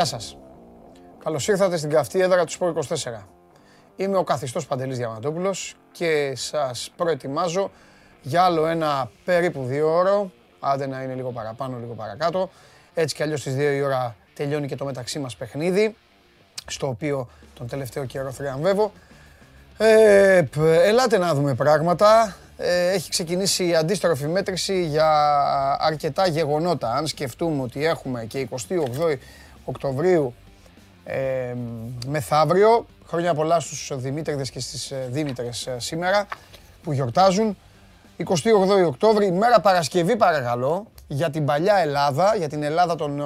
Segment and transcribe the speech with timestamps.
[0.00, 0.36] Γεια σας.
[1.24, 3.26] Καλώς ήρθατε στην καυτή έδρα του Σπορ 24.
[3.96, 7.70] Είμαι ο καθιστός Παντελής Διαμαντόπουλος και σας προετοιμάζω
[8.22, 12.50] για άλλο ένα περίπου δύο ώρο, άντε να είναι λίγο παραπάνω, λίγο παρακάτω.
[12.94, 15.96] Έτσι κι αλλιώς στις δύο η ώρα τελειώνει και το μεταξύ μας παιχνίδι,
[16.66, 18.92] στο οποίο τον τελευταίο καιρό θριαμβεύω.
[19.78, 22.36] Ε, ελάτε να δούμε πράγματα.
[22.56, 25.08] Ε, έχει ξεκινήσει η αντίστροφη μέτρηση για
[25.80, 26.92] αρκετά γεγονότα.
[26.92, 29.18] Αν σκεφτούμε ότι έχουμε και 28
[29.70, 30.34] Οκτωβρίου
[31.04, 31.54] ε,
[32.06, 32.86] μεθαύριο.
[33.06, 36.26] Χρόνια πολλά στους Δημήτριδες και στις ε, Δήμητρες ε, σήμερα
[36.82, 37.56] που γιορτάζουν.
[38.26, 43.22] 28 Οκτώβρη, μέρα Παρασκευή παρακαλώ, για την παλιά Ελλάδα, για την Ελλάδα των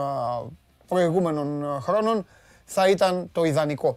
[0.89, 2.27] προηγούμενων χρόνων,
[2.65, 3.97] θα ήταν το ιδανικό.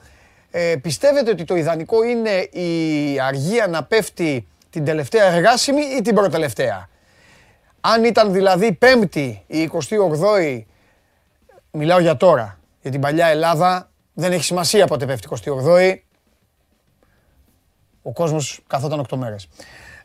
[0.51, 6.15] Ε, πιστεύετε ότι το ιδανικό είναι η αργία να πέφτει την τελευταία εργάσιμη ή την
[6.15, 6.89] προτελευταία;
[7.81, 10.63] Αν ήταν δηλαδή πέμπτη η 28η,
[11.77, 15.95] μιλάω για τώρα, για την παλιά Ελλάδα, δεν έχει σημασία πότε πέφτει 28η.
[18.01, 19.47] Ο κόσμος καθόταν 8 μέρες.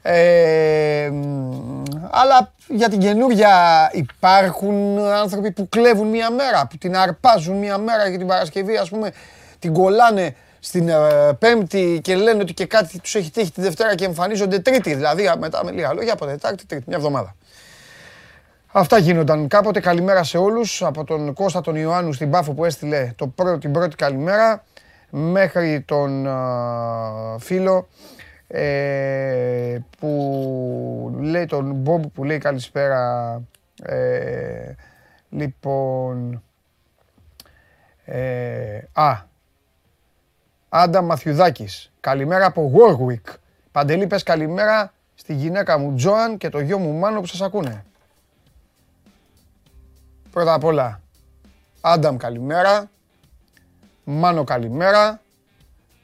[0.02, 1.10] Ε,
[2.10, 3.50] αλλά για την καινούργια
[3.92, 8.88] υπάρχουν άνθρωποι που κλέβουν μία μέρα, που την αρπάζουν μία μέρα για την Παρασκευή, ας
[8.88, 9.12] πούμε,
[9.58, 10.98] την κολλάνε στην ε,
[11.38, 14.94] Πέμπτη και λένε ότι και κάτι τους έχει τύχει τη Δευτέρα και εμφανίζονται Τρίτη.
[14.94, 17.34] Δηλαδή μετά με λίγα λόγια από Τετάρτη, Τρίτη, μια εβδομάδα.
[18.74, 19.80] Αυτά γίνονταν κάποτε.
[19.80, 20.82] Καλημέρα σε όλους.
[20.82, 24.64] Από τον Κώστα τον Ιωάννου στην Πάφο που έστειλε το πρώτο, την πρώτη καλημέρα
[25.10, 26.28] μέχρι τον
[27.38, 27.88] φίλο
[28.46, 33.42] ε, που λέει τον Μπομπ που λέει καλησπέρα.
[33.82, 34.74] Ε,
[35.30, 36.42] λοιπόν...
[38.04, 39.12] Ε, α,
[40.68, 41.92] Άντα Μαθιουδάκης.
[42.00, 43.34] Καλημέρα από Warwick.
[43.72, 47.84] Παντελή πες καλημέρα στη γυναίκα μου Τζόαν και το γιο μου Μάνο που σας ακούνε.
[50.32, 51.00] Πρώτα απ' όλα,
[51.80, 52.90] Άνταμ καλημέρα,
[54.04, 55.20] Μάνο καλημέρα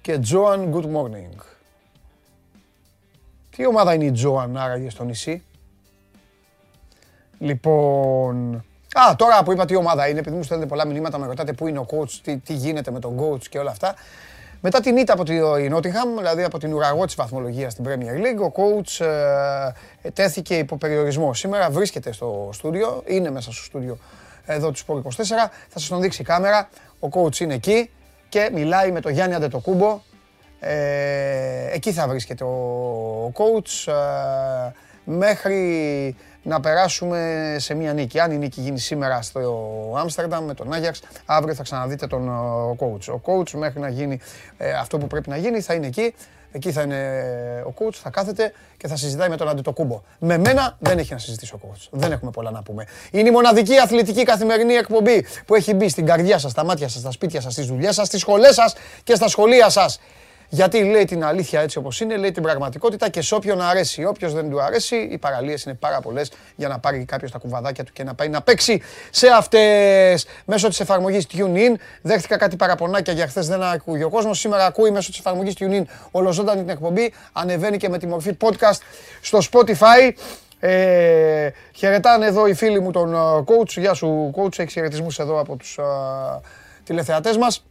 [0.01, 1.41] και Τζόαν good morning.
[3.51, 5.43] Τι ομάδα είναι η Τζόαν άραγε στο νησί;
[7.39, 11.53] Λοιπόν, Α, τώρα που είπα τι ομάδα είναι, επειδή μου στέλνετε πολλά μηνύματα, με ρωτάτε
[11.53, 13.95] πού είναι ο coach, τι, τι γίνεται με τον coach και όλα αυτά.
[14.61, 15.35] Μετά την ήττα από τη
[15.69, 19.07] Νότιχαμ, δηλαδή από την ουραγό της βαθμολογίας στην Premier League, ο coach
[20.03, 21.35] ε, τέθηκε υπό περιορισμό.
[21.35, 23.99] Σήμερα βρίσκεται στο στούντιο, είναι μέσα στο στούντιο
[24.47, 25.03] εδώ του Sport 24.
[25.69, 26.69] Θα σας τον δείξει η κάμερα.
[27.01, 27.91] Ο coach είναι εκεί
[28.29, 30.01] και μιλάει με τον Γιάννη Αντετοκούμπο.
[30.61, 34.73] Ε, εκεί θα βρίσκεται ο coach ε,
[35.05, 38.21] μέχρι να περάσουμε σε μια νίκη.
[38.21, 42.31] Αν η νίκη γίνει σήμερα στο Άμστερνταμ με τον Άγιαξ, αύριο θα ξαναδείτε τον
[42.79, 43.15] coach.
[43.15, 44.21] Ο coach μέχρι να γίνει
[44.57, 46.15] ε, αυτό που πρέπει να γίνει θα είναι εκεί.
[46.53, 47.25] Εκεί θα είναι
[47.67, 50.03] ο coach, θα κάθεται και θα συζητάει με τον Αντιτοκούμπο.
[50.19, 51.89] Με μένα δεν έχει να συζητήσει ο coach.
[51.91, 52.87] Δεν έχουμε πολλά να πούμε.
[53.11, 57.01] Είναι η μοναδική αθλητική καθημερινή εκπομπή που έχει μπει στην καρδιά σας, στα μάτια σας,
[57.01, 60.01] στα σπίτια σας, στις δουλειές σας, στις σχολές σας και στα σχολεία σας.
[60.51, 64.05] Γιατί λέει την αλήθεια έτσι όπως είναι, λέει την πραγματικότητα και σε όποιον αρέσει.
[64.05, 67.85] Όποιος δεν του αρέσει, οι παραλίες είναι πάρα πολλές για να πάρει κάποιος τα κουβαδάκια
[67.85, 70.27] του και να πάει να παίξει σε αυτές.
[70.45, 74.39] Μέσω της εφαρμογής TuneIn, δέχτηκα κάτι παραπονάκια για χθες δεν ακούει ο κόσμος.
[74.39, 77.13] Σήμερα ακούει μέσω της εφαρμογής TuneIn ολοζώντανη την εκπομπή.
[77.33, 78.79] Ανεβαίνει και με τη μορφή podcast
[79.21, 80.13] στο Spotify.
[80.61, 83.71] Ε, χαιρετάνε εδώ οι φίλοι μου τον ε, coach.
[83.77, 86.41] Γεια σου coach, έχεις χαιρετισμούς εδώ από τους uh,
[86.85, 87.65] τηλεθεατές μας.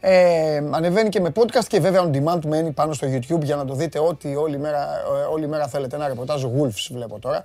[0.00, 3.64] Ε, ανεβαίνει και με podcast και βέβαια on demand μένει πάνω στο YouTube για να
[3.64, 4.88] το δείτε ό,τι όλη μέρα,
[5.22, 5.96] ε, όλη μέρα θέλετε.
[5.96, 7.44] Ένα ρεπορτάζ Wolves βλέπω τώρα.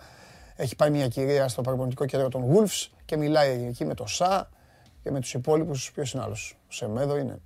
[0.55, 4.49] Έχει πάει μια κυρία στο παραπονητικό κέντρο των Wolves και μιλάει εκεί με το ΣΑ
[5.03, 5.91] και με τους υπόλοιπους.
[5.93, 6.57] Ποιος είναι άλλος.
[6.61, 7.39] Ο Σεμέδο είναι.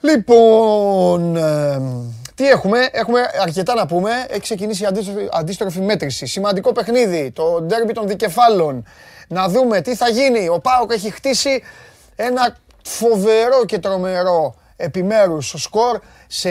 [0.00, 1.80] Λοιπόν, ε,
[2.34, 4.10] τι έχουμε, έχουμε αρκετά να πούμε.
[4.28, 6.26] Έχει ξεκινήσει η αντίστροφη, αντίστροφη μέτρηση.
[6.26, 8.84] Σημαντικό παιχνίδι, το ντέρμπι των δικεφάλων.
[9.28, 10.48] Να δούμε τι θα γίνει.
[10.48, 11.62] Ο Πάοκ έχει χτίσει
[12.16, 16.50] ένα φοβερό και τρομερό επιμέρους σκορ σε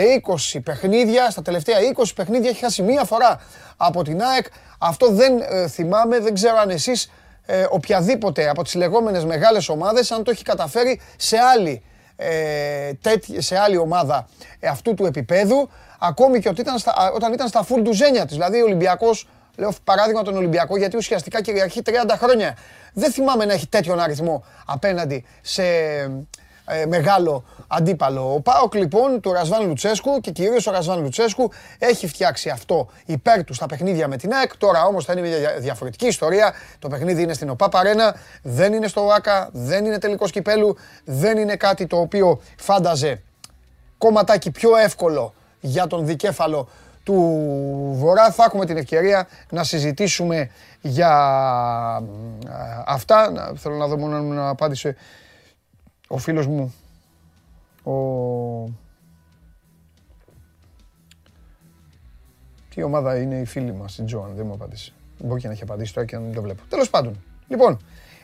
[0.54, 1.30] 20 παιχνίδια.
[1.30, 3.40] Στα τελευταία 20 παιχνίδια έχει χάσει μία φορά
[3.76, 4.46] από την ΑΕΚ.
[4.78, 7.10] Αυτό δεν ε, θυμάμαι, δεν ξέρω αν εσείς
[7.46, 11.82] ε, οποιαδήποτε από τις λεγόμενες μεγάλες ομάδες αν το έχει καταφέρει σε άλλη,
[12.16, 12.90] ε,
[13.38, 14.28] σε άλλη ομάδα
[14.70, 18.32] αυτού του επίπεδου ακόμη και ότι ήταν στα, όταν ήταν στα full ζένια της.
[18.34, 19.26] Δηλαδή ο Ολυμπιακός
[19.60, 22.56] Λέω παράδειγμα τον Ολυμπιακό γιατί ουσιαστικά κυριαρχεί 30 χρόνια.
[22.92, 25.62] Δεν θυμάμαι να έχει τέτοιον αριθμό απέναντι σε
[26.72, 28.34] ε, μεγάλο αντίπαλο.
[28.34, 33.44] Ο Πάοκ λοιπόν του Ρασβάν Λουτσέσκου και κυρίως ο Ρασβάν Λουτσέσκου έχει φτιάξει αυτό υπέρ
[33.44, 34.56] του στα παιχνίδια με την ΑΕΚ.
[34.56, 36.52] Τώρα όμως θα είναι μια διαφορετική ιστορία.
[36.78, 41.38] Το παιχνίδι είναι στην ΟΠΑ Παρένα, δεν είναι στο ΟΑΚΑ, δεν είναι τελικός κυπέλου, δεν
[41.38, 43.22] είναι κάτι το οποίο φάνταζε
[43.98, 46.68] κομματάκι πιο εύκολο για τον δικέφαλο
[47.04, 50.50] του Βορρά θα έχουμε την ευκαιρία να συζητήσουμε
[50.82, 51.12] για
[52.86, 53.30] αυτά.
[53.30, 54.96] Να, θέλω να δω μόνο αν μου απάντησε
[56.08, 56.74] ο φίλος μου,
[57.82, 57.94] ο...
[62.74, 64.92] Τι ομάδα είναι η φίλη μας, η Τζοαν, δεν μου απάντησε.
[65.18, 66.62] Μπορεί και να έχει απαντήσει τώρα και να μην το βλέπω.
[66.68, 67.22] Τέλος πάντων.
[67.48, 67.78] Λοιπόν,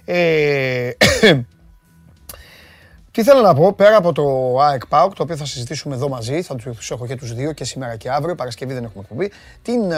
[0.05, 0.91] ε,
[3.13, 6.43] τι θέλω να πω, πέρα από το ΑΕΚ ΠΑΟΚ, το οποίο θα συζητήσουμε εδώ μαζί,
[6.43, 9.31] θα τους έχω και τους δύο και σήμερα και αύριο, Παρασκευή δεν έχουμε εκπομπή,
[9.63, 9.93] την,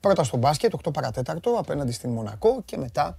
[0.00, 3.18] Πρώτα στο μπάσκετ, 8 παρατέταρτο, απέναντι στην Μονακό και μετά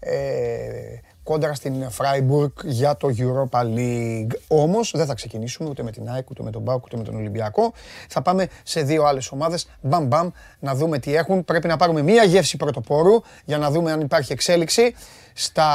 [0.00, 4.32] ε, κόντρα στην Φράιμπουργκ για το Europa League.
[4.48, 7.16] Όμως δεν θα ξεκινήσουμε ούτε με την ΑΕΚ, ούτε με τον ΠΑΟΚ, ούτε με τον
[7.16, 7.72] Ολυμπιακό.
[8.08, 10.28] Θα πάμε σε δύο άλλες ομάδες, μπαμ μπαμ,
[10.58, 11.44] να δούμε τι έχουν.
[11.44, 14.94] Πρέπει να πάρουμε μία γεύση πρωτοπόρου για να δούμε αν υπάρχει εξέλιξη
[15.32, 15.70] στα,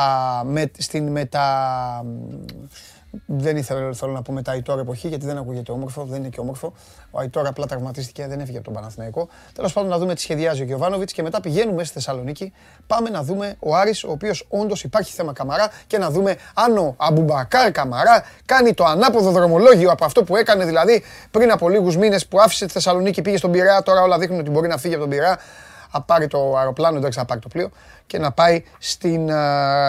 [0.45, 2.05] με, στην μετα
[3.25, 6.29] δεν ήθελα θέλω να πω μετά η τώρα εποχή, γιατί δεν ακούγεται όμορφο, δεν είναι
[6.29, 6.73] και όμορφο.
[7.11, 9.27] Ο Αϊτόρα απλά τραυματίστηκε, δεν έφυγε από τον Παναθηναϊκό.
[9.53, 12.53] Τέλος πάντων, να δούμε τι σχεδιάζει ο Γιωβάνοβιτς και μετά πηγαίνουμε στη Θεσσαλονίκη.
[12.87, 16.77] Πάμε να δούμε ο Άρης, ο οποίος όντως υπάρχει θέμα Καμαρά και να δούμε αν
[16.77, 21.97] ο Αμπουμπακάρ Καμαρά κάνει το ανάποδο δρομολόγιο από αυτό που έκανε δηλαδή πριν από λίγους
[21.97, 23.83] μήνες που άφησε τη Θεσσαλονίκη, πήγε στον Πειραιά.
[23.83, 25.39] Τώρα όλα δείχνουν ότι μπορεί να φύγει από τον Πειραιά
[25.93, 27.69] να πάρει το αεροπλάνο, εντάξει να πάρει το πλοίο
[28.07, 29.27] και να πάει στην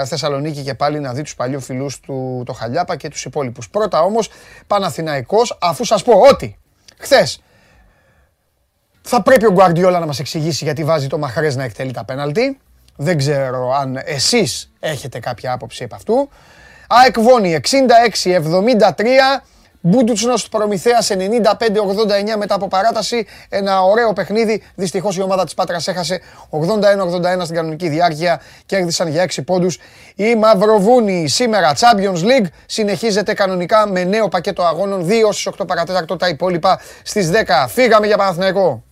[0.07, 3.69] Θεσσαλονίκη και πάλι να δει τους παλιούς φιλούς του το Χαλιάπα και τους υπόλοιπους.
[3.69, 4.31] Πρώτα όμως
[4.67, 6.59] Παναθηναϊκός, αφού σας πω ότι
[6.99, 7.43] χθες
[9.07, 12.59] θα πρέπει ο Γκουαρντιόλα να μας εξηγήσει γιατί βάζει το Μαχρές να εκτελεί τα πέναλτι.
[12.97, 16.29] Δεν ξέρω αν εσείς έχετε κάποια άποψη επ' αυτού.
[16.89, 17.73] ΑΕΚ Βόνη 66-73
[19.87, 23.27] Μπούντουτσνος Προμηθέας 95-89 μετά από παράταση.
[23.49, 24.63] Ένα ωραίο παιχνίδι.
[24.75, 26.21] Δυστυχώς η ομάδα της Πάτρας έχασε
[26.51, 28.41] 81-81 στην κανονική διάρκεια.
[28.67, 29.79] Κέρδισαν για 6 πόντους.
[30.15, 35.07] Η Μαυροβούνη σήμερα Champions League συνεχίζεται κανονικά με νέο πακέτο αγώνων.
[35.07, 37.67] 2 στις 8 παρατέταρτο τα υπόλοιπα στις 10.
[37.69, 38.83] Φύγαμε για Παναθηναϊκό.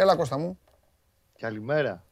[0.00, 0.58] Έλα Κώστα μου.
[1.38, 2.04] Καλημέρα.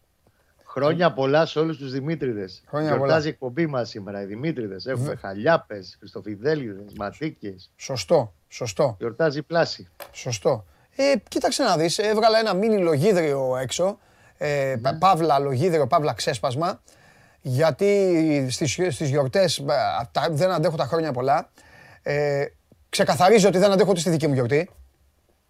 [0.65, 2.63] Χρόνια πολλά σε όλους τους Δημήτριδες.
[2.69, 4.23] Χρόνια Γιορτάζει η εκπομπή μας σήμερα.
[4.23, 4.87] Οι Δημήτριδες.
[4.87, 5.19] Έχουμε mm.
[5.21, 7.55] χαλιάπες, Χριστοφιδέλιδε, Ματίκε.
[7.77, 8.97] Σωστό, σωστό.
[8.99, 9.89] Γιορτάζει πλάση.
[10.13, 10.67] Σωστό.
[10.97, 13.99] Ε, κοίταξε να δεις, έβγαλα ένα μίνι λογίδριο έξω.
[14.37, 14.93] Ε, ναι.
[14.93, 16.83] Παύλα λογίδριο, παύλα ξέσπασμα.
[17.41, 19.65] Γιατί στις, στις γιορτές
[20.31, 21.51] δεν αντέχω τα χρόνια πολλά.
[22.03, 22.45] Ε,
[22.89, 24.71] ξεκαθαρίζω ότι δεν αντέχω ούτε στη δική μου γιορτή.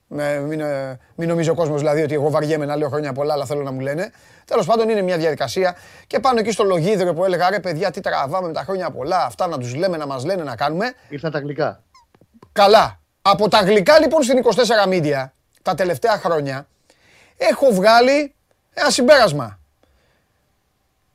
[0.08, 3.32] Με, μην, ε, μην νομίζει ο κόσμος δηλαδή ότι εγώ βαριέμαι να λέω χρόνια πολλά,
[3.32, 4.10] αλλά θέλω να μου λένε.
[4.44, 5.76] Τέλος πάντων είναι μια διαδικασία.
[6.06, 9.24] Και πάνω εκεί στο λογίδριο που έλεγα ρε παιδιά, τι τραβάμε με τα χρόνια πολλά,
[9.24, 10.94] αυτά να τους λέμε, να μας λένε, να κάνουμε.
[11.08, 11.82] Ήρθαν τα γλυκά.
[12.52, 13.00] Καλά.
[13.22, 15.30] Από τα γλυκά λοιπόν στην 24 Media
[15.62, 16.66] τα τελευταία χρόνια
[17.36, 18.34] έχω βγάλει
[18.74, 19.58] ένα συμπέρασμα.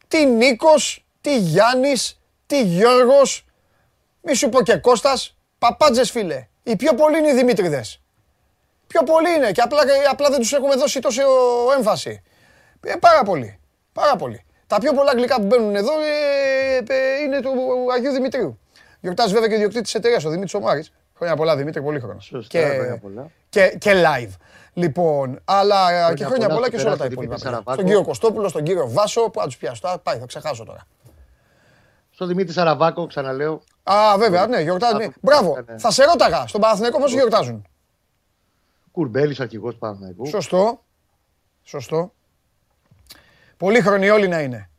[0.07, 3.45] Τι Νίκος, τι Γιάννης, τι Γιώργος,
[4.21, 6.47] μη σου πω και Κώστας, παπάντζες φίλε.
[6.63, 8.00] Οι πιο πολλοί είναι οι Δημήτριδες.
[8.91, 11.21] Πιο πολλοί είναι και απλά, απλά δεν τους έχουμε δώσει τόσο
[11.77, 12.21] έμφαση.
[12.85, 13.59] Ε, πάρα πολύ.
[13.93, 14.45] Πάρα πολύ.
[14.67, 17.51] Τα πιο πολλά γλυκά που μπαίνουν εδώ ε, ε, είναι του
[17.93, 18.59] Αγίου Δημητρίου.
[18.99, 20.91] Γιορτάζει βέβαια και ο διοκτήτης τη εταιρείας, ο Δημήτρης Ομάρης.
[21.15, 22.25] Χρόνια πολλά, Δημήτρη, πολύ χρόνος.
[22.25, 23.31] Σωστά, και, χρόνια πολλά.
[23.49, 24.31] Και, και live.
[24.73, 27.37] Λοιπόν, αλλά χρόνια και χρόνια πολλά, και σε όλα τα υπόλοιπα.
[27.37, 29.99] Στον κύριο Κωστόπουλο, στον κύριο Βάσο, που θα τους πιάσω.
[30.03, 30.87] Πάει, θα ξεχάσω τώρα.
[32.11, 33.61] Στον Δημήτρη Σαραβάκο, ξαναλέω.
[33.83, 35.13] Α, βέβαια, ναι, γιορτάζουν.
[35.21, 35.57] Μπράβο.
[35.77, 37.65] Θα σε ρώταγα στον Παναθηναϊκό πώς γιορτάζουν;
[38.91, 40.25] Κουρμπέλης, αρχηγός του Παναθηναϊκού.
[40.25, 40.83] Σωστό.
[41.63, 42.13] Σωστό.
[43.57, 44.69] Πολύ χρονοι όλοι να είναι.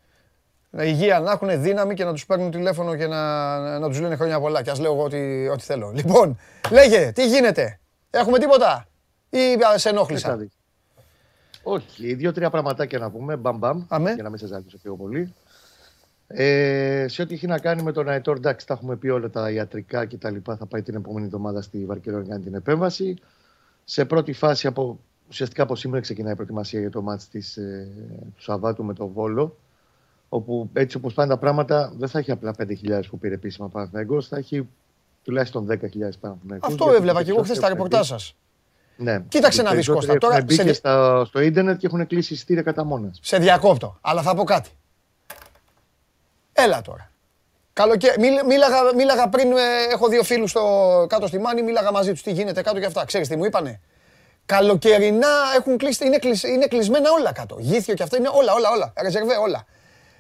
[0.79, 4.41] Υγεία να έχουν δύναμη και να τους παίρνουν τηλέφωνο και να, να τους λένε χρόνια
[4.41, 4.63] πολλά.
[4.63, 5.91] Και ας λέω εγώ ό,τι, ό,τι θέλω.
[5.91, 6.39] Λοιπόν,
[6.71, 8.87] λέγε, τι γίνεται; Έχουμε τίποτα;
[9.31, 9.39] Ή
[9.77, 10.47] σε ενόχλησα.
[11.63, 13.37] Όχι, δύο-τρία πραγματάκια να πούμε.
[13.37, 13.85] Μπαμ, μπαμ.
[14.15, 15.35] Για να μην σα ζάλισω πιο πολύ.
[16.27, 19.51] Ε, σε ό,τι έχει να κάνει με τον Αετόρ, εντάξει, τα έχουμε πει όλα τα
[19.51, 20.57] ιατρικά και τα λοιπά.
[20.57, 23.19] Θα πάει την επόμενη εβδομάδα στη Βαρκελόνη να κάνει την επέμβαση
[23.93, 27.89] σε πρώτη φάση από, ουσιαστικά από σήμερα ξεκινάει η προετοιμασία για το μάτς της, ε,
[28.37, 29.57] του Σαββάτου με τον Βόλο
[30.29, 34.29] όπου έτσι όπως πάνε τα πράγματα δεν θα έχει απλά 5.000 που πήρε επίσημα Παναθηναϊκός,
[34.29, 34.69] θα έχει
[35.23, 36.69] τουλάχιστον 10.000 Παναθηναϊκούς.
[36.69, 38.37] Αυτό έβλεπα και εγώ χθες στα ρεπορτάζ σας.
[38.97, 39.21] Ναι.
[39.29, 40.19] Κοίταξε να δεις Κώστα.
[40.19, 40.73] Τώρα μπήκε σε...
[40.73, 43.19] στα, στο ίντερνετ και έχουν κλείσει εισιτήρια κατά μόνας.
[43.23, 44.71] Σε διακόπτω, αλλά θα πω κάτι.
[46.53, 47.12] Έλα τώρα.
[47.73, 48.15] Καλοκαίρι.
[48.47, 49.57] Μίλαγα, μίλαγα πριν, ε,
[49.93, 50.53] έχω δύο φίλους
[51.07, 53.05] κάτω στη Μάνη, μίλαγα μαζί τους τι γίνεται κάτω και αυτά.
[53.05, 53.81] Ξέρεις τι μου είπανε;
[54.47, 56.19] Καλοκαιρινά έχουν κλείσει, είναι,
[56.55, 57.57] είναι κλεισμένα όλα κάτω.
[57.59, 58.93] Γήθιο και αυτά είναι όλα, όλα, όλα.
[59.03, 59.65] Ρεζερβέ όλα.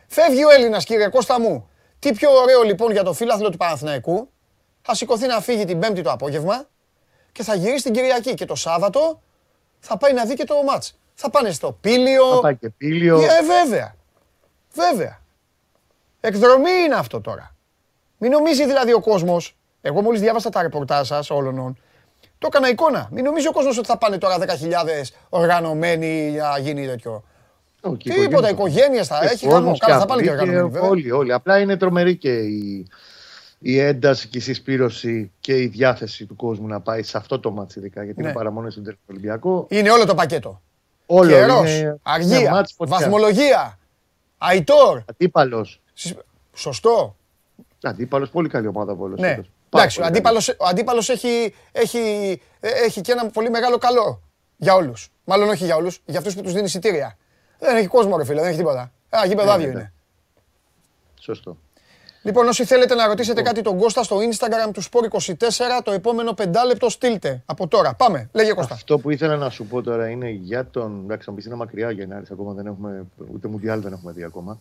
[0.07, 1.69] Φεύγει ο Έλληνας, κύριε Κώστα μου.
[1.99, 4.31] Τι πιο ωραίο λοιπόν για το φίλαθλο του Παναθηναϊκού;
[4.83, 6.69] Θα σηκωθεί να φύγει την Πέμπτη το απόγευμα
[7.33, 8.35] και θα γυρίσει την Κυριακή.
[8.35, 9.23] Και το Σάββατο
[9.79, 10.99] θα πάει να δει και το μάτς.
[11.15, 12.35] θα πάνε στο Πήλιο.
[12.35, 13.21] Θα πάει και Πήλιο.
[13.21, 13.95] Ε, βέβαια.
[14.73, 15.22] Βέβαια.
[16.25, 17.55] Εκδρομή είναι αυτό τώρα.
[18.19, 19.57] Μην νομίζει δηλαδή ο κόσμος.
[19.81, 21.77] Εγώ μόλις διάβασα τα ρεπορτάζ σας όλων.
[22.39, 23.09] Το έκανα εικόνα.
[23.13, 24.45] Μην νομίζει ο κόσμος ότι θα πάνε τώρα 10.000
[25.29, 27.25] οργανωμένοι για να γίνει τέτοιο.
[27.99, 29.47] Τίποτα, οικογένειες θα έχει.
[29.79, 30.87] Καλά, θα πάνε και οργανωμένοι.
[30.87, 31.33] Όλοι, όλοι.
[31.33, 32.87] Απλά είναι τρομερή και η,
[33.59, 37.51] η ένταση και η συσπήρωση και η διάθεση του κόσμου να πάει σε αυτό το
[37.51, 38.05] μάτι ειδικά.
[38.05, 38.27] Γιατί ναι.
[38.27, 39.67] είναι παραμονέ στον Ολυμπιακό.
[39.71, 40.63] Είναι όλο το πακέτο.
[41.07, 41.31] Όλο.
[41.31, 43.79] Καιρός, είναι αργία, βαθμολογία,
[44.39, 45.03] αϊτόρ.
[45.11, 45.82] Αντίπαλος.
[46.55, 47.17] Σωστό.
[47.83, 49.39] Αντίπαλος, πολύ καλή ομάδα από Ναι.
[49.71, 51.99] Εντάξει, ο αντίπαλος, ο αντίπαλος έχει, έχει,
[52.61, 54.23] έχει και ένα πολύ μεγάλο καλό
[54.57, 55.11] για όλους.
[55.25, 57.17] Μάλλον όχι για όλους, για αυτούς που τους δίνει εισιτήρια.
[57.59, 58.93] Δεν έχει κόσμο ρε φίλε, δεν έχει τίποτα.
[59.09, 59.79] Α, γήπεδο ναι, άδειο ναι, ναι.
[59.81, 59.93] είναι.
[61.21, 61.57] Σωστό.
[62.23, 63.55] Λοιπόν, όσοι θέλετε να ρωτήσετε λοιπόν.
[63.55, 67.95] κάτι τον Κώστα στο Instagram του Sport24, το επόμενο πεντάλεπτο στείλτε από τώρα.
[67.95, 68.75] Πάμε, λέγε Κώστα.
[68.75, 71.01] Αυτό που ήθελα να σου πω τώρα είναι για τον.
[71.05, 73.07] Εντάξει, θα μου πεις είναι μακριά Γενάρης, ακόμα δεν έχουμε.
[73.33, 74.61] Ούτε Μουντιάλ δεν έχουμε δει ακόμα.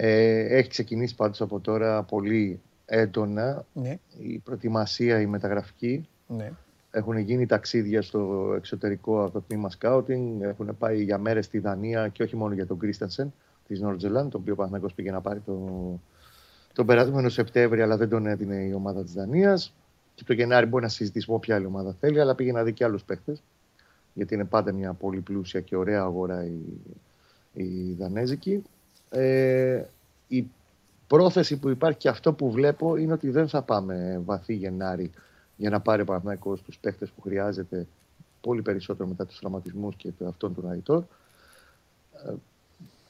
[0.00, 3.98] Ε, έχει ξεκινήσει πάντως από τώρα πολύ έντονα ναι.
[4.18, 6.08] η προετοιμασία, η μεταγραφική.
[6.26, 6.52] Ναι.
[6.90, 10.40] Έχουν γίνει ταξίδια στο εξωτερικό από το τμήμα σκάουτινγκ.
[10.40, 13.32] Έχουν πάει για μέρες στη Δανία και όχι μόνο για τον Κρίστανσεν
[13.68, 15.60] της Νόρτζελαν, το οποίο ο πήγε να πάρει το,
[16.72, 19.74] τον περασμένο Σεπτέμβριο, αλλά δεν τον έδινε η ομάδα της Δανίας.
[20.14, 22.72] Και το Γενάρη μπορεί να συζητήσει με όποια άλλη ομάδα θέλει, αλλά πήγε να δει
[22.72, 23.42] και άλλους παίχτες.
[24.14, 26.58] Γιατί είναι πάντα μια πολύ πλούσια και ωραία αγορά η,
[27.52, 28.62] η Δανέζικη.
[29.10, 29.84] Ε,
[30.28, 30.46] η
[31.06, 35.10] πρόθεση που υπάρχει και αυτό που βλέπω είναι ότι δεν θα πάμε βαθύ Γενάρη
[35.56, 37.86] για να πάρει ο Παναθηναϊκός τους παίχτες που χρειάζεται
[38.40, 41.02] πολύ περισσότερο μετά τους τραυματισμούς και αυτόν του Ναϊτόρ.
[42.26, 42.32] Ε,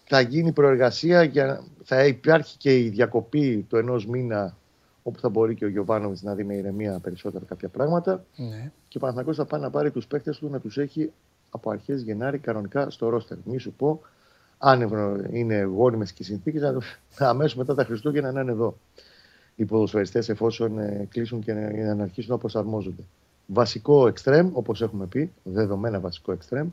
[0.05, 4.57] θα γίνει προεργασία, για, θα υπάρχει και η διακοπή του ενός μήνα
[5.03, 8.25] όπου θα μπορεί και ο Γιωβάνοβιτς να δει με ηρεμία περισσότερα κάποια πράγματα.
[8.37, 8.71] Ναι.
[8.89, 11.13] Και ο Παναθηναϊκός θα πάει να πάρει τους παίχτες του να τους έχει
[11.51, 13.37] από αρχές Γενάρη κανονικά στο ρόστερ.
[13.45, 14.01] Μη σου πω
[14.59, 14.81] αν
[15.33, 16.63] είναι γόνιμες και οι συνθήκες,
[17.19, 18.79] αμέσως μετά τα Χριστούγεννα να είναι εδώ
[19.59, 23.03] οι ποδοσφαιριστές εφόσον ε, κλείσουν και να αρχίσουν να προσαρμόζονται.
[23.47, 26.69] Βασικό εξτρέμ, όπως έχουμε πει, δεδομένα βασικό εξτρέμ.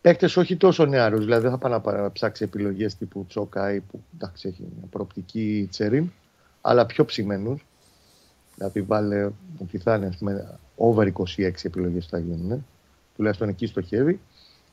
[0.00, 4.48] Παίκτες όχι τόσο νεαρού, δηλαδή δεν θα πάει να ψάξει επιλογές τύπου Τσόκαη που εντάξει
[4.48, 6.10] έχει μια προοπτική τσερίν,
[6.60, 7.66] αλλά πιο ψημένους.
[8.54, 12.66] Δηλαδή βάλε ότι θα είναι πούμε, over 26 επιλογές θα γίνουν,
[13.16, 14.20] τουλάχιστον εκεί στοχεύει.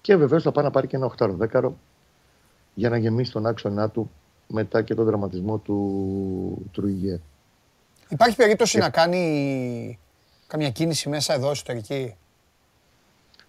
[0.01, 1.71] Και βεβαίως θα πάει να πάρει και ένα 8-10
[2.73, 4.11] για να γεμίσει τον άξονά του
[4.47, 7.19] μετά και τον δραματισμό του Τρουιγέ.
[8.09, 9.99] Υπάρχει περίπτωση να κάνει
[10.47, 12.15] καμιά κίνηση μέσα εδώ εσωτερική;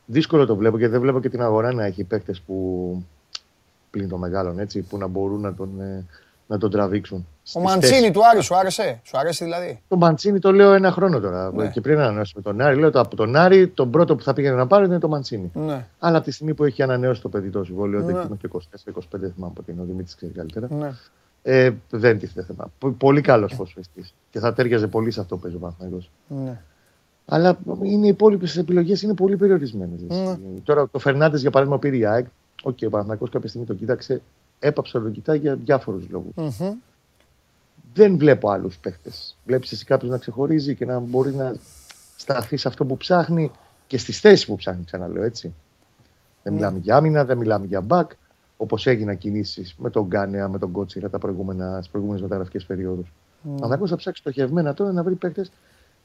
[0.06, 3.04] Δύσκολο το βλέπω γιατί δεν βλέπω και την αγορά να έχει παίκτες που
[3.90, 6.06] πλην των μεγάλων έτσι, που να μπορούν να τον, ε,
[6.46, 7.26] να τον τραβήξουν.
[7.54, 11.20] Ο Μαντσίνη του Άρη σου άρεσε; Σου άρεσε δηλαδή; Το Μαντσίνη το λέω ένα χρόνο
[11.20, 11.52] τώρα.
[11.52, 11.68] Ναι.
[11.68, 14.66] Και πριν ανανεώσουμε τον Άρη, λέω από τον Άρη τον πρώτο που θα πήγαινε να
[14.66, 15.50] πάρει είναι το Μαντσίνη.
[15.54, 15.86] Ναι.
[15.98, 18.12] Αλλά από τη στιγμή που έχει ανανεώσει το παιδί το συμβόλαιο, ναι.
[18.12, 18.58] δεν και 24-25
[19.10, 20.68] θυμάμαι από την ο Δημήτρης ξέρει καλύτερα.
[20.70, 20.92] Ναι.
[21.42, 22.92] Ε, δεν τίθεται θέμα.
[22.98, 24.04] Πολύ καλός φωσφεστή.
[24.30, 26.02] Και θα τέριαζε πολύ σε αυτό που παίζει ο Παναγιώ.
[26.26, 26.60] Ναι.
[27.26, 30.00] Αλλά είναι οι υπόλοιπε επιλογές είναι πολύ περιορισμένες.
[30.00, 30.36] Ναι.
[30.62, 32.26] Τώρα το Φερνάντες για παράδειγμα πήρε η ΑΕΚ.
[32.62, 34.22] okay, ο Παναγιώ κάποια στιγμή το κοίταξε.
[34.58, 36.32] Έπαψε να το κοιτάει για διάφορους λόγους.
[36.36, 36.72] Mm-hmm
[37.94, 39.10] δεν βλέπω άλλους παίχτες.
[39.44, 41.54] Βλέπεις εσύ κάποιος να ξεχωρίζει και να μπορεί να
[42.16, 43.50] σταθεί σε αυτό που ψάχνει
[43.86, 45.54] και στις θέσεις που ψάχνει, ξαναλέω έτσι.
[46.42, 48.10] Δεν μιλάμε για άμυνα, δεν μιλάμε για μπακ.
[48.56, 53.12] Όπως έγιναν κινήσεις με τον Γκάνεα, με τον Κότσιρα τις προηγούμενες μεταγραφικές περιόδους.
[53.44, 53.62] Mm.
[53.62, 55.46] Αν θα ψάξεις στοχευμένα τώρα να βρει παίχτες.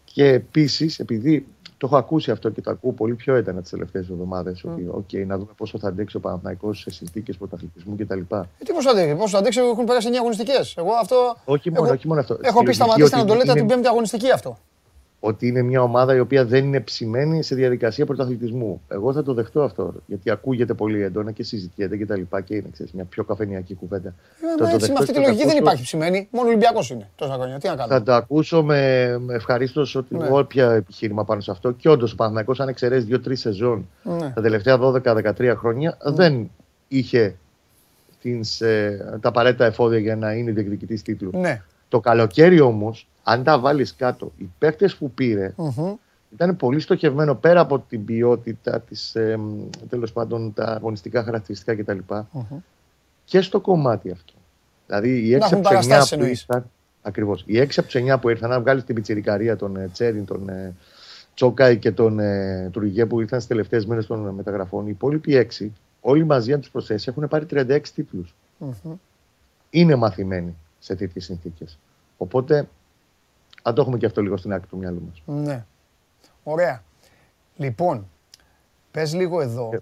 [0.04, 1.48] Και επίσης, επειδή
[1.88, 4.66] το έχω ακούσει αυτό και το ακούω πολύ πιο έντονα τις τελευταίες εβδομάδες.
[4.68, 4.70] Mm.
[4.92, 8.20] Ότι, okay, να δούμε πόσο θα αντέξει ο Παναθναϊκό σε συνθήκες πρωταθλητισμού κτλ.
[8.20, 10.74] Ε, τι πώς θα αντέξει, πώς θα αντέξει, έχουν περάσει 9 αγωνιστικές.
[10.78, 11.36] Εγώ αυτό.
[11.46, 12.38] Όχι μόνο, όχι μόνο αυτό.
[12.42, 14.58] Έχω πει σταματήστε να το λέτε την πέμπτη αγωνιστική αυτό
[15.26, 18.82] ότι είναι μια ομάδα η οποία δεν είναι ψημένη σε διαδικασία πρωταθλητισμού.
[18.88, 22.56] Εγώ θα το δεχτώ αυτό, γιατί ακούγεται πολύ έντονα και συζητιέται και τα λοιπά και
[22.56, 24.10] είναι ξέρεις, μια πιο καφενιακή κουβέντα.
[24.10, 26.28] Ε, το, έτσι, με αυτή τη λογική δεν υπάρχει ψημένη.
[26.32, 27.58] Μόνο Ολυμπιακός είναι τόσα χρόνια.
[27.58, 27.98] Τι να κάνουμε.
[27.98, 30.28] Θα το ακούσω με ευχαρίστως ότι ναι.
[30.32, 31.72] όποια επιχείρημα πάνω σε αυτό.
[31.72, 34.32] Και όντως ο Παναγιακό, αν εξαιρέσει δύο-τρεις σεζόν ναι.
[34.36, 36.12] τα τελευταία 12-13 χρόνια, ναι.
[36.12, 36.50] δεν
[36.88, 37.36] είχε
[38.22, 41.30] τις, ε, τα απαραίτητα εφόδια για να είναι διεκδικητής τίτλου.
[41.34, 41.62] Ναι.
[41.90, 45.94] Το καλοκαίρι όμως αν τα βάλεις κάτω, οι παίκτες που πήρε mm-hmm.
[46.34, 49.40] ήταν πολύ στοχευμένο πέρα από την ποιότητα, της, ε,
[49.90, 51.98] τέλος πάντων τα αγωνιστικά χαρακτηριστικά κτλ.
[52.10, 52.58] Mm-hmm.
[53.26, 54.34] Και στο κομμάτι αυτό.
[54.86, 56.70] Δηλαδή οι 6 από του 9 που ήρθαν.
[57.02, 57.44] Ακριβώς.
[57.46, 60.50] Οι 6 από του 9 που ήρθαν, να βγάλεις την πιτσιρικαρία των ε, Τσέριν, των
[60.50, 60.74] ε,
[61.34, 65.68] Τσόκαη και τον ε, Τουργέ που ήρθαν στις τελευταίες μέρες των μεταγραφών, οι υπόλοιποι 6,
[66.02, 68.36] όλοι μαζί αν τους προσθέσεις, έχουν πάρει 36 τίτλους.
[68.60, 68.92] Mm-hmm.
[69.70, 71.78] Είναι μαθημένοι σε τέτοιες συνθήκες.
[72.18, 72.68] Οπότε
[73.68, 75.44] αν το έχουμε και αυτό λίγο στην άκρη του μυαλού μας.
[75.46, 75.66] Ναι.
[76.44, 76.84] Ωραία.
[77.56, 78.08] Λοιπόν,
[78.92, 79.70] πες λίγο εδώ.
[79.74, 79.78] Ε.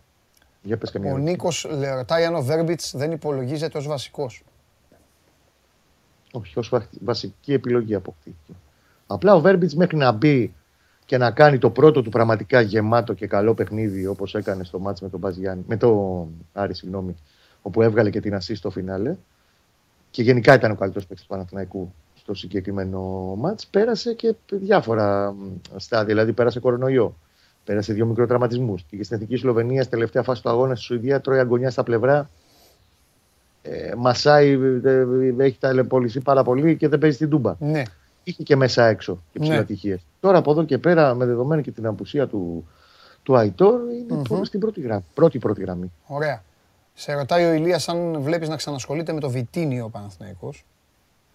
[0.61, 4.43] Για πες Ο Νίκος ρωτάει αν ο Βέρμπιτς δεν υπολογίζεται ως βασικός.
[6.31, 8.53] Όχι, ως βασική επιλογή αποκτήθηκε.
[9.07, 10.53] Απλά ο Βέρμπιτς μέχρι να μπει
[11.05, 15.01] και να κάνει το πρώτο του πραγματικά γεμάτο και καλό παιχνίδι όπως έκανε στο μάτς
[15.01, 17.15] με τον Μπαζιάννη, με το Άρη, συγγνώμη,
[17.61, 19.15] όπου έβγαλε και την ασή στο φινάλε.
[20.11, 21.93] Και γενικά ήταν ο καλύτερος παίκτης του Παναθηναϊκού
[22.23, 22.99] στο συγκεκριμένο
[23.37, 23.67] μάτς.
[23.67, 25.35] Πέρασε και διάφορα
[25.75, 27.15] στάδια, δηλαδή πέρασε κορονοϊό.
[27.63, 28.83] Πέρασε δύο μικροτραματισμούς.
[28.89, 32.29] Πήγε στην Εθνική Σλοβενία, τελευταία φάση του αγώνα στη Σουηδία, τρώει αγκονιά στα πλευρά.
[33.61, 34.51] Ε, μασάει,
[34.83, 35.05] ε,
[35.37, 37.55] έχει ταλαιπωρηθεί πάρα πολύ και δεν παίζει την τούμπα.
[37.59, 37.83] Ναι.
[38.23, 39.93] Είχε και μέσα έξω και ψηλατυχίε.
[39.93, 39.99] Ναι.
[40.19, 42.67] Τώρα από εδώ και πέρα, με δεδομένη και την απουσία του,
[43.23, 44.39] του Αϊτόρ, είναι mm-hmm.
[44.43, 45.05] στην πρώτη γραμμή.
[45.13, 45.91] Πρώτη, πρώτη γραμμή.
[46.07, 46.43] Ωραία.
[46.93, 50.65] Σε ρωτάει ο Ηλίας αν βλέπεις να ξανασχολείται με το Βιτίνιο Παναθηναϊκός.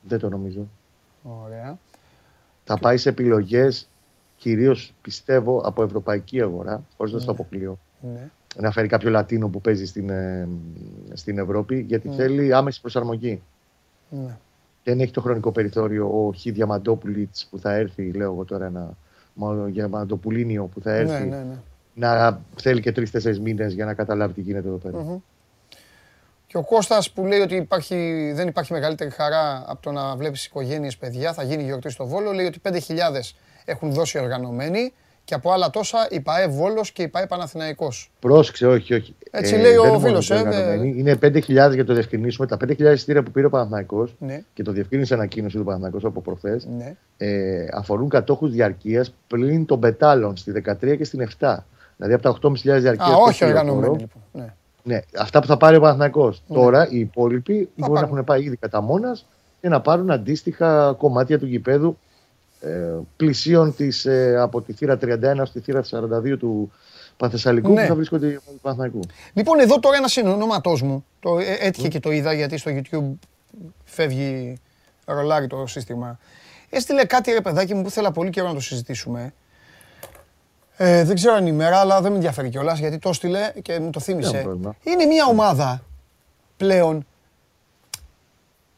[0.02, 0.68] Δεν το νομίζω.
[1.22, 1.78] Ωραία.
[2.64, 3.88] Θα πάει σε επιλογές
[4.36, 7.30] κυρίως πιστεύω από ευρωπαϊκή αγορά, χωρίς να το ναι.
[7.30, 7.78] αποκλείω.
[8.00, 8.30] Ναι.
[8.56, 10.48] Να φέρει κάποιο Λατίνο που παίζει στην, ε,
[11.12, 12.14] στην Ευρώπη, γιατί ναι.
[12.14, 13.42] θέλει άμεση προσαρμογή.
[14.10, 14.36] Ναι.
[14.84, 18.96] Δεν έχει το χρονικό περιθώριο ο Χ Διαμαντόπουλιτς που θα έρθει, λέω εγώ τώρα ένα.
[19.34, 21.24] Μάλλον Διαμαντοπουλίνιο που θα έρθει.
[21.26, 21.56] Ναι, ναι, ναι.
[21.94, 25.04] Να θέλει και τρει-τέσσερι μήνες για να καταλάβει τι γίνεται εδώ πέρα.
[25.04, 25.20] Mm-hmm.
[26.48, 30.44] Και ο Κώστας που λέει ότι υπάρχει, δεν υπάρχει μεγαλύτερη χαρά από το να βλέπεις
[30.44, 32.78] οικογένειες, παιδιά, θα γίνει γιορτή στο Βόλο, λέει ότι 5.000
[33.64, 34.92] έχουν δώσει οργανωμένοι
[35.24, 38.10] και από άλλα τόσα η ΠαΕ Βόλος και η ΠαΕ Παναθηναϊκός.
[38.20, 39.14] Πρόσεξε, όχι, όχι.
[39.30, 40.30] Έτσι ε, λέει ο φίλος.
[40.30, 42.46] Ε, είναι 5.000 για το διευκρινίσουμε.
[42.46, 44.42] Τα 5.000 εισιτήρια που πήρε ο Παναθηναϊκός ναι.
[44.54, 46.96] και το διευκρίνησε ανακοίνωση του Παναθηναϊκός από προχθές ναι.
[47.16, 51.56] ε, αφορούν κατόχους διαρκείας πλην των πετάλων στη 13 και στην 7.
[51.96, 53.08] Δηλαδή από τα 8.500 διαρκείας.
[53.08, 54.22] Α, όχι οργανωμένοι λοιπόν.
[54.32, 54.54] Ναι.
[54.82, 56.42] Ναι, αυτά που θα πάρει ο Παναθηναϊκός.
[56.46, 56.56] Ναι.
[56.56, 59.26] Τώρα οι υπόλοιποι μπορεί να έχουν πάει ήδη κατά μόνας
[59.60, 61.98] και να πάρουν αντίστοιχα κομμάτια του γηπέδου
[62.60, 66.72] ε, πλησίων της, ε, από τη θύρα 31 στη θύρα 42 του
[67.16, 67.80] Παθεσσαλικού ναι.
[67.80, 69.00] που θα βρίσκονται του Παναθηναϊκού.
[69.32, 71.04] Λοιπόν, εδώ τώρα ένα συνονόματό μου.
[71.20, 73.28] Το, ε, έτυχε και το είδα γιατί στο YouTube
[73.84, 74.60] φεύγει
[75.04, 76.18] ρολάρι το σύστημα.
[76.70, 79.32] Έστειλε κάτι ρε παιδάκι μου που ήθελα πολύ καιρό να το συζητήσουμε.
[80.80, 83.80] Ε, δεν ξέρω αν είναι ημέρα, αλλά δεν με ενδιαφέρει κιόλας γιατί το έστειλε και
[83.80, 84.44] μου το θύμισε.
[84.82, 85.84] Είναι μια ομάδα
[86.56, 87.06] πλέον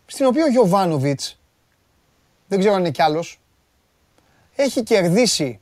[0.06, 1.38] στην οποία ο Γιωβάνοβιτς,
[2.48, 3.40] δεν ξέρω αν είναι κι άλλος,
[4.54, 5.60] έχει κερδίσει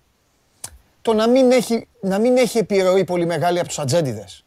[1.03, 4.45] το να μην έχει, να μην έχει επιρροή πολύ μεγάλη από τους ατζέντιδες.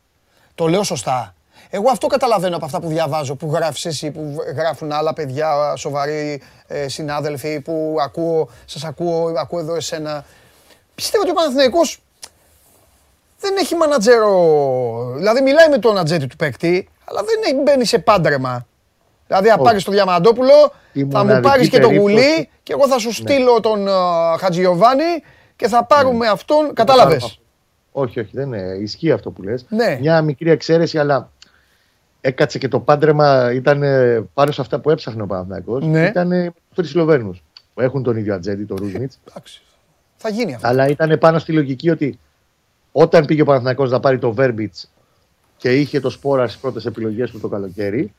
[0.55, 1.35] Το λέω σωστά.
[1.69, 6.41] Εγώ αυτό καταλαβαίνω από αυτά που διαβάζω, που γράφεις εσύ, που γράφουν άλλα παιδιά, σοβαροί
[6.67, 10.25] ε, συνάδελφοι, που ακούω, σας ακούω, ακούω εδώ εσένα.
[11.01, 12.01] Πιστεύω ότι ο Παναθηναϊκός
[13.39, 15.13] δεν έχει μανατζέρο.
[15.15, 18.67] Δηλαδή μιλάει με τον ατζέντη του παίκτη, αλλά δεν μπαίνει σε πάντρεμα.
[19.27, 20.73] Δηλαδή θα πάρεις το Διαμαντόπουλο,
[21.11, 23.13] θα μου πάρεις και το γουλί και εγώ θα σου ναι.
[23.13, 23.91] στείλω τον ε,
[24.39, 25.23] Χατζιωβάνη
[25.55, 26.31] και θα πάρουμε ναι.
[26.31, 26.73] αυτόν.
[26.73, 27.39] Κατάλαβες;
[27.91, 28.77] Όχι, όχι, δεν είναι.
[28.79, 29.65] Ισχύει αυτό που λες.
[29.69, 29.97] Ναι.
[29.99, 31.31] Μια μικρή εξαίρεση, αλλά
[32.21, 33.83] έκατσε και το πάντρεμα ήταν
[34.33, 35.79] πάνω σε αυτά που έψαχνε ο Παναθυνακό.
[35.79, 36.05] Ναι.
[36.05, 37.43] Ήταν του Σλοβαίνους.
[37.73, 39.11] Που έχουν τον ίδιο ατζέντη, τον Ρούζνιτ.
[40.21, 40.67] Θα γίνει αυτό.
[40.67, 42.19] Αλλά ήταν πάνω στη λογική ότι
[42.91, 44.73] όταν πήγε ο Παναθυνακό να πάρει το Βέρμπιτ
[45.57, 48.13] και είχε το σπόρα στι πρώτες επιλογές του το καλοκαίρι,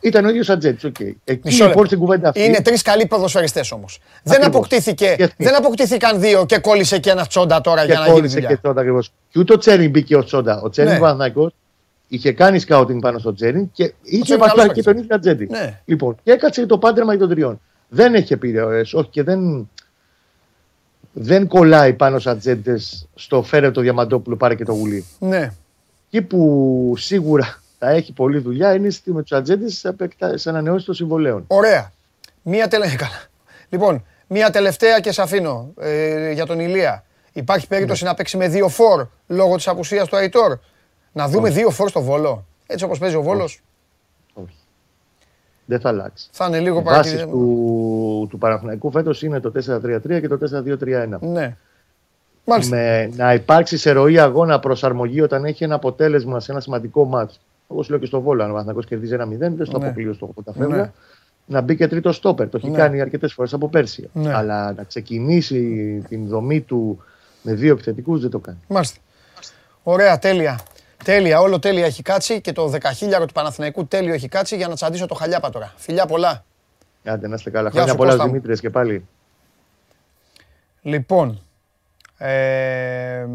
[0.00, 0.92] ήταν ο ίδιος ατζέντη.
[0.98, 1.12] Okay.
[1.24, 2.44] Εκεί λοιπόν στην κουβέντα αυτή.
[2.44, 4.00] Είναι τρεις καλοί ποδοσφαιριστές όμως.
[4.22, 8.26] Δεν, αποκτήθηκε, δεν αποκτήθηκαν δύο και κόλλησε και ένα τσόντα τώρα και για να γίνει
[8.26, 8.48] δουλειά.
[8.48, 8.84] Και, τσόντα,
[9.28, 10.60] και ούτε ο Τσέριν μπήκε ως τσόντα.
[10.60, 11.46] Ο Τσέριν ναι.
[12.08, 15.46] είχε κάνει σκάουτινγκ πάνω στο Τσέριν και είχε βαθιά και τον ίδιο ατζέντη.
[15.50, 15.80] Ναι.
[15.84, 17.60] Λοιπόν, και έκατσε το πάντρεμα των τριών.
[17.88, 19.70] Δεν έχει επιρροέ, όχι και δεν.
[21.18, 25.04] Δεν κολλάει πάνω σε ατζέντες στο φέρε το διαμαντόπουλο, πάρε και το γουλί.
[25.18, 25.52] Ναι.
[26.10, 29.84] Εκεί που σίγουρα θα έχει πολλή δουλειά είναι με τους ατζέντες
[30.34, 31.44] σε ανανεώσεις των συμβολέων.
[31.46, 31.92] Ωραία.
[32.42, 33.08] Μία τελευταία.
[33.68, 37.04] Λοιπόν, μία τελευταία και σε αφήνω ε, για τον Ηλία.
[37.32, 38.08] Υπάρχει περίπτωση ναι.
[38.08, 40.58] να παίξει με δύο φορ λόγω της απουσίας του Αϊτόρ.
[41.12, 42.46] Να δούμε δύο φορ στο βόλο.
[42.66, 43.62] Έτσι όπως παίζει ο βόλος.
[45.66, 45.74] Όχι.
[45.74, 45.74] Όχι.
[45.74, 46.28] Δεν θα αλλάξει.
[46.32, 47.24] Θα είναι λίγο παρακολουθήσει.
[47.24, 50.38] Η του, του Παναθηναϊκού φέτος είναι το 4-3-3 και το
[50.80, 51.18] 4-2-3-1.
[51.20, 51.56] Ναι.
[52.70, 57.38] Με, να υπάρξει σε ροή αγώνα προσαρμογή όταν έχει ένα αποτέλεσμα σε ένα σημαντικό μάτσο
[57.66, 59.86] Όπως λέω και στο Βόλο, αν ο Παναθυνακό κερδίζει ένα 0, δεν στο ναι.
[59.86, 60.76] αποκλείω στο τα φεύγα.
[60.76, 60.92] Ναι.
[61.46, 62.48] Να μπει και τρίτο στόπερ.
[62.48, 62.76] Το έχει ναι.
[62.76, 64.10] κάνει αρκετές φορές από πέρσι.
[64.12, 64.34] Ναι.
[64.34, 65.60] Αλλά να ξεκινήσει
[66.08, 67.04] την δομή του
[67.42, 68.58] με δύο επιθετικούς δεν το κάνει.
[68.68, 69.00] Μάλιστα.
[69.82, 70.60] Ωραία, τέλεια.
[71.04, 74.74] Τέλεια, όλο τέλεια έχει κάτσει και το δεκαχίλιαρο του Παναθηναϊκού τέλειο έχει κάτσει για να
[74.74, 75.72] τσαντήσω το χαλιάπα τώρα.
[75.76, 76.44] Φιλιά πολλά.
[77.04, 77.70] Άντε να είστε καλά.
[77.70, 79.08] Χρόνια πολλά Δημήτρη και πάλι.
[80.82, 81.40] Λοιπόν,
[82.18, 83.26] ε,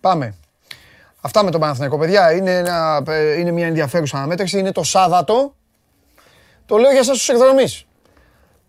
[0.00, 0.34] πάμε.
[1.20, 2.32] Αυτά με τον Παναθηναϊκό, παιδιά.
[2.32, 3.02] Είναι, ένα,
[3.38, 4.58] είναι μια ενδιαφέρουσα αναμέτρηση.
[4.58, 5.54] Είναι το Σάββατο.
[6.66, 7.86] Το λέω για εσάς τους εκδρομείς.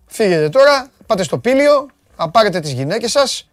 [0.05, 3.49] Φύγετε τώρα, πάτε στο πήλιο, θα πάρετε τις γυναίκες σας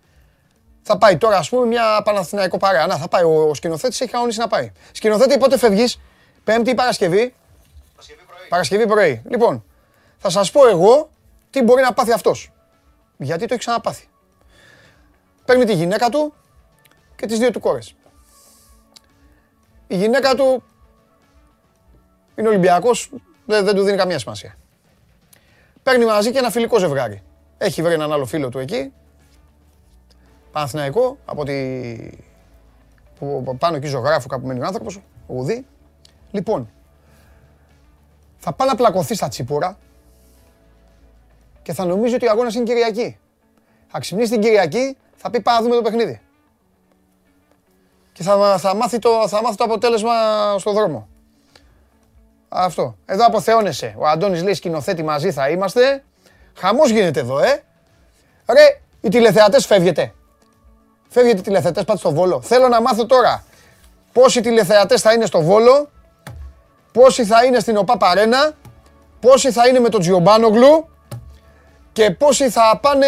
[0.82, 2.86] Θα πάει τώρα, ας πούμε, μια Παναθηναϊκό παρέα.
[2.86, 4.72] Να, θα πάει ο, ο σκηνοθέτης, έχει κανονίσει να πάει.
[4.92, 6.00] Σκηνοθέτη, πότε φεύγεις,
[6.44, 7.34] Πέμπτη ή Παρασκευή.
[7.94, 8.48] Παρασκευή πρωί.
[8.48, 9.22] Παρασκευή πρωί.
[9.28, 9.64] Λοιπόν,
[10.18, 11.10] θα σας πω εγώ
[11.50, 12.52] τι μπορεί να πάθει αυτός.
[13.16, 14.08] Γιατί το έχει ξαναπάθει.
[15.44, 16.34] Παίρνει τη γυναίκα του
[17.16, 17.94] και τις δύο του κόρες.
[19.86, 20.62] Η γυναίκα του
[22.34, 23.10] είναι Ολυμπιακός,
[23.46, 24.56] δεν, δεν του δίνει καμία σημασία.
[25.82, 27.22] Παίρνει μαζί και ένα φιλικό ζευγάρι.
[27.58, 28.92] Έχει βρει έναν άλλο φίλο του εκεί,
[30.52, 31.96] Παναθηναϊκό, από τη...
[33.18, 35.66] που πάνω εκεί ζωγράφου κάπου μένει ο άνθρωπος, ο Ουδή.
[36.30, 36.70] Λοιπόν,
[38.38, 39.78] θα πάει να πλακωθεί στα τσίπουρα
[41.62, 43.18] και θα νομίζει ότι ο αγώνας είναι Κυριακή.
[43.88, 46.20] Θα ξυπνήσει την Κυριακή, θα πει πάμε να δούμε το παιχνίδι.
[48.12, 50.12] Και θα, θα, μάθει το, θα μάθει το αποτέλεσμα
[50.58, 51.08] στο δρόμο.
[52.48, 52.96] Αυτό.
[53.06, 53.94] Εδώ αποθεώνεσαι.
[53.98, 56.04] Ο Αντώνης λέει σκηνοθέτη μαζί θα είμαστε.
[56.54, 57.62] Χαμός γίνεται εδώ, ε.
[58.46, 60.14] Ρε, οι τηλεθεατές φεύγετε.
[61.12, 62.40] Φεύγετε τηλεθεατές, πάτε στο Βόλο.
[62.40, 63.44] Θέλω να μάθω τώρα
[64.12, 65.88] πόσοι τηλεθεατές θα είναι στο Βόλο,
[66.92, 68.52] πόσοι θα είναι στην ΟΠΑ Παρένα,
[69.20, 70.88] πόσοι θα είναι με τον Τζιομπάνογλου
[71.92, 73.06] και πόσοι θα πάνε,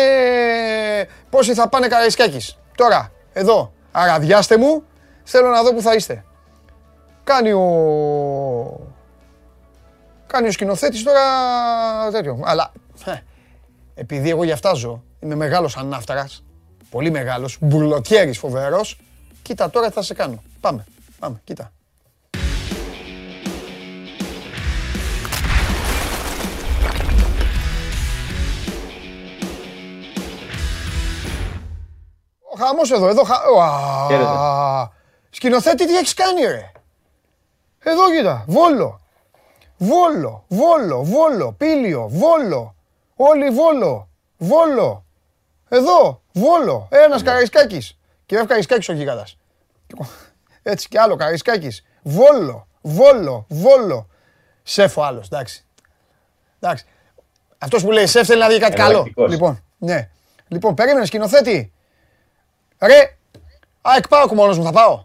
[1.31, 2.59] πόσοι θα πάνε Καραϊσκάκης.
[2.77, 4.83] Τώρα, εδώ, αραδιάστε μου,
[5.25, 6.25] θέλω να δω που θα είστε.
[7.25, 7.67] Κάνει ο...
[10.27, 11.21] Κάνει ο σκηνοθέτης τώρα
[12.11, 12.41] τέτοιο.
[12.45, 12.73] Αλλά
[13.05, 13.13] ε,
[13.95, 16.45] επειδή εγώ γι' αυτά ζω, είμαι μεγάλος ανάφταρας,
[16.93, 18.99] πολύ μεγάλος, μπουρλοτιέρης φοβερός.
[19.43, 20.43] Κοίτα τώρα τι θα σε κάνω.
[20.61, 20.85] Πάμε,
[21.19, 21.73] πάμε, κοίτα.
[32.55, 33.35] Ο χαμός εδώ, εδώ χα...
[35.31, 36.73] Σκηνοθέτη τι έχεις κάνει ρε;
[37.79, 39.01] Εδώ κοίτα, Βόλο.
[39.77, 42.75] Βόλο, Βόλο, Βόλο, Πήλιο, Βόλο.
[43.17, 45.05] Όλοι Βόλο, Βόλο.
[45.69, 47.29] Εδώ, Βόλο, ένας ναι.
[47.29, 47.99] Καραϊσκάκης.
[48.27, 49.27] Και βέβαια Καραϊσκάκης ο γίγαντα.
[50.63, 51.85] Έτσι και άλλο Καραϊσκάκης.
[52.03, 54.09] Βόλο, Βόλο, Βόλο.
[54.63, 55.65] Σεφ άλλος, εντάξει.
[56.61, 56.85] εντάξει.
[57.59, 59.13] Αυτός που λέει σεφ θέλει να δει κάτι καλό.
[59.29, 60.11] Λοιπόν, ναι.
[60.49, 61.73] Λοιπόν, περίμενε σκηνοθέτη.
[62.79, 63.17] Ρε,
[63.81, 65.05] ΑΕΚ πάω μόνος μου θα πάω.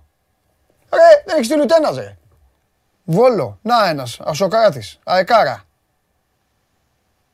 [0.94, 2.18] Ρε, δεν έχεις στείλει ούτε ένα, ρε.
[3.04, 5.64] Βόλο, να ένας, Ασοκράτη, Αεκάρα.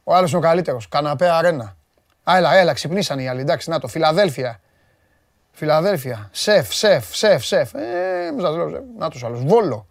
[0.03, 0.87] Ο άλλος είναι ο καλύτερος.
[0.89, 1.75] Καναπέ αρένα.
[2.23, 3.41] Α, έλα, έλα, ξυπνήσαν οι άλλοι.
[3.41, 3.87] Εντάξει, να το.
[3.87, 4.59] Φιλαδέλφια.
[5.51, 6.29] Φιλαδέλφια.
[6.31, 7.73] Σεφ, σεφ, σεφ, σεφ.
[7.73, 9.43] Ε, λέω, να τους άλλους.
[9.43, 9.87] Βόλο.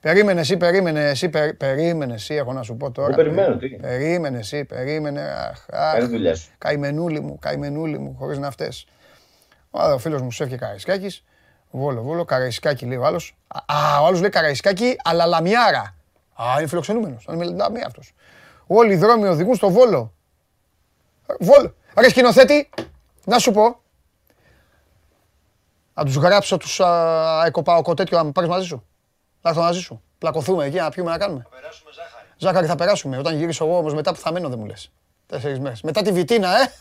[0.00, 3.14] Περίμενε εσύ, περίμενε εσύ, περίμενε εσύ, έχω να σου πω τώρα.
[3.14, 5.20] περιμένω, τι; Περίμενε εσύ, περίμενε.
[5.20, 6.06] Αχ, αχ.
[6.06, 6.50] δουλειά σου.
[6.58, 8.86] Καημενούλη μου, καημενούλη μου, χωρίς να φταίς.
[9.70, 11.24] Ο φίλος μου Σεφ και Καραϊσκάκης.
[11.70, 13.36] Βόλο, βόλο, Καραϊσκάκη λέει ο άλλος.
[13.48, 15.94] Α, ο άλλος λέει Καραϊσκάκη, αλλά λαμιάρα.
[16.34, 17.28] Α, είναι φιλοξενούμενος.
[17.28, 17.36] Αν
[17.72, 18.14] με αυτός.
[18.66, 20.12] Όλοι οι δρόμοι οδηγούν στο Βόλο.
[21.40, 21.74] Βόλο.
[21.98, 22.70] Ρε σκηνοθέτη,
[23.24, 23.82] να σου πω.
[25.94, 28.84] Να τους γράψω τους αεκοπάοκο τέτοιο, να πάρεις μαζί σου.
[29.42, 30.02] Να έρθω μαζί σου.
[30.18, 31.46] Πλακωθούμε εκεί, να πιούμε, να κάνουμε.
[31.50, 32.26] Θα περάσουμε ζάχαρη.
[32.36, 33.18] Ζάχαρη θα περάσουμε.
[33.18, 34.90] Όταν γυρίσω εγώ όμως μετά που θα μένω δεν μου λες.
[35.26, 35.82] Τέσσερις μέρες.
[35.82, 36.72] Μετά τη Βιτίνα, ε.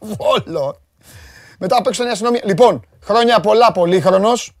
[0.18, 0.80] Βόλο.
[1.58, 2.40] Μετά απ' έξω αστυνομία.
[2.44, 4.52] Λοιπόν, χρόνια πολλά, πολύχρονος.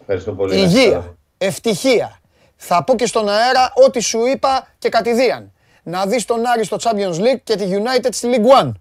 [0.00, 0.56] Ευχαριστώ πολύ.
[0.56, 2.20] Υγεία, ευτυχία.
[2.56, 5.52] Θα πω και στον αέρα ό,τι σου είπα και κατηδίαν
[5.88, 8.72] να δεις τον Άρη στο Champions League και τη United στη League One.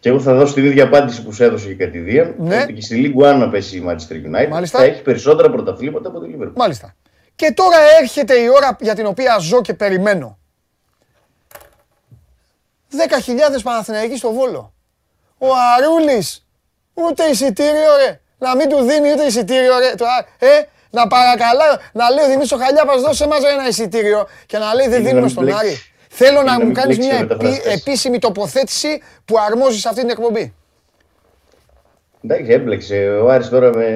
[0.00, 2.34] Και εγώ θα δώσω την ίδια απάντηση που σου έδωσε και κατηδίαν.
[2.38, 2.60] Ναι.
[2.62, 4.78] Ότι και στη League One να πέσει η Manchester United Μάλιστα.
[4.78, 6.52] θα έχει περισσότερα πρωταθλήματα από το Liverpool.
[6.54, 6.94] Μάλιστα.
[7.34, 10.38] Και τώρα έρχεται η ώρα για την οποία ζω και περιμένω.
[12.90, 14.72] 10.000 Παναθηναϊκοί στο Βόλο.
[15.38, 16.46] Ο Αρούλης,
[16.94, 18.20] ούτε εισιτήριο ρε.
[18.38, 19.94] Να μην του δίνει ούτε εισιτήριο ρε.
[20.38, 24.88] Ε, να παρακαλάω, να λέει ο Δημήτρης Χαλιάπας δώσε μας ένα εισιτήριο και να λέει
[24.88, 25.78] δεν δίνουμε στον Άρη.
[26.18, 27.28] Θέλω να μου κάνεις μια
[27.72, 28.88] επίσημη τοποθέτηση
[29.24, 30.54] που αρμόζει σε αυτή την εκπομπή.
[32.24, 33.88] Εντάξει, έμπλεξε ο Άρης τώρα με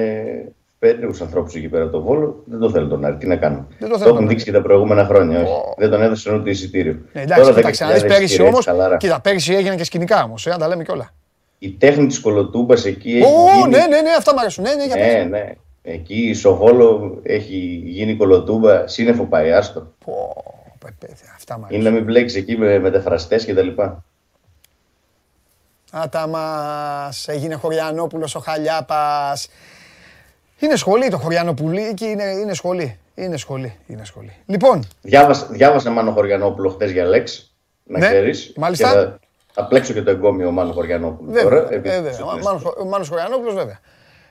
[0.79, 2.43] περίεργου ανθρώπους εκεί πέρα από το Βόλο.
[2.45, 3.15] Δεν το θέλω τον Άρη.
[3.15, 3.67] Τι να κάνω.
[3.79, 5.41] το, το έχουν δείξει και τα προηγούμενα χρόνια.
[5.41, 5.51] Όχι.
[5.77, 6.97] Δεν τον έδωσαν ούτε εισιτήριο.
[7.13, 8.57] Ναι, εντάξει, τώρα κοίταξε να δει πέρυσι όμω.
[8.97, 10.47] Κοίτα, πέρυσι έγιναν και σκηνικά όμως.
[10.47, 11.13] Ε, τα λέμε κιόλα.
[11.59, 13.21] Η τέχνη της κολοτούμπας εκεί.
[13.25, 14.63] Ω, ναι, ναι, ναι, αυτά μου αρέσουν.
[14.63, 15.51] Ναι, ναι, ναι, ναι.
[15.81, 18.87] Εκεί στο Βόλο έχει γίνει κολοτούμπα.
[18.87, 19.93] Σύννεφο πάει, άστο.
[20.05, 20.43] Πω,
[21.35, 23.67] αυτά μ' Είναι να μην μπλέξει εκεί με μεταφραστές κτλ.
[25.91, 29.49] Άτα μας, έγινε Χωριανόπουλος ο Χαλιάπας.
[30.59, 34.35] Είναι σχολή το Χωριανοπουλίκι, είναι, είναι σχολή; Είναι σχολή, είναι σχολή.
[34.45, 34.87] Λοιπόν.
[35.01, 38.53] Διάβασα, διάβασα Μάνο Χωριανόπουλο χθες για Λέξ, να ναι, ξέρεις.
[38.55, 38.91] Μάλιστα.
[38.91, 39.19] Θα,
[39.53, 41.79] θα, πλέξω και το εγκόμιο Μάνο Χωριανόπουλο βέβαια, τώρα.
[41.79, 42.11] Βέβαια,
[42.77, 43.79] ο Μάνος Χωριανόπουλος βέβαια.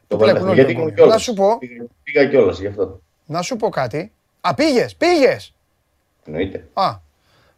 [0.06, 1.14] Το, βλέπουν γιατί ήμουν κιόλας.
[1.14, 1.58] Να σου πω.
[2.02, 3.00] Πήγα κιόλας γι' αυτό.
[3.26, 4.12] Να σου πω κάτι.
[4.40, 5.54] Α, πήγες, πήγες.
[6.30, 6.68] Εννοείται.
[6.72, 6.98] Α,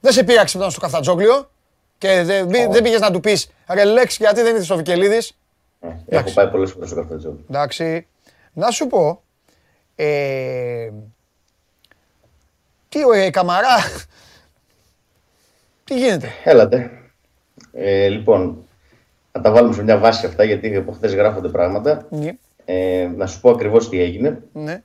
[0.01, 1.51] δεν σε πήραξε μετά στο Καφτατζόγλιο
[1.99, 2.71] και δεν, oh.
[2.71, 5.39] δεν πήγες να του πεις ρε Λέξ γιατί δεν ήρθες στο Βικελίδης;
[5.81, 7.37] Ε, έχω πάει πολλές φορές στο καφετζό.
[7.51, 8.07] Εντάξει.
[8.53, 9.23] Να σου πω,
[9.95, 10.91] ε,
[12.89, 13.77] τι ο ε, Καμαρά,
[15.85, 16.91] τι γίνεται; Έλατε.
[17.73, 18.65] Ε, λοιπόν,
[19.33, 22.07] να τα βάλουμε σε μια βάση αυτά, γιατί από χθες γράφονται πράγματα.
[22.11, 22.33] Ναι.
[22.65, 24.43] Ε, να σου πω ακριβώς τι έγινε.
[24.53, 24.83] Ναι.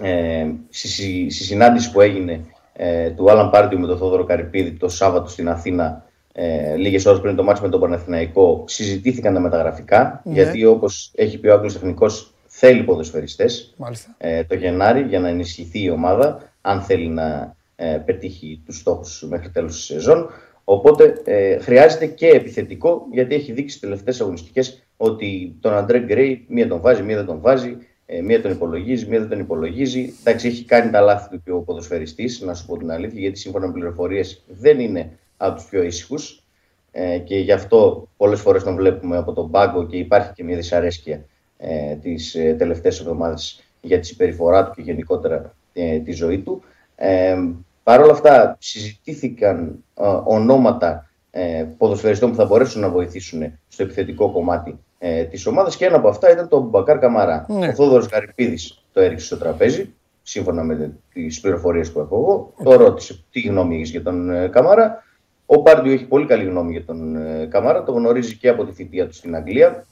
[0.00, 0.88] Ε, στη,
[1.30, 5.48] στη, συνάντηση που έγινε ε, του Άλαν Πάρντιου με τον Θόδωρο Καρυπίδη το Σάββατο στην
[5.48, 10.22] Αθήνα, ε, λίγες ώρες πριν το μάτι με τον Παναθηναϊκό, συζητήθηκαν τα μεταγραφικά.
[10.24, 10.32] Ναι.
[10.32, 13.74] Γιατί όπως έχει πει ο Άγγλος Τεχνικός, θέλει ποδοσφαιριστές
[14.18, 19.26] ε, το Γενάρη για να ενισχυθεί η ομάδα, αν θέλει να ε, πετύχει τους στόχους
[19.28, 20.28] μέχρι τέλος της σεζόν.
[20.64, 26.44] Οπότε ε, χρειάζεται και επιθετικό, γιατί έχει δείξει τις τελευταίες αγωνιστικές ότι τον Αντρέ Γκρέι
[26.48, 27.76] μία τον βάζει, μία δεν τον βάζει,
[28.06, 30.14] ε, μία τον υπολογίζει, μία δεν τον υπολογίζει.
[30.20, 33.38] Εντάξει, έχει κάνει τα λάθη του και ο ποδοσφαιριστής, να σου πω την αλήθεια, γιατί
[33.38, 36.42] σύμφωνα με πληροφορίες δεν είναι από τους πιο ήσυχους.
[36.90, 40.56] Ε, και γι' αυτό πολλές φορές τον βλέπουμε από τον πάγκο και υπάρχει και μια
[40.56, 41.24] δυσαρέσκεια
[41.56, 46.62] ε, τις ε, τελευταίες εβδομάδες για τη συμπεριφορά του και γενικότερα ε, τη ζωή του.
[46.96, 47.36] Ε,
[47.82, 54.32] Παρ' όλα αυτά, συζητήθηκαν ε, ονόματα ε, ποδοσφαιριστών που θα μπορέσουν να βοηθήσουν στο επιθετικό
[54.32, 57.46] κομμάτι ε, τη ομάδα και ένα από αυτά ήταν το Μπακάρ Καμαρά.
[57.48, 57.68] Ναι.
[57.68, 62.52] Ο Θόδωρος Γαρυπίδης το έριξε στο τραπέζι, σύμφωνα με τις πληροφορίες που έχω εγώ.
[62.70, 65.02] Το ρώτησε τι γνώμη έχεις για τον ε, Καμαρά.
[65.46, 68.72] Ο Πάρντιο έχει πολύ καλή γνώμη για τον ε, Καμαρά, το γνωρίζει και από τη
[68.72, 69.86] θητεία του στην Αγγλία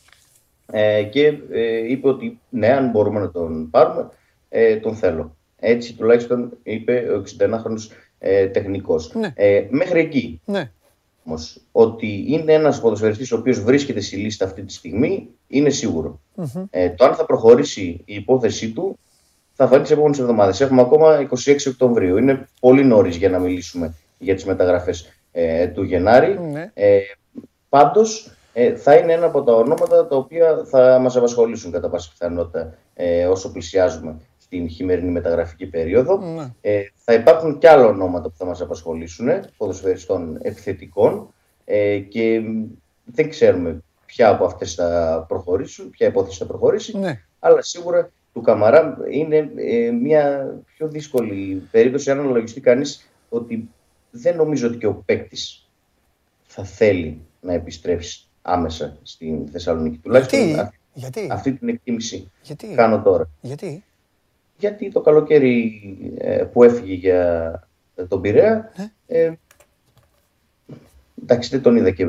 [0.67, 4.09] ε, και ε, είπε ότι ναι, αν μπορούμε να τον πάρουμε,
[4.49, 5.37] ε, τον θέλω.
[5.59, 9.15] Έτσι τουλάχιστον είπε ο 61χρονος ε, τεχνικός.
[9.15, 9.33] Ναι.
[9.35, 10.41] Ε, μέχρι εκεί.
[10.45, 10.71] Ναι.
[11.25, 15.71] Όμως, ότι είναι ένας ποδοσφαιριστής ο οποίος βρίσκεται στη λίστα αυτή τη στιγμή είναι
[16.71, 18.99] Ε, το αν θα προχωρήσει η υπόθεσή του
[19.53, 20.61] θα φανεί τις επόμενες εβδομάδες.
[20.61, 22.17] Έχουμε ακόμα 26 Οκτωβρίου.
[22.17, 26.39] Είναι πολύ νωρίς για να μιλήσουμε για τις μεταγραφές ε, του Γενάρη.
[26.39, 26.71] Ναι.
[26.75, 26.99] Ε,
[27.71, 32.11] Πάντως, ε, θα είναι ένα από τα ονόματα τα οποία θα μας απασχολήσουν κατά πάσα
[32.11, 34.17] πιθανότητα ε, όσο πλησιάζουμε
[34.51, 36.19] την χειμερινή μεταγραφική περίοδο.
[36.19, 36.55] Ναι.
[36.61, 41.33] Ε, θα υπάρχουν και άλλα ονόματα που θα μας απασχολήσουν, ποδοσφαιριστών επιθετικών
[41.65, 42.41] ε, και
[43.05, 47.21] δεν ξέρουμε ποια από αυτές θα προχωρήσουν, ποια υπόθεση θα προχωρήσει, ναι.
[47.39, 53.69] αλλά σίγουρα του Καμαρά είναι ε, μια πιο δύσκολη περίπτωση αν αναλογιστεί κανείς ότι
[54.11, 55.69] δεν νομίζω ότι και ο παίκτης
[56.43, 59.99] θα θέλει να επιστρέψει άμεσα στην Θεσσαλονίκη.
[59.99, 63.29] Τουλάχιστον Γιατί; αυτή την εκτίμηση Γιατί; κάνω τώρα.
[63.41, 63.85] Γιατί;
[64.61, 65.81] Γιατί το καλοκαίρι
[66.19, 67.69] ε, που έφυγε για
[68.09, 68.91] τον Πειραιά, ναι.
[69.07, 69.33] ε,
[71.23, 72.09] εντάξει δεν τον είδα και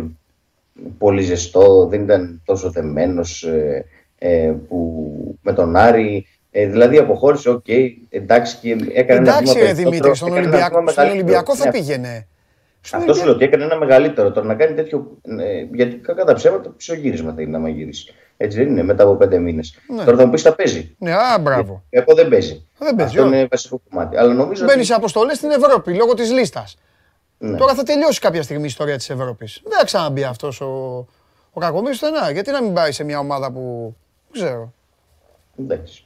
[0.98, 3.86] πολύ ζεστό, δεν ήταν τόσο δεμένος ε,
[4.18, 6.26] ε που με τον Άρη.
[6.54, 11.56] Ε, δηλαδή αποχώρησε, okay, εντάξει και έκανε εντάξει, ένα βήμα Δημήτρη, στον Ολυμπιακό, στον Ολυμπιακό
[11.56, 11.72] θα ναι.
[11.72, 12.28] πήγαινε.
[12.92, 14.32] Αυτό σου λέω ότι έκανε ένα μεγαλύτερο.
[14.32, 15.18] Τώρα να κάνει τέτοιο.
[15.40, 18.14] Ε, γιατί κατά ψέματα πισωγύρισμα θα είναι να γυρίσει.
[18.44, 19.62] Έτσι δεν είναι μετά από πέντε μήνε.
[19.88, 20.04] Ναι.
[20.04, 20.96] Τώρα θα μου πει τα παίζει.
[20.98, 21.84] Ναι, α, μπράβο.
[21.90, 22.68] Εγώ δεν παίζει.
[22.78, 23.18] Δεν παίζει.
[23.18, 24.18] Αυτό είναι βασικό κομμάτι.
[24.18, 24.66] Αλλά νομίζω.
[24.66, 26.68] Μπαίνει σε αποστολέ στην Ευρώπη λόγω τη λίστα.
[27.38, 27.58] Ναι.
[27.58, 29.50] Τώρα θα τελειώσει κάποια στιγμή η ιστορία τη Ευρώπη.
[29.64, 30.66] Δεν θα ξαναμπεί αυτό ο,
[31.52, 32.32] ο Κακομίρη στενά.
[32.32, 33.96] Γιατί να μην πάει σε μια ομάδα που.
[34.32, 34.74] Δεν ξέρω.
[35.60, 36.06] Εντάξει.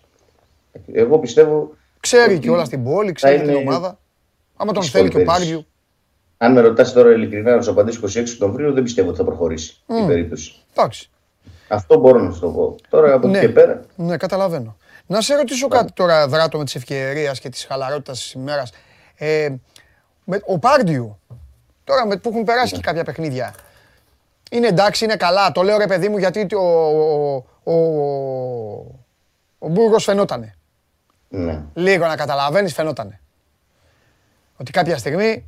[0.91, 1.75] Εγώ πιστεύω.
[1.99, 3.99] Ξέρει και όλα στην πόλη, ξέρει την ομάδα.
[4.55, 5.65] Άμα τον θέλει και ο Πάριου.
[6.37, 9.83] Αν με ρωτά τώρα ειλικρινά να σου απαντήσω 26 Οκτωβρίου, δεν πιστεύω ότι θα προχωρήσει
[9.87, 10.03] mm.
[10.03, 10.53] η περίπτωση.
[10.73, 11.09] Εντάξει.
[11.67, 12.75] Αυτό μπορώ να σου το πω.
[12.89, 13.45] Τώρα από εκεί ναι.
[13.45, 13.81] και πέρα.
[13.95, 14.77] Ναι, καταλαβαίνω.
[15.07, 18.71] Να σε ρωτήσω κάτι τώρα, δράτω με τη ευκαιρία και τη χαλαρότητα της ημέρας.
[19.15, 19.49] Ε,
[20.45, 21.19] ο Πάρντιου,
[21.83, 23.53] τώρα με, που έχουν περάσει και κάποια παιχνίδια,
[24.51, 27.75] είναι εντάξει, είναι καλά; Το λέω ρε παιδί μου γιατί ο, ο, ο,
[29.59, 30.55] ο Μπούργος φαινότανε.
[31.29, 31.63] Ναι.
[31.73, 33.19] Λίγο να καταλαβαίνεις φαινότανε.
[34.57, 35.45] Ότι κάποια στιγμή...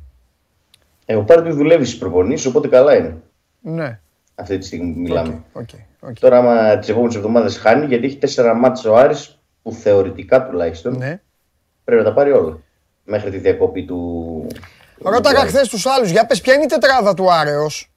[1.06, 3.16] Ε, ο Πάρντιου δουλεύει στις προπονήσεις, οπότε καλά είναι.
[3.60, 4.00] Ναι.
[4.34, 5.42] Αυτή τη στιγμή που μιλάμε.
[5.54, 5.87] Okay, okay.
[6.00, 6.12] Okay.
[6.20, 10.96] Τώρα, άμα τις επόμενες εβδομάδες χάνει, γιατί έχει τέσσερα μάτια ο Άρης που θεωρητικά τουλάχιστον
[10.96, 11.20] ναι.
[11.84, 12.58] πρέπει να τα πάρει όλα
[13.04, 14.46] μέχρι τη διακοπή του.
[15.02, 17.90] Ρώταγα χθες τους άλλους, για πες, ποια είναι η τετράδα του Άρεος;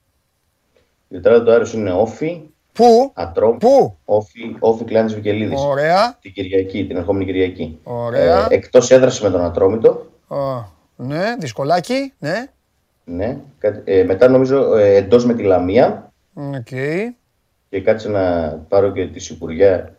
[1.08, 2.40] Η τετράδα του Άρεος είναι όφη.
[2.72, 3.56] Πού; Ατρόμ.
[3.56, 5.60] Πού; Όφη, όφη Κλάνης Βικελίδης.
[5.60, 6.18] Ωραία.
[6.20, 7.78] Την Κυριακή, την ερχόμενη Κυριακή.
[7.82, 8.46] Ωραία.
[8.50, 10.06] Ε, Εκτός έδραση με τον Ατρόμητο.
[10.28, 10.64] Oh,
[10.96, 12.50] ναι, δυσκολάκι, ναι.
[13.04, 13.36] Ναι.
[13.84, 16.12] Ε, μετά νομίζω ε, εντός με τη Λαμία.
[16.36, 16.98] Okay.
[17.72, 19.96] Και κάτσε να πάρω και τη Σιπουριά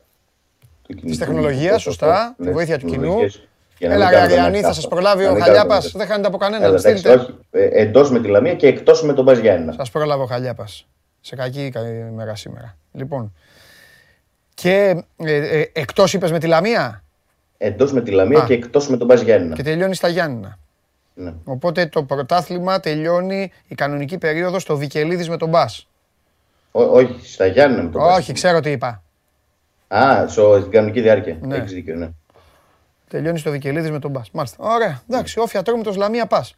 [0.87, 1.09] του κοινού.
[1.09, 2.35] Της τεχνολογίας, σωστά.
[2.37, 3.15] Ναι, τη βοήθεια του κοινού.
[3.79, 5.91] Έλα, Αριανή, θα σας προλάβει ο Χαλιάπας.
[5.91, 6.75] Δεν χάνεται από κανέναν.
[6.75, 6.87] Όχι,
[7.51, 9.71] ε, εντός με τη Λαμία και εκτός με τον Μπαζιάννα.
[9.71, 10.87] Σας προλάβει ο Χαλιάπας.
[11.21, 11.71] Σε κακή
[12.09, 12.77] ημέρα σήμερα.
[12.91, 13.33] Λοιπόν.
[14.53, 17.03] Και ε, ε, εκτός είπες με τη Λαμία;
[17.57, 19.55] Εντός με τη Λαμία και εκτός με τον Μπαζιάννα.
[19.55, 20.59] Και τελειώνει στα Γιάννηνα.
[21.13, 21.33] Ναι.
[21.43, 25.49] Οπότε το πρωτάθλημα τελειώνει η κανονική περίοδος στο Βικελίδης με τον
[26.73, 26.87] Μπάς.
[26.87, 29.03] όχι, στα Γιάννη το Όχι, ξέρω τι είπα.
[29.87, 31.37] Α, στην κανονική διάρκεια.
[31.41, 31.55] Ναι.
[31.55, 32.09] Έχεις δίκιο, ναι.
[33.07, 34.21] Τελειώνεις το Δικελίδη με τον Μπα.
[34.31, 34.57] Μάλιστα.
[34.59, 35.01] Ωραία.
[35.09, 36.55] Εντάξει, όφια το Λαμία πας.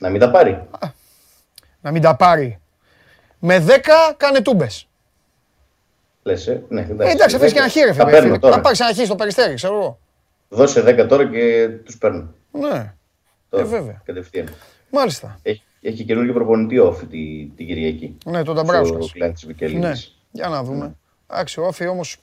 [0.00, 0.68] Να μην τα πάρει.
[1.80, 2.60] να μην τα πάρει.
[3.38, 3.70] Με 10
[4.16, 4.88] κάνε τούμπες.
[6.22, 7.08] Λες, ε, ναι, εντάξει.
[7.08, 7.92] Ε, εντάξει, αφήσει και ένα χείρε.
[7.92, 8.04] Θα,
[8.40, 9.98] θα πάρεις ένα χείρε στο περιστέρι, ξέρω εγώ.
[10.48, 12.34] Δώσε 10 τώρα και τους παίρνω.
[12.50, 12.94] Ναι.
[13.48, 14.02] Τώρα, ε, βέβαια.
[14.04, 14.48] Κατευθείαν.
[14.90, 15.38] Μάλιστα.
[15.42, 18.16] Έχει, έχει καινούργιο προπονητή όφη την τη Κυριακή.
[18.24, 19.32] Ναι, τον Ταμπράουσκα.
[19.78, 19.92] Ναι.
[20.30, 20.84] Για να δούμε.
[20.84, 20.92] Ναι.
[21.30, 22.16] Εντάξει, ο Όφη όμως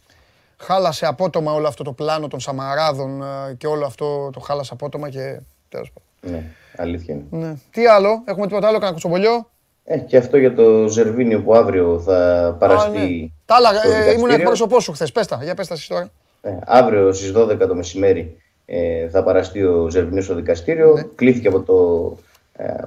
[0.58, 5.10] χάλασε απότομα όλο αυτό το πλάνο των Σαμαράδων ε, και όλο αυτό το χάλασε απότομα
[5.10, 5.40] και
[5.70, 6.38] τέλος πάντων.
[6.38, 6.44] Ναι,
[6.78, 7.46] αλήθεια είναι.
[7.46, 7.56] Ναι.
[7.72, 9.50] Τι άλλο, έχουμε τίποτα άλλο, κανένα κουτσομπολιό;
[9.84, 12.98] Ε, και αυτό για το Ζερβίνιο που αύριο θα παραστεί.
[12.98, 13.28] Α, ναι.
[13.46, 13.70] Τα άλλα,
[14.08, 15.12] ε, ήμουν εκπρόσωπός σου χθες.
[15.12, 16.10] Πέστα, για πέστα τώρα.
[16.42, 20.94] Ε, αύριο στις 12 το μεσημέρι ε, θα παραστεί ο Ζερβίνιος στο δικαστήριο.
[20.94, 21.02] Ναι.
[21.16, 21.76] Κλήθηκε από το
[22.18, 22.22] ε,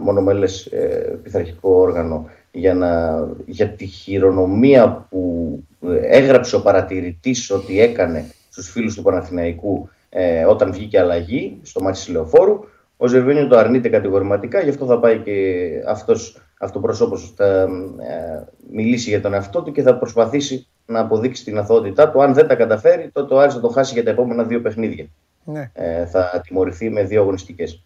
[0.01, 5.63] μονομέλες ε, πειθαρχικό όργανο για, να, για τη χειρονομία που
[6.03, 11.97] έγραψε ο παρατηρητής ότι έκανε στους φίλους του Παναθηναϊκού ε, όταν βγήκε αλλαγή στο μάτι
[11.97, 12.61] της Λεωφόρου.
[12.97, 19.09] Ο Ζερβίνιο το αρνείται κατηγορηματικά, γι' αυτό θα πάει και αυτός αυτοπροσώπος θα ε, μιλήσει
[19.09, 22.23] για τον εαυτό του και θα προσπαθήσει να αποδείξει την αθωότητά του.
[22.23, 25.07] Αν δεν τα καταφέρει, τότε ο Άρης θα το χάσει για τα επόμενα δύο παιχνίδια.
[25.45, 25.71] Ναι.
[25.75, 27.85] Ε, θα τιμωρηθεί με δύο αγωνιστικές.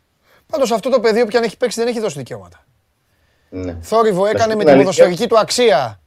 [0.55, 2.65] Πάντως αυτό το παιδί που αν έχει παίξει δεν έχει δώσει δικαιώματα.
[3.51, 3.77] Ναι.
[3.81, 6.01] Θόρυβο έκανε με την ποδοσφαιρική του αξία.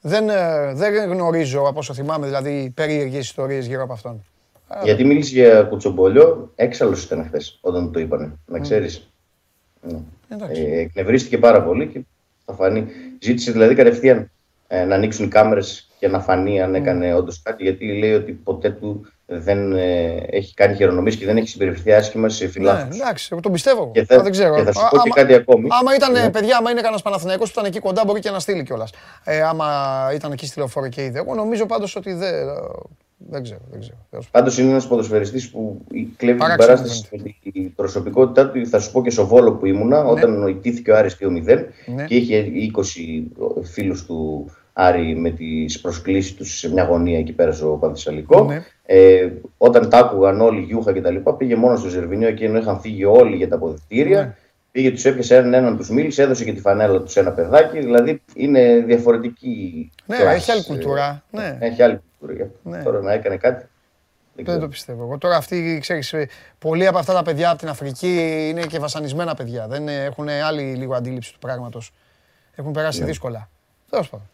[0.00, 4.24] Δεν, ε, δεν γνωρίζω από όσο θυμάμαι δηλαδή περίεργες ιστορίες γύρω από αυτόν.
[4.82, 8.32] Γιατί μίλησες για κουτσομπολιό, έξαλλος ήταν χθες όταν το είπανε.
[8.46, 9.10] Να ξέρεις.
[9.80, 9.98] Ναι.
[10.52, 12.00] Ε, εκνευρίστηκε πάρα πολύ και
[12.44, 12.86] θα φανεί.
[13.18, 14.30] Ζήτησε δηλαδή κατευθείαν
[14.66, 17.18] ε, να ανοίξουν οι κάμερες και να φανεί αν έκανε mm.
[17.18, 17.62] όντως κάτι.
[17.62, 22.28] Γιατί λέει ότι ποτέ του δεν ε, έχει κάνει χειρονομίες και δεν έχει συμπεριφερθεί άσχημα
[22.28, 22.96] σε φιλάθλους.
[22.96, 23.90] Ναι, εντάξει, εγώ τον πιστεύω.
[23.94, 24.54] Και θα, δεν ξέρω.
[24.54, 25.68] Και θα σου πω και κάτι ακόμη.
[25.80, 26.30] Άμα ήταν, ναι.
[26.30, 28.90] παιδιά, άμα είναι κανένας Παναθηναϊκός που ήταν εκεί κοντά, μπορεί και να στείλει κιόλας.
[29.24, 29.66] Ε, άμα
[30.14, 31.18] ήταν εκεί στη λεωφόρο και είδε.
[31.18, 32.32] Εγώ νομίζω πάντως ότι δεν.
[33.28, 33.60] Δεν ξέρω.
[33.70, 33.96] Δεν ξέρω.
[34.30, 35.84] Πάντως είναι ένας ποδοσφαιριστής που
[36.16, 38.66] κλέβει την παράσταση με την προσωπικότητά του.
[38.66, 40.10] Θα σου πω και στο βόλο που ήμουνα, ναι.
[40.10, 42.04] όταν νοητήθηκε ο Άρης 2-0 ναι.
[42.04, 47.52] και είχε 20 φίλους του Άρη με τις προσκλήσεις τους σε μια γωνία εκεί πέρα
[47.52, 48.44] στο Πανθυσσαλικό.
[48.44, 48.64] Ναι.
[48.86, 51.16] Ε, όταν τα άκουγαν όλοι γιούχα κτλ.
[51.16, 54.20] Πήγε μόνο στο Ζερβινίο εκείνο είχαν φύγει όλοι για τα αποδεκτήρια.
[54.20, 54.36] Ναι.
[54.72, 57.78] Πήγε, τους έπιασε έναν, έναν τους μίλησε, έδωσε και τη φανέλα τους σε ένα παιδάκι.
[57.78, 59.90] Δηλαδή είναι διαφορετική.
[60.06, 61.22] Ναι, έχει άλλη κουλτούρα.
[61.30, 61.58] Ναι.
[61.60, 62.50] Έχει άλλη κουλτούρα.
[62.62, 62.82] Ναι.
[62.82, 63.64] Τώρα να έκανε κάτι.
[64.34, 65.02] Δεν, δεν το πιστεύω.
[65.02, 66.14] Εγώ τώρα αυτοί, ξέρεις,
[66.58, 69.68] πολλοί από αυτά τα παιδιά από την Αφρική είναι και βασανισμένα παιδιά.
[69.68, 71.92] Δεν έχουν άλλη λίγο αντίληψη του πράγματος.
[72.54, 73.06] Έχουν περάσει ναι.
[73.06, 73.48] δύσκολα.
[73.90, 74.28] Τέλος πάντων.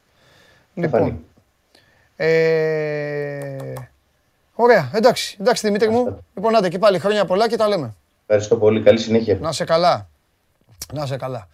[0.77, 1.25] Λοιπόν.
[2.17, 3.73] Ε,
[4.55, 6.25] ωραία, εντάξει, εντάξει Δημήτρη μου.
[6.35, 7.95] Λοιπόν, άντε και πάλι χρόνια πολλά και τα λέμε.
[8.21, 8.83] Ευχαριστώ πολύ.
[8.83, 9.39] Καλή συνέχεια.
[9.41, 10.09] Να σε καλά.
[10.93, 11.49] Να σε καλά.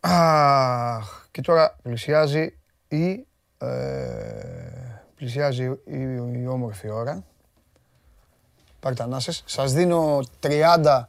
[0.00, 2.56] Αχ, και τώρα πλησιάζει
[2.88, 3.26] η,
[3.58, 3.66] ε,
[5.16, 5.98] πλησιάζει η,
[6.32, 7.24] η, όμορφη ώρα.
[8.80, 9.42] Πάρτε ανάσες.
[9.46, 11.02] Σας δίνω 30,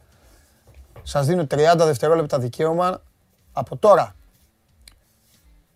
[1.04, 3.02] σας δίνω 30 δευτερόλεπτα δικαίωμα
[3.54, 4.16] από τώρα.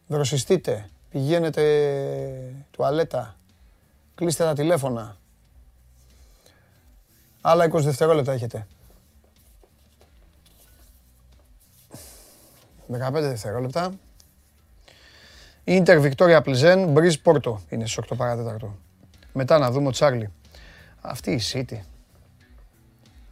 [0.07, 3.35] Δροσιστείτε, πηγαίνετε τουαλέτα,
[4.15, 5.17] κλείστε τα τηλέφωνα.
[7.41, 8.67] Άλλα 20 δευτερόλεπτα έχετε.
[12.91, 13.93] 15 δευτερόλεπτα.
[15.63, 18.75] Ίντερ Βικτόρια Πλιζέν, Μπριζ Πόρτο είναι στις 8 παρατέταρτο.
[19.33, 20.31] Μετά να δούμε ο Τσάρλι.
[21.01, 21.79] Αυτή η City.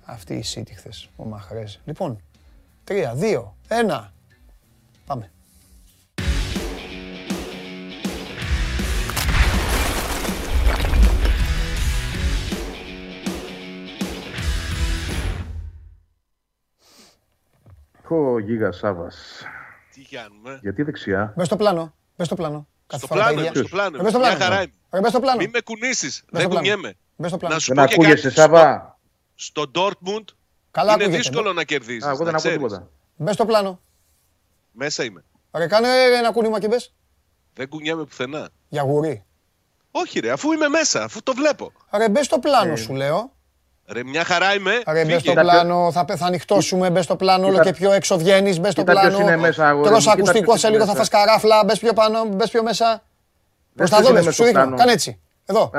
[0.05, 1.79] Αυτή η City χθες, ο Μαχρές.
[1.85, 2.21] Λοιπόν,
[2.83, 4.11] 3, 2, 1.
[5.05, 5.31] Πάμε.
[18.07, 19.11] Ο Γίγα Σάβα.
[19.93, 21.93] Τι κάνουμε; Γιατί δεξιά; Μπε στο πλάνο.
[22.17, 22.67] Μπε στο πλάνο.
[22.87, 24.01] Στο πλάνο, είμαι, στο πλάνο.
[24.01, 24.35] Μπε στο πλάνο.
[24.37, 24.61] Μια χαρά
[24.95, 25.09] είμαι.
[25.09, 25.37] στο πλάνο.
[25.37, 26.23] Μην με κουνήσεις.
[26.29, 26.93] Δεν κουνιέμαι.
[27.15, 27.53] Μπε στο πλάνο.
[27.53, 28.97] Να σου δεν πω ακούγεσαι, Σάβα.
[29.35, 30.23] Στο Dortmund
[30.71, 32.07] Καλά είναι δύσκολο να κερδίσει.
[32.07, 32.89] Εγώ δεν ακούω τίποτα.
[33.15, 33.79] Μπε στο πλάνο.
[34.71, 35.23] Μέσα είμαι.
[35.53, 35.87] Ρε, κάνε
[36.17, 36.93] ένα κούνημα και μπες.
[37.53, 38.49] Δεν κουνιέμαι πουθενά.
[38.69, 39.23] Για γουρί.
[39.91, 41.71] Όχι, ρε, αφού είμαι μέσα, αφού το βλέπω.
[41.91, 42.75] Ρε, μπες στο πλάνο, ε.
[42.75, 43.32] σου λέω.
[43.87, 44.81] Ρε, μια χαρά είμαι.
[44.87, 48.59] Ρε, μπες στο πλάνο, θα, θα ανοιχτώσουμε, μπες στο πλάνο, όλο και πιο έξω βγαίνεις,
[48.59, 49.17] μπες στο πλάνο.
[49.83, 53.03] Τρως ακουστικό σε λίγο, θα φας καράφλα, μπες πιο πάνω, μπες πιο μέσα.
[53.75, 55.19] Προς τα δω, σου δείχνω, κάνε έτσι.
[55.45, 55.71] Εδώ.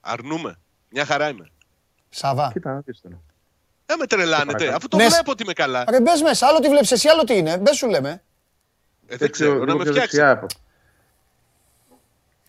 [0.00, 0.58] Αρνούμε.
[0.88, 1.50] Μια χαρά είμαι.
[2.08, 2.50] Σαβά.
[2.52, 2.82] Κοίτα,
[3.86, 5.84] δεν με τρελάνετε, αφού το βλέπω ότι είμαι καλά.
[5.88, 7.58] Ρε, μπες μέσα, άλλο τι βλέπεις εσύ, άλλο τι είναι.
[7.58, 8.22] Μπες σου λέμε.
[9.06, 10.18] Ε, δεν ξέρω, να με φτιάξει.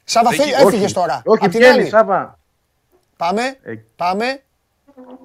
[0.03, 0.29] Σάβα,
[0.61, 1.21] έφυγες τώρα.
[1.25, 2.39] Όχι, βγαίνει, Σάβα.
[3.17, 3.59] Πάμε,
[3.95, 4.39] πάμε.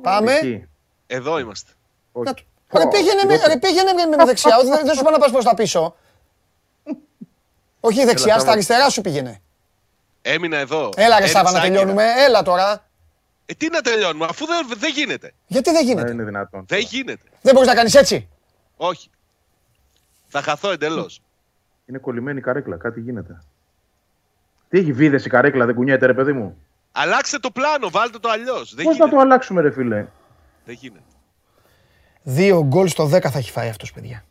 [0.02, 0.68] Πάμε.
[1.06, 1.72] Εδώ είμαστε.
[2.72, 5.96] Ρε πήγαινε με δεξιά, δεν σου πάω να πας προς τα πίσω.
[7.80, 9.40] Όχι δεξιά, στα αριστερά σου πήγαινε.
[10.22, 10.90] Έμεινα εδώ.
[10.96, 12.84] Έλα ρε Σάβα να τελειώνουμε, έλα τώρα.
[13.46, 15.32] Ε, τι να τελειώνουμε, αφού δεν, δεν γίνεται.
[15.46, 16.64] Γιατί δεν γίνεται; Δεν είναι δυνατόν.
[16.68, 17.22] Δεν γίνεται.
[17.42, 18.28] Δεν μπορείς να κάνεις έτσι;
[18.76, 19.10] Όχι.
[20.28, 21.22] Θα χαθώ εντελώς.
[21.86, 23.42] Είναι κολλημένη η καρέκλα, κάτι γίνεται.
[24.68, 26.58] Τι έχει βίδες η καρέκλα, δεν κουνιέται ρε παιδί μου;
[26.92, 28.74] Αλλάξτε το πλάνο, βάλτε το αλλιώς.
[28.82, 30.06] Πώς θα το αλλάξουμε, ρε φίλε;
[30.64, 31.04] Δεν γίνεται.
[32.22, 34.24] Δύο γκολ στο 10 θα έχει φάει αυτός, παιδιά.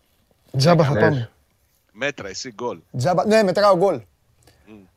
[0.58, 1.30] Τζάμπα θα πάμε.
[1.92, 2.80] Μέτρα, εσύ γκολ.
[2.98, 4.02] Τζάμπα, ναι, μετράω γκολ.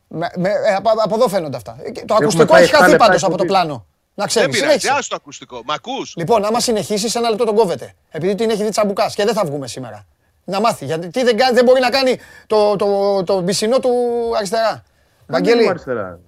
[0.09, 1.77] Με, με, ε, από, από εδώ φαίνονται αυτά.
[1.83, 3.87] Ε, το ακουστικό έχει χαθεί πάντως από το πλάνο.
[4.15, 4.59] Να ξέρεις.
[4.59, 5.63] Δεν πειράζει, άσο το ακουστικό.
[5.65, 7.95] Μ' ακούς; Λοιπόν, άμα συνεχίσεις, ένα λεπτό τον κόβεται.
[8.11, 10.07] Επειδή την έχει δει τσαμπουκά και δεν θα βγούμε σήμερα.
[10.45, 10.85] Να μάθει.
[10.85, 13.91] Γιατί δεν, δεν μπορεί να κάνει το, το, το, το μπισινό του
[14.37, 14.83] αριστερά.
[15.27, 15.69] Βαγγέλη.
[15.69, 16.19] Αριστερά.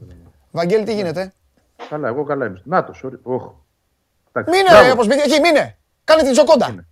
[0.54, 1.32] Βαγγέλη, τι γίνεται;
[1.88, 2.62] Καλά, εγώ καλά είμαι.
[2.64, 3.32] Να το, sorry.
[3.32, 3.52] Oh.
[4.46, 5.78] Μείνε, ρε, όπως εκεί, μείνε.
[6.04, 6.86] Κάνε την τζοκόντα.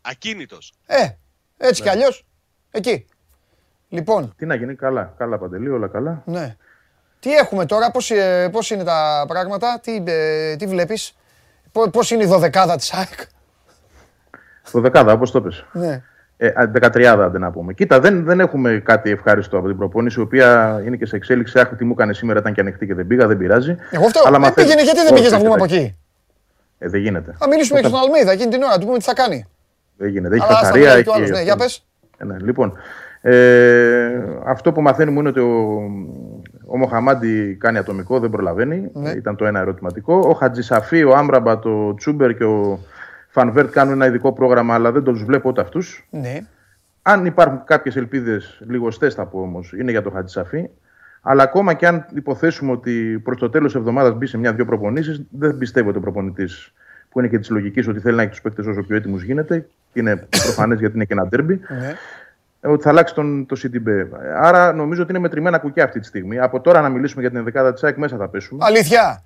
[0.00, 0.72] Ακίνητος.
[0.86, 1.08] Ε,
[1.56, 1.94] έτσι κι ναι.
[1.94, 2.26] αλλιώς.
[2.70, 3.06] Εκεί.
[3.88, 4.34] Λοιπόν.
[4.36, 5.14] Τι να γίνει, καλά.
[5.18, 6.22] Καλά, Παντελή, όλα καλά.
[6.26, 6.56] Ναι.
[7.20, 11.16] Τι έχουμε τώρα, πώς, ε, πώς είναι τα πράγματα, τι, ε, τι βλέπεις,
[11.92, 13.20] πώς είναι η δωδεκάδα της ΑΕΚ;
[14.70, 15.64] Δωδεκάδα, όπως το πες.
[15.72, 16.02] Ναι.
[16.42, 17.72] Ε, 13 άντε να πούμε.
[17.72, 21.58] Κοίτα, δεν, δεν έχουμε κάτι ευχάριστο από την προπόνηση, η οποία είναι και σε εξέλιξη.
[21.58, 23.76] Άχι τι μου έκανε σήμερα, ήταν και ανοιχτή και δεν πήγα, δεν πειράζει.
[23.90, 25.96] Εγώ αυτό Αλλά δεν πήγαινε, γιατί δεν πήγες να βγούμε από εκεί;
[26.78, 27.34] Ε, δεν γίνεται.
[27.38, 29.46] Θα μιλήσουμε και στον Αλμίδα εκείνη την ώρα, του πούμε τι θα κάνει.
[29.96, 30.34] Δεν γίνεται.
[30.34, 30.92] Έχει καθαρία.
[30.92, 31.30] Έχει...
[31.30, 31.86] Ναι, για πες.
[32.18, 32.36] Ε, ναι.
[32.38, 32.78] Λοιπόν,
[33.20, 35.80] ε, αυτό που μαθαίνουμε είναι ότι ο,
[36.66, 38.90] ο Μοχαμάντι κάνει ατομικό, δεν προλαβαίνει.
[38.92, 39.10] Ναι.
[39.10, 40.24] Ήταν το ένα ερωτηματικό.
[40.28, 42.78] Ο Χατζησαφή, ο Άμπραμπα, το Τσούμπερ και ο
[43.30, 46.06] Φανβέρτ κάνουν ένα ειδικό πρόγραμμα, αλλά δεν τους βλέπω ούτε αυτούς.
[46.10, 46.40] Ναι.
[47.02, 50.68] Αν υπάρχουν κάποιες ελπίδες, λιγοστέ θα πω όμως, είναι για το Χατζησαφή.
[51.22, 55.22] Αλλά ακόμα και αν υποθέσουμε ότι προς το τέλος της εβδομάδας μπει σε μια-δυο προπονήσεις,
[55.30, 56.72] δεν πιστεύω ότι ο προπονητής
[57.10, 59.66] που είναι και της λογικής ότι θέλει να έχει τους παίκτες όσο πιο έτοιμους γίνεται,
[59.92, 61.94] και είναι προφανές γιατί είναι και ένα τέρμπι, ναι.
[62.72, 64.06] ότι θα αλλάξει τον, το CDB.
[64.36, 66.38] Άρα νομίζω ότι είναι μετρημένα κουκιά αυτή τη στιγμή.
[66.38, 68.64] Από τώρα να μιλήσουμε για την δεκάδα της ΑΕΚ μέσα θα πέσουμε.
[68.66, 69.22] Αλήθεια.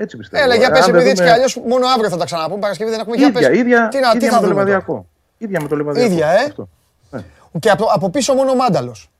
[0.00, 0.44] Έτσι πιστεύω.
[0.44, 2.60] Έλα, για πες, επειδή έτσι κι αλλιώς μόνο αύριο θα τα ξαναπούμε.
[2.60, 3.46] Παρασκευή δεν έχουμε για πες.
[3.46, 5.06] Ίδια, τι, να, ίδια τι θα με το λεβαδιακό.
[5.38, 6.12] Ίδια με το λεβαδιακό.
[6.12, 6.44] Ίδια, ε.
[6.46, 6.68] Αυτό.
[7.10, 7.20] Ναι.
[7.58, 9.10] Και από, από πίσω μόνο ο Μάνταλος.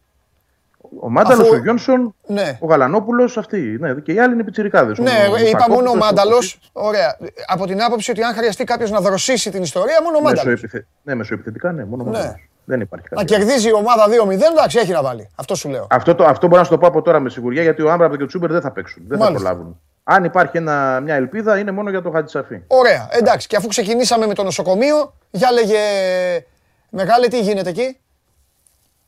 [1.01, 1.55] Ο Μάνταλος, Αφού...
[1.55, 2.59] ο Γιόνσον, ναι.
[2.61, 3.77] ο Γαλανόπουλος, αυτοί.
[3.81, 4.99] Ναι, και οι άλλοι είναι πιτσιρικάδες.
[4.99, 6.59] Ναι, ο, είπα μόνο ο Μάνταλος.
[6.73, 7.17] Ωραία.
[7.47, 10.45] Από την άποψη ότι αν χρειαστεί κάποιος να δροσίσει την ιστορία, μόνο ο Μάνταλος.
[10.45, 10.87] Μεσοεπιθε...
[11.03, 12.35] Ναι, μεσοεπιθετικά, ναι, μόνο ο ναι.
[12.65, 13.23] Δεν υπάρχει κάτι.
[13.23, 15.29] Να κερδίζει η ομάδα 2-0, εντάξει, έχει να βάλει.
[15.35, 15.87] Αυτό σου λέω.
[15.91, 18.15] Αυτό, το, αυτό μπορώ να σου το πω από τώρα με σιγουριά, γιατί ο Άμπραμπ
[18.15, 19.03] και ο Τσούμπερ δεν θα παίξουν.
[19.07, 19.49] Δεν Μάλιστα.
[19.49, 19.81] θα προλάβουν.
[20.13, 22.61] Αν υπάρχει ένα, μια ελπίδα, είναι μόνο για το Χατζησαφή.
[22.67, 23.09] Ωραία.
[23.11, 23.47] Εντάξει.
[23.47, 25.79] Και αφού ξεκινήσαμε με το νοσοκομείο, για λέγε.
[26.91, 27.97] Μεγάλε, τι γίνεται εκεί;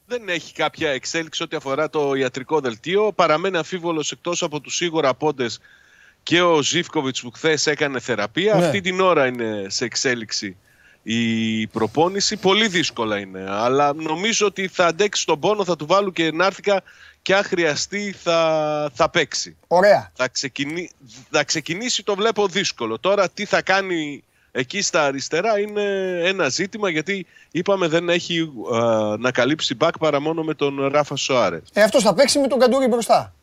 [0.06, 3.12] Δεν έχει κάποια εξέλιξη ό,τι αφορά το ιατρικό δελτίο.
[3.12, 5.46] Παραμένει αμφίβολος εκτός από τους σίγουρα πόντε
[6.22, 8.54] και ο Ζήφκοβιτς που χθες έκανε θεραπεία.
[8.54, 8.64] Ναι.
[8.64, 10.56] Αυτή την ώρα είναι σε εξέλιξη
[11.02, 12.36] η προπόνηση.
[12.36, 13.44] Πολύ δύσκολα είναι.
[13.48, 16.82] Αλλά νομίζω ότι θα αντέξει τον πόνο, θα του βάλουν και ενάρθηκα
[17.22, 19.56] και αν χρειαστεί θα, θα παίξει.
[19.66, 20.12] Ωραία.
[20.14, 20.90] Θα, ξεκινήσει,
[21.30, 22.98] θα ξεκινήσει το βλέπω δύσκολο.
[22.98, 25.82] Τώρα τι θα κάνει εκεί στα αριστερά είναι
[26.22, 28.52] ένα ζήτημα γιατί είπαμε δεν έχει
[29.18, 31.62] να καλύψει μπακ παρά μόνο με τον Ράφα Σοάρε.
[31.72, 33.34] Ε, αυτός θα παίξει με τον Καντούρι μπροστά.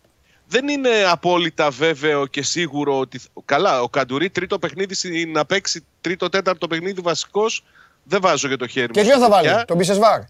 [0.49, 3.19] Δεν είναι απόλυτα βέβαιο και σίγουρο ότι.
[3.45, 7.63] Καλά, ο Καντουρί τρίτο παιχνίδι να παίξει τρίτο τέταρτο παιχνίδι βασικός.
[8.03, 8.93] Δεν βάζω για το χέρι μου.
[8.93, 10.21] Και ποιο θα βάλει, τον Μπισεσβάρ;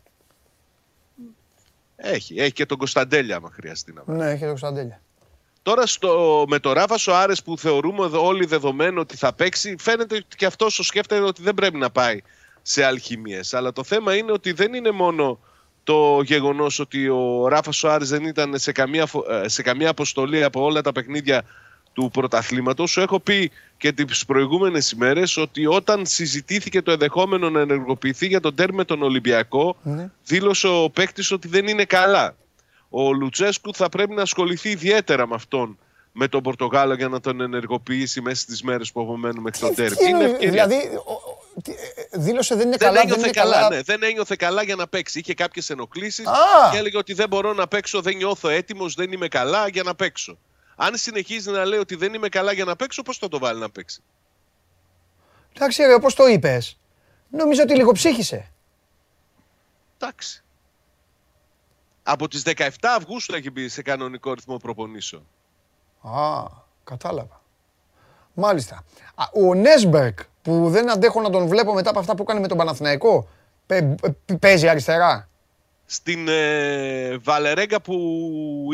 [1.96, 4.20] Έχει, έχει και τον Κωνσταντέλια, άμα χρειαστεί να βάλει.
[4.20, 5.02] Ναι, έχει τον Κωνσταντέλια.
[5.62, 10.26] Τώρα στο, με το Ράβας Σοάρε που θεωρούμε όλοι δεδομένο ότι θα παίξει, φαίνεται ότι
[10.36, 12.22] και αυτός ο σκέφτεται ότι δεν πρέπει να πάει
[12.62, 13.54] σε αλχημίες.
[13.54, 15.40] Αλλά το θέμα είναι ότι δεν είναι μόνο
[15.84, 19.08] το γεγονός ότι ο Ράφα Σοάρε δεν ήταν σε καμία,
[19.44, 21.44] ε, σε καμία αποστολή από όλα τα παιχνίδια
[21.94, 22.92] του πρωταθλήματος.
[22.92, 28.40] Σου έχω πει και τις προηγούμενες ημέρες ότι όταν συζητήθηκε το ενδεχόμενο να ενεργοποιηθεί για
[28.40, 30.10] τον τέρμι με τον Ολυμπιακό, ναι.
[30.26, 32.36] δήλωσε ο παίκτης ότι δεν είναι καλά.
[32.90, 35.78] Ο Λουτσέσκου θα πρέπει να ασχοληθεί ιδιαίτερα με αυτόν
[36.12, 39.96] με τον Πορτογάλο για να τον ενεργοποιήσει μέσα στις μέρες που απομένουν μέχρι τον τέρμι.
[40.10, 40.80] Είναι Δηλαδή, ε,
[42.12, 43.02] δήλωσε δεν είναι δεν καλά.
[43.02, 43.70] Ένιωθε δεν καλά, καλά.
[43.70, 45.20] Ναι, δεν ένιωθε καλά για να παίξει.
[45.20, 46.28] Είχε κάποιες ενοχλήσεις
[46.72, 49.96] και έλεγε ότι δεν μπορώ να παίξω, δεν νιώθω έτοιμος, δεν είμαι καλά για να
[49.96, 50.38] παίξω.
[50.76, 53.60] Αν συνεχίζει να λέει ότι δεν είμαι καλά για να παίξω, πώς θα το βάλει
[53.60, 54.04] να παίξει;
[55.56, 56.80] Εντάξει, ρε, πώ το είπες.
[57.30, 58.52] Νομίζω ότι λίγο ψύχησε.
[59.98, 60.44] Εντάξει.
[62.04, 65.28] Από τις 17 Αυγούστου έχει μπει σε κανονικό ρυθμό προπονήσεων.
[66.02, 66.44] Α,
[66.84, 67.42] κατάλαβα.
[68.34, 68.86] Μάλιστα.
[69.34, 72.58] Ο Νέσμπερκ που δεν αντέχω να τον βλέπω μετά από αυτά που κάνει με τον
[72.58, 73.28] Παναθηναϊκό
[74.40, 75.30] παίζει αριστερά.
[75.86, 77.98] στην ε, Βαλερέγκα που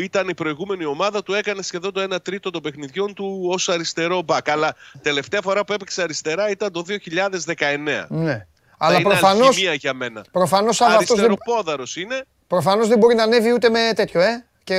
[0.01, 4.21] ήταν η προηγούμενη ομάδα του έκανε σχεδόν το 1 τρίτο των παιχνιδιών του ως αριστερό
[4.21, 4.49] μπακ.
[4.49, 8.05] Αλλά τελευταία φορά που έπαιξε αριστερά ήταν το 2019.
[8.09, 8.45] Ναι.
[8.77, 9.47] Αλλά προφανώ.
[9.77, 10.25] για μένα.
[10.31, 12.03] Προφανώς Αριστεροπόδαρος δεν...
[12.03, 12.23] είναι.
[12.47, 14.45] Προφανώς δεν μπορεί να ανέβει ούτε με τέτοιο, ε.
[14.63, 14.75] Και,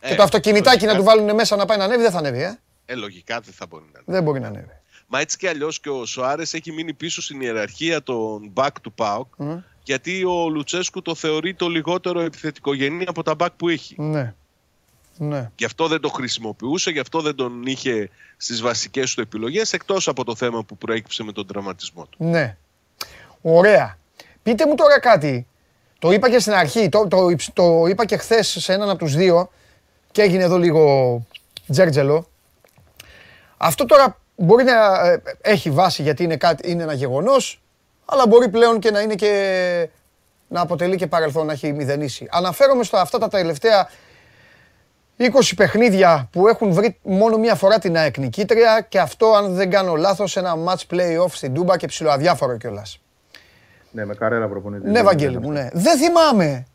[0.00, 2.42] ε, και το αυτοκινητάκι να του βάλουν μέσα να πάει να ανέβει δεν θα ανέβει,
[2.42, 2.58] ε.
[2.84, 4.12] Ε, λογικά δεν θα μπορεί να ανέβει.
[4.12, 4.79] Δεν μπορεί να ανέβει.
[5.12, 8.92] Μα έτσι κι αλλιώς και ο Σοάρε έχει μείνει πίσω στην ιεραρχία των back του
[8.92, 9.26] ΠΑΟΚ.
[9.82, 13.94] Γιατί ο Λουτσέσκου το θεωρεί το λιγότερο επιθετικογενή από τα back που έχει.
[13.98, 14.34] Ναι.
[15.16, 15.50] Ναι.
[15.56, 20.08] Γι' αυτό δεν το χρησιμοποιούσε, γι' αυτό δεν τον είχε στις βασικές του επιλογές, εκτός
[20.08, 22.24] από το θέμα που προέκυψε με τον τραυματισμό του.
[22.24, 22.56] Ναι.
[23.42, 23.98] Ωραία.
[24.42, 25.46] Πείτε μου τώρα κάτι.
[25.98, 29.14] Το είπα και στην αρχή, το, το, το είπα και χθες σε έναν από τους
[29.14, 29.50] δύο
[30.12, 31.26] και έγινε εδώ λίγο
[31.70, 32.28] τζέρτζελο.
[33.56, 37.62] Αυτό τώρα μπορεί να ε, έχει βάση γιατί είναι, κάτι, είναι ένα γεγονός,
[38.04, 39.88] αλλά μπορεί πλέον και να είναι και
[40.48, 42.28] να αποτελεί και παρελθόν να έχει μηδενίσει.
[42.30, 43.88] Αναφέρομαι στα αυτά τα τελευταία
[45.18, 48.14] 20 παιχνίδια που έχουν βρει μόνο μία φορά την ΑΕΚ
[48.88, 53.00] και αυτό αν δεν κάνω λάθος ένα match play-off στην Τούμπα και ψηλοαδιάφορο κιόλας.
[53.90, 54.90] Ναι, με καρέρα προπονητή.
[54.90, 55.68] Ναι, Βαγγέλη μου, ναι.
[55.72, 56.66] Δεν θυμάμαι,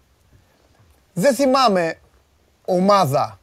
[1.14, 1.98] δεν θυμάμαι
[2.66, 3.40] ομάδα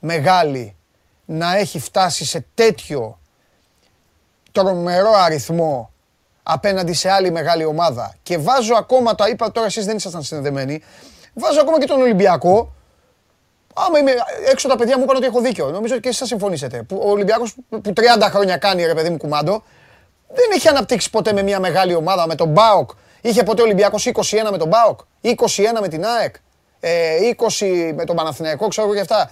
[0.00, 0.76] μεγάλη
[1.24, 3.18] να έχει φτάσει σε τέτοιο
[4.62, 5.90] τρομερό αριθμό
[6.42, 8.14] απέναντι σε άλλη μεγάλη ομάδα.
[8.22, 10.82] Και βάζω ακόμα, τα είπα τώρα εσείς δεν ήσασταν συνδεδεμένοι,
[11.34, 12.72] βάζω ακόμα και τον Ολυμπιακό.
[13.74, 14.12] Άμα είμαι
[14.50, 15.70] έξω τα παιδιά μου είπαν ότι έχω δίκιο.
[15.70, 16.82] Νομίζω ότι και εσείς θα συμφωνήσετε.
[16.82, 19.62] Που ο Ολυμπιακός που 30 χρόνια κάνει ρε παιδί μου κουμάντο,
[20.28, 22.90] δεν έχει αναπτύξει ποτέ με μια μεγάλη ομάδα, με τον ΜΠΑΟΚ.
[23.20, 24.12] Είχε ποτέ ο Ολυμπιακός 21
[24.50, 25.34] με τον ΜΠΑΟΚ, 21
[25.80, 26.34] με την ΑΕΚ,
[27.36, 29.30] 20 ε, με τον Παναθηναϊκό, ξέρω εγώ και αυτά.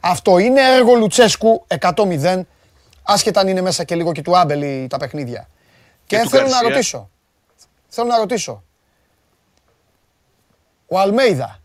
[0.00, 2.40] Αυτό είναι έργο Λουτσέσκου 100-0
[3.06, 5.48] Άσχετα αν είναι μέσα και λίγο και του Άμπελη τα παιχνίδια.
[6.06, 7.10] Και, θέλω να ρωτήσω.
[7.88, 8.64] Θέλω να ρωτήσω.
[10.86, 11.58] Ο Αλμέιδα.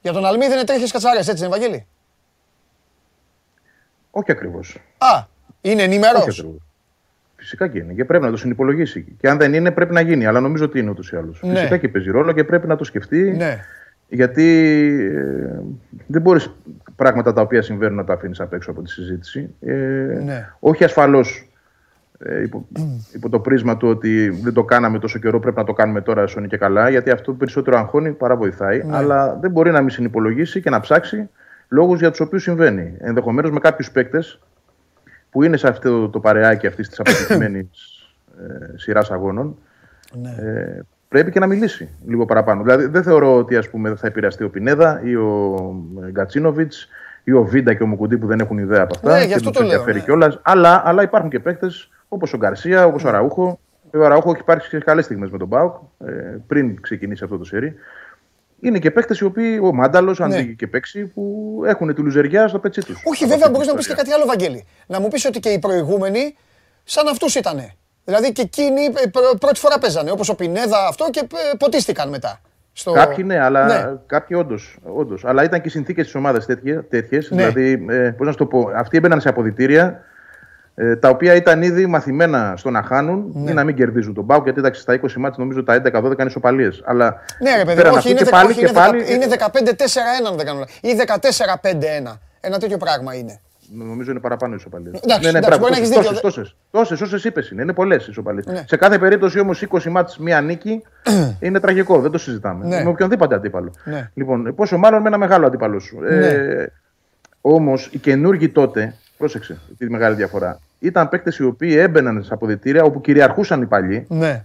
[0.00, 1.86] Για τον Αλμέιδα είναι τρέχει κατσάρες, έτσι είναι, Βαγγέλη;
[4.10, 4.76] Όχι ακριβώς.
[4.98, 5.24] Α,
[5.60, 6.46] είναι ενημερός;
[7.36, 9.16] Φυσικά και είναι και πρέπει να το συνυπολογίσει.
[9.20, 10.26] Και αν δεν είναι, πρέπει να γίνει.
[10.26, 11.40] Αλλά νομίζω ότι είναι ούτως ή άλλως.
[11.42, 11.54] Ναι.
[11.54, 13.30] Φυσικά και παίζει ρόλο και πρέπει να το σκεφτεί.
[13.30, 13.64] Ναι.
[14.08, 14.44] Γιατί
[15.14, 15.60] ε,
[16.06, 16.44] δεν μπορεί
[16.98, 19.54] πράγματα τα οποία συμβαίνουν να τα αφήνεις απ' έξω από τη συζήτηση.
[19.60, 19.72] Ε,
[20.24, 20.52] ναι.
[20.58, 21.48] Όχι ασφαλώς
[22.18, 22.66] ε, υπό,
[23.12, 26.22] υπό, το πρίσμα του ότι δεν το κάναμε τόσο καιρό, πρέπει να το κάνουμε τώρα,
[26.22, 28.82] όσο είναι και καλά, γιατί αυτό περισσότερο αγχώνει παρά βοηθάει.
[28.82, 28.96] Ναι.
[28.96, 31.28] Αλλά δεν μπορεί να μην συνυπολογίσει και να ψάξει
[31.68, 32.94] λόγους για τους οποίους συμβαίνει.
[32.98, 34.40] Ενδεχομένως με κάποιους παίκτες
[35.30, 37.70] που είναι σε αυτό το παρεάκι αυτής της αποτυχημένη
[38.38, 39.56] ε, σειράς αγώνων.
[40.14, 40.30] Ναι.
[40.30, 42.62] Ε, πρέπει και να μιλήσει λίγο παραπάνω.
[42.62, 45.54] Δηλαδή, δεν θεωρώ ότι ας πούμε, θα επηρεαστεί ο Πινέδα ή ο
[46.06, 46.88] ε, Γκατσίνοβιτς
[47.24, 49.18] ή ο Βίντα και ο Μουκουντή που δεν έχουν ιδέα από αυτά.
[49.18, 49.84] Ναι, γι' αυτό το λέω.
[49.84, 50.00] Ναι.
[50.00, 53.60] Κιόλας, αλλά, αλλά υπάρχουν και παίκτες όπως ο Γκαρσία, όπως ο Ραούχο.
[53.92, 55.74] Ο Ραούχο έχει υπάρξει και καλές στιγμές με τον Μπάουκ
[56.06, 56.12] ε,
[56.46, 57.74] πριν ξεκινήσει αυτό το σερί.
[58.60, 60.42] Είναι και παίκτες οι οποίοι, ο Μάνταλος, αν ναι.
[60.42, 63.02] και παίξει, που έχουν τη λουζεριά στο πετσί τους.
[63.04, 64.66] Όχι, βέβαια, μπορείς να πεις και κάτι άλλο, Βαγγέλη.
[64.86, 66.36] Να μου πεις ότι και οι προηγούμενοι
[66.84, 67.72] σαν αυτούς ήταν.
[68.08, 72.40] Δηλαδή και εκείνοι ε, πρώτη φορά παίζανε, όπως ο Πινέδα αυτό και ε, ποτίστηκαν μετά.
[72.72, 72.92] Στο...
[72.92, 73.96] Κάποιοι ναι, αλλά ναι.
[74.06, 75.24] κάποιοι όντως, όντως.
[75.24, 76.46] Αλλά ήταν και οι συνθήκες της ομάδας
[76.88, 77.30] τέτοιες.
[77.30, 77.36] Ναι.
[77.36, 80.04] Δηλαδή, ε, πώς να σου το πω, αυτοί έμπαιναν σε αποδητήρια
[80.74, 83.50] ε, τα οποία ήταν ήδη μαθημένα στο να χάνουν ναι.
[83.50, 84.40] ή να μην κερδίζουν τον Πάο.
[84.44, 86.82] Γιατί εντάξει, στα 20 μάτια νομίζω τα 11-12 είναι ισοπαλίες.
[86.84, 89.40] Αλλά ναι, ρε παιδί, όχι, είναι, πάλι, είναι, πάλι, είναι 15-4-1
[90.28, 90.88] αν δεν κάνω Ή
[92.08, 92.18] 14-5-1.
[92.40, 93.40] Ένα τέτοιο πράγμα είναι.
[93.72, 94.90] Νομίζω είναι παραπάνω ισοπαλίε.
[95.02, 96.20] Εντάξει, ναι, ναι, εντάξει, μπορεί να έχεις δίκιο.
[96.70, 97.62] Τόσες, όσες είπες είναι.
[97.62, 98.42] Είναι πολλές ισοπαλίε.
[98.46, 98.64] Ναι.
[98.66, 100.82] Σε κάθε περίπτωση όμως 20 μάτς μία νίκη
[101.40, 102.00] είναι τραγικό.
[102.00, 102.66] Δεν το συζητάμε.
[102.66, 102.82] Ναι.
[102.82, 103.74] Με οποιονδήποτε αντίπαλο.
[103.84, 104.10] Ναι.
[104.14, 105.98] Λοιπόν, πόσο μάλλον με ένα μεγάλο αντίπαλο σου.
[106.00, 106.26] Ναι.
[106.26, 106.72] Ε,
[107.40, 112.82] όμως οι καινούργοι τότε, πρόσεξε τη μεγάλη διαφορά, ήταν παίκτες οι οποίοι έμπαιναν σε αποδητήρια
[112.82, 114.06] όπου κυριαρχούσαν οι παλιοί.
[114.08, 114.44] Ναι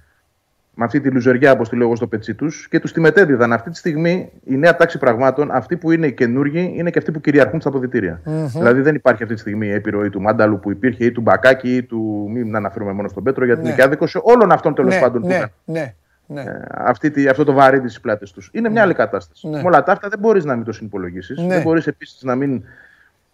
[0.76, 3.54] με αυτή τη λουζεριά, όπως τη λέω εγώ στο πετσί τους, και τους τη μετέδιδαν.
[3.54, 7.12] Αυτή τη στιγμή η νέα τάξη πραγμάτων, αυτοί που είναι οι καινούργοι, είναι και αυτοί
[7.12, 8.22] που κυριαρχούν στα αποδητήρια.
[8.26, 8.46] Mm-hmm.
[8.46, 11.76] Δηλαδή δεν υπάρχει αυτή τη στιγμή η επιρροή του Μάνταλου που υπήρχε ή του Μπακάκη
[11.76, 12.28] ή του.
[12.30, 13.84] Μην αναφέρουμε μόνο στον Πέτρο για την ναι.
[13.84, 15.94] άδικος όλων αυτών τέλος ναι, πάντων ναι, που ναι,
[16.28, 16.42] ναι.
[16.42, 18.50] Ε, αυτή, αυτό το βαρύδι στι πλάτες τους.
[18.54, 19.48] Είναι μια άλλη κατάσταση.
[19.48, 19.58] Ναι.
[19.58, 21.38] Με όλα τα αυτά δεν μπορείς να μην το συνυπολογίσεις.
[21.38, 21.48] Ναι.
[21.48, 22.64] Δεν μπορείς επίσης να μην.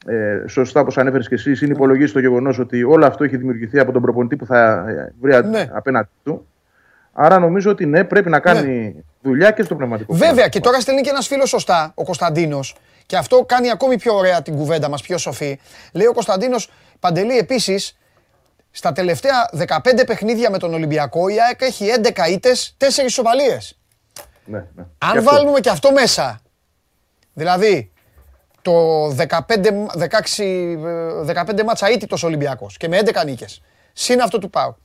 [0.05, 3.91] Ε, σωστά, όπως ανέφερες και εσύ, συνυπολογίσεις το γεγονός ότι όλο αυτό έχει δημιουργηθεί από
[3.91, 5.33] τον προπονητή που θα ε, βρει
[5.73, 6.45] απέναντί του.
[7.22, 8.91] Άρα νομίζω ότι ναι, πρέπει να κάνει ναι.
[9.22, 10.13] δουλειά και στο πνευματικό.
[10.13, 14.15] Βέβαια, και τώρα στέλνει και ένας φίλος σωστά, ο Κωνσταντίνος, και αυτό κάνει ακόμη πιο
[14.15, 15.59] ωραία την κουβέντα μας, πιο σοφή.
[15.93, 17.97] Λέει ο Κωνσταντίνος Παντελή επίσης,
[18.72, 23.57] στα τελευταία 15 παιχνίδια με τον Ολυμπιακό, η ΑΕΚ έχει 11 ήττες, 4 ισοπαλίε.
[24.45, 24.84] Ναι, ναι.
[24.97, 25.61] Αν και βάλουμε αυτό.
[25.61, 26.41] και αυτό μέσα,
[27.34, 27.91] δηλαδή
[28.61, 30.05] το 15, 16,
[31.26, 33.61] 15 μάτσα ήττητος Ολυμπιακός και με 11 νίκες,
[33.93, 34.76] συν αυτό του πάω.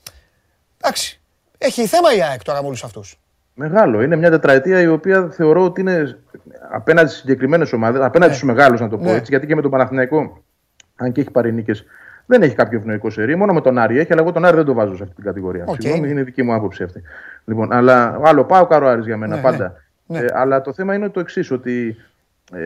[0.80, 1.18] Εντάξει,
[1.64, 3.18] έχει θέμα η ΑΕΚ τώρα με όλους αυτούς.
[3.54, 4.02] Μεγάλο.
[4.02, 6.18] Είναι μια τετραετία η οποία θεωρώ ότι είναι
[6.70, 8.36] απέναντι στις συγκεκριμένες ομάδες, απέναντι ναι.
[8.36, 9.12] στους μεγάλους, να το πω ναι.
[9.12, 9.26] έτσι.
[9.28, 10.42] Γιατί και με τον Παναθηναϊκό,
[10.96, 11.84] αν και έχει πάρει νίκες,
[12.26, 13.36] δεν έχει κάποιο ευνοϊκό σερί.
[13.36, 15.24] Μόνο με τον Άρη έχει, αλλά εγώ τον Άρη δεν το βάζω σε αυτή την
[15.24, 15.64] κατηγορία.
[15.66, 15.74] Okay.
[15.78, 17.02] Συγγνώμη, είναι δική μου άποψη αυτή.
[17.44, 19.82] Λοιπόν, αλλά άλλο πάω καρό Άρης για μένα ναι, πάντα.
[20.06, 20.18] Ναι.
[20.18, 21.96] Ε, αλλά το θέμα είναι το εξής, ότι
[22.52, 22.60] ε,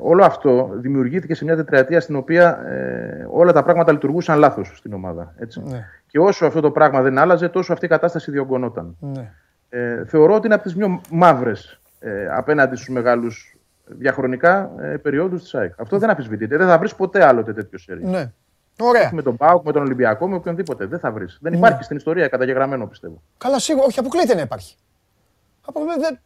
[0.00, 4.92] όλο αυτό δημιουργήθηκε σε μια τετραετία στην οποία ε, όλα τα πράγματα λειτουργούσαν λάθος στην
[4.92, 5.34] ομάδα.
[5.38, 5.62] Έτσι.
[5.66, 5.86] Ναι.
[6.10, 8.96] Και όσο αυτό το πράγμα δεν άλλαζε, τόσο αυτή η κατάσταση διωγγωνόταν.
[9.00, 9.32] Ναι.
[9.68, 15.42] Ε, θεωρώ ότι είναι από τις πιο μαύρες ε, απέναντι στους μεγάλους διαχρονικά ε, περιόδους
[15.42, 15.72] της ΑΕΚ.
[15.76, 16.56] Αυτό δεν αμφισβητείται.
[16.56, 18.06] Δεν θα βρεις ποτέ άλλοτε τέτοιο σερί.
[18.06, 18.32] Ναι.
[18.80, 19.10] Ωραία.
[19.12, 20.86] Με τον Πάουκ, με τον Ολυμπιακό, με οποιονδήποτε.
[20.86, 21.38] Δεν θα βρεις.
[21.40, 21.58] Δεν ναι.
[21.58, 23.22] υπάρχει στην ιστορία καταγεγραμμένο πιστεύω.
[23.38, 23.86] Καλά, σίγουρα.
[23.86, 24.76] Όχι, αποκλείται να υπάρχει.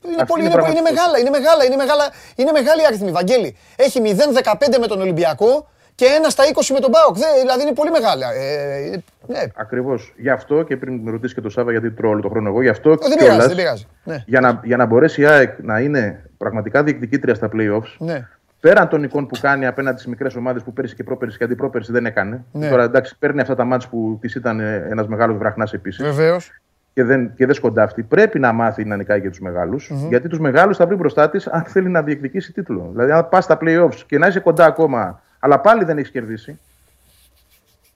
[0.04, 3.10] Είναι, πολύ, είναι, είναι, μεγάλα, είναι μεγάλα, είναι μεγάλα, είναι μεγάλη αριθμή.
[3.10, 4.00] Βαγγέλη, έχει
[4.42, 7.16] 0-15 με τον Ολυμπιακό και ένα στα 20 με τον Πάοκ.
[7.40, 8.32] Δηλαδή είναι πολύ μεγάλα.
[8.34, 9.42] Ε, ναι.
[9.54, 10.14] Ακριβώς.
[10.16, 12.62] Γι' αυτό και πριν με ρωτήσεις και το Σάβα, γιατί τρώω όλο τον χρόνο εγώ,
[12.62, 13.86] γι' αυτό δεν πειράζει, δεν πειράζει.
[14.04, 14.22] Ναι.
[14.26, 18.28] Για, να, για να μπορέσει η ΑΕΚ να είναι πραγματικά διεκδικήτρια στα playoffs, ναι.
[18.60, 21.92] πέραν των εικόνων που κάνει απέναντι στις μικρές ομάδες που πέρυσι και πρόπερσι και αντιπρόπερσι
[21.92, 22.44] δεν έκανε.
[22.52, 22.68] Ναι.
[22.68, 26.04] Τώρα εντάξει, παίρνει αυτά τα μάτια που της ήταν ένας μεγάλος βραχνάς επίσης.
[26.04, 26.52] Βεβαίως
[26.94, 29.90] και δεν, και δεν σκοντάφτει, πρέπει να μάθει να νικάει και τους μεγάλους.
[29.92, 30.08] Mm-hmm.
[30.08, 32.88] Γιατί τους μεγάλους θα βρει μπροστά της αν θέλει να διεκδικήσει τίτλο.
[32.92, 36.58] Δηλαδή, αν πας στα playoffs και να είσαι κοντά ακόμα, αλλά πάλι δεν έχεις κερδίσει,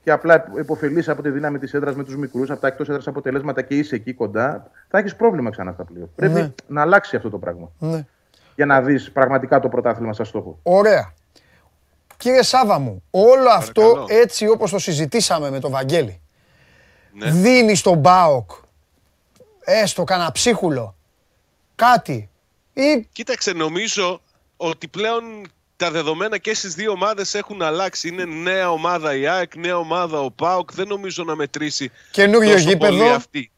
[0.04, 3.06] και απλά υποφελείς από τη δύναμη της έδρας με τους μικρούς, από τα εκτός έδρας
[3.06, 6.08] αποτελέσματα και είσαι εκεί κοντά, θα έχεις πρόβλημα ξανά στα playoffs.
[6.14, 6.52] Πρέπει ναι.
[6.66, 7.70] να αλλάξει αυτό το πράγμα.
[7.78, 8.06] Ναι.
[8.54, 10.58] Για να δεις πραγματικά το πρωτάθλημα σαν στόχο.
[10.62, 11.12] Ωραία.
[12.16, 16.20] Κύριε Σάβα μου, όλο αυτό έτσι όπως το συζητήσαμε με τον Βαγγέλη,
[17.12, 17.30] ναι.
[17.30, 18.50] δίνει στον Μπάοκ
[19.64, 20.96] έστω κανένα ψίχουλο,
[21.74, 22.30] κάτι.
[22.72, 23.08] Ή...
[23.12, 24.20] Κοίταξε, νομίζω
[24.56, 25.22] ότι πλέον
[25.78, 28.08] τα δεδομένα και στις δύο ομάδες έχουν αλλάξει.
[28.08, 30.72] Είναι νέα ομάδα η ΑΕΚ, νέα ομάδα ο ΠΑΟΚ.
[30.72, 33.10] Δεν νομίζω να μετρήσει Καινούριο γήπεδο.
[33.10, 33.50] Αυτή.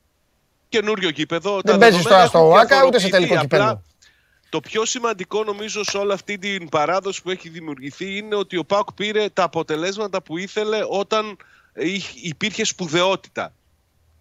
[0.68, 1.60] Καινούριο γήπεδο.
[1.64, 3.82] Δεν παίζει τώρα στο ΟΑΚΑ ούτε σε τελικό γήπεδο.
[4.48, 8.64] Το πιο σημαντικό νομίζω σε όλη αυτή την παράδοση που έχει δημιουργηθεί είναι ότι ο
[8.64, 11.36] ΠΑΟΚ πήρε τα αποτελέσματα που ήθελε όταν
[12.22, 13.52] υπήρχε σπουδαιότητα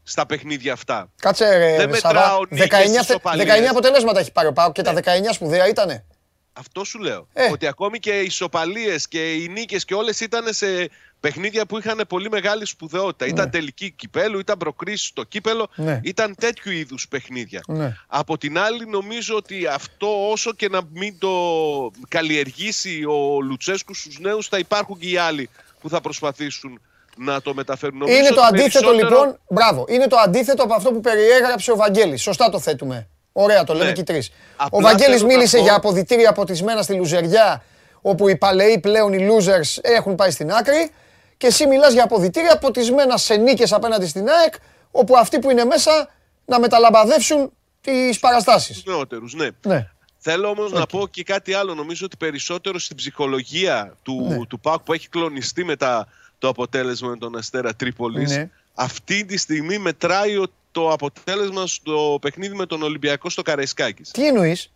[0.03, 1.09] στα παιχνίδια αυτά.
[1.21, 2.67] Κάτσε ρε, Δεν μετράω 19, 19
[3.69, 5.31] αποτελέσματα έχει πάρει ο Πάο και τα 19 ναι.
[5.31, 6.05] σπουδαία ήτανε.
[6.59, 7.27] Αυτό σου λέω.
[7.33, 7.51] Ε.
[7.51, 10.89] Ότι ακόμη και οι ισοπαλίες και οι νίκες και όλες ήταν σε
[11.19, 13.25] παιχνίδια που είχαν πολύ μεγάλη σπουδαιότητα.
[13.25, 13.31] Ναι.
[13.31, 15.99] Ήταν τελική κυπέλου, ήταν προκρίσεις στο κύπελο, ναι.
[16.03, 17.61] ήταν τέτοιου είδους παιχνίδια.
[17.67, 17.95] Ναι.
[18.07, 21.31] Από την άλλη, νομίζω ότι αυτό όσο και να μην το
[22.07, 25.49] καλλιεργήσει ο Λουτσέσκου στους νέους, θα υπάρχουν και οι άλλοι
[25.81, 26.81] που θα προσπαθήσουν
[27.17, 28.01] να το μεταφέρουν.
[28.01, 29.39] είναι το αντίθετο λοιπόν.
[29.49, 29.85] Μπράβο.
[29.89, 32.21] Είναι το αντίθετο από αυτό που περιέγραψε ο Βαγγέλης.
[32.21, 33.07] Σωστά το θέτουμε.
[33.31, 33.91] Ωραία, το λέμε ναι.
[33.91, 34.31] και οι τρεις.
[34.69, 37.63] Ο Βαγγέλης μίλησε για αποδητήρια αποτισμένα στη Λουζεριά,
[38.01, 40.91] όπου οι παλαιοί πλέον οι losers έχουν πάει στην άκρη.
[41.37, 44.53] Και εσύ μιλάς για αποδητήρια αποτισμένα σε νίκες απέναντι στην ΑΕΚ,
[44.91, 46.09] όπου αυτοί που είναι μέσα
[46.45, 47.51] να μεταλαμπαδεύσουν
[47.81, 48.83] τις παραστάσεις.
[48.85, 49.47] Νεότερους, ναι.
[49.65, 49.89] ναι.
[50.17, 51.73] Θέλω όμως να πω και κάτι άλλο.
[51.73, 54.45] Νομίζω ότι περισσότερο στην ψυχολογία του, ναι.
[54.45, 56.07] του ΠΑΚ που έχει κλονιστεί με τα
[56.39, 58.31] το αποτέλεσμα με τον Αστέρα Τρίπολης.
[58.31, 58.49] Ναι.
[58.73, 60.37] Αυτή τη στιγμή μετράει
[60.71, 64.11] το αποτέλεσμα στο παιχνίδι με τον Ολυμπιακό στο Καραϊσκάκης.
[64.11, 64.71] Τι εννοείς;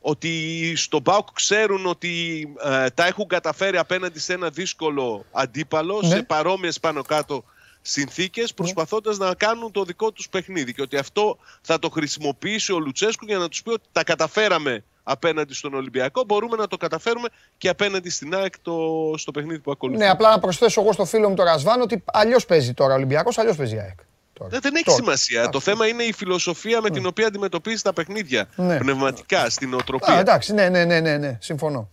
[0.00, 6.08] Ότι στον ΠΑΟΚ ξέρουν ότι ε, τα έχουν καταφέρει απέναντι σε ένα δύσκολο αντίπαλο, ναι.
[6.08, 7.44] σε παρόμοιες πάνω κάτω
[7.82, 8.54] συνθήκες, ναι.
[8.54, 10.74] προσπαθώντας να κάνουν το δικό τους παιχνίδι.
[10.74, 14.84] Και ότι αυτό θα το χρησιμοποιήσει ο Λουτσέσκου για να τους πει ότι τα καταφέραμε
[15.02, 17.28] απέναντι στον Ολυμπιακό, μπορούμε να το καταφέρουμε
[17.58, 18.74] και απέναντι στην ΑΕΚ το,
[19.16, 19.98] στο παιχνίδι που ακολουθεί.
[19.98, 22.96] Ναι, απλά να προσθέσω εγώ στο φίλο μου τον Ρασβάν ότι αλλιώς παίζει τώρα ο
[22.96, 23.98] Ολυμπιακός, αλλιώς παίζει η ΑΕΚ.
[24.42, 24.60] Τώρα.
[24.60, 25.48] Δεν, έχει σημασία.
[25.48, 28.76] Το θέμα είναι η φιλοσοφία με την οποία αντιμετωπίζει τα παιχνίδια ναι.
[28.76, 30.14] πνευματικά, στην οτροπία.
[30.14, 31.88] Α, εντάξει, ναι, ναι, ναι, ναι, ναι συμφωνώ.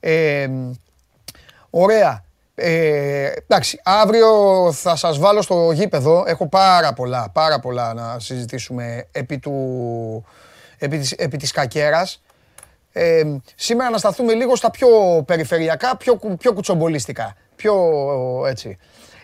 [0.00, 0.48] Ε,
[1.70, 2.24] ωραία.
[2.54, 4.28] Ε, εντάξει, αύριο
[4.72, 6.24] θα σας βάλω στο γήπεδο.
[6.26, 10.24] Έχω πάρα πολλά, πάρα πολλά να συζητήσουμε επί του,
[10.78, 12.22] επί της, επί της κακέρας.
[12.92, 13.22] Ε,
[13.54, 14.88] σήμερα να σταθούμε λίγο στα πιο
[15.26, 17.36] περιφερειακά, πιο, πιο κουτσομπολίστικα.
[17.56, 17.74] Πιο
[18.46, 18.78] έτσι.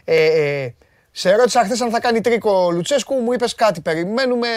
[0.05, 0.75] Ε, ε,
[1.15, 3.81] σε ρώτησα χθες αν θα κάνει τρικ ο Λουτσέσκου, μου είπες κάτι.
[3.81, 4.49] Περιμένουμε,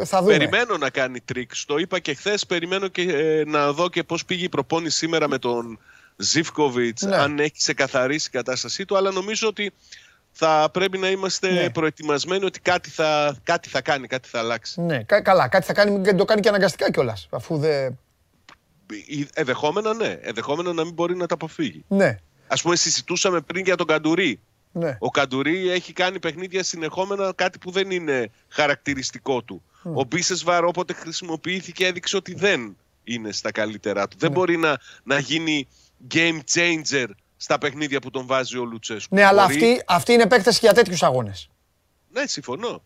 [0.00, 0.36] ε, θα δούμε.
[0.36, 1.50] Περιμένω να κάνει τρικ.
[1.66, 2.46] Το είπα και χθες.
[2.46, 5.78] Περιμένω και, ε, να δω και πώς πήγε η προπόνηση σήμερα με τον
[6.16, 7.16] Ζίβκοβιτς, ναι.
[7.16, 8.96] αν έχει ξεκαθαρίσει η κατάστασή του.
[8.96, 9.72] Αλλά νομίζω ότι
[10.32, 11.70] θα πρέπει να είμαστε ναι.
[11.70, 14.80] προετοιμασμένοι ότι κάτι θα, κάτι θα κάνει, κάτι θα αλλάξει.
[14.80, 17.28] Ναι, καλά, κάτι θα κάνει, δεν το κάνει και αναγκαστικά κιόλας.
[17.30, 17.98] Αφού δεν.
[19.34, 20.18] Εδεχόμενα ναι.
[20.20, 21.84] Εδεχόμενα να μην μπορεί να τα αποφύγει.
[21.88, 22.18] Ναι.
[22.46, 24.40] Α πούμε, συζητούσαμε πριν για τον Καντουρί.
[24.76, 24.96] Ναι.
[24.98, 29.62] Ο Καντουρί έχει κάνει παιχνίδια συνεχόμενα, κάτι που δεν είναι χαρακτηριστικό του.
[29.84, 29.90] Mm.
[29.94, 34.16] Ο Μπίσεσβαρ όποτε χρησιμοποιήθηκε έδειξε ότι δεν είναι στα καλύτερά του.
[34.18, 34.36] Δεν ναι.
[34.36, 35.68] μπορεί να, να γίνει
[36.14, 37.06] game changer
[37.36, 39.14] στα παιχνίδια που τον βάζει ο Λουτσέσκου.
[39.14, 41.48] Ναι, αλλά αυτή, αυτή είναι επέκταση για τέτοιους αγώνες.
[42.12, 42.82] Ναι, συμφωνώ.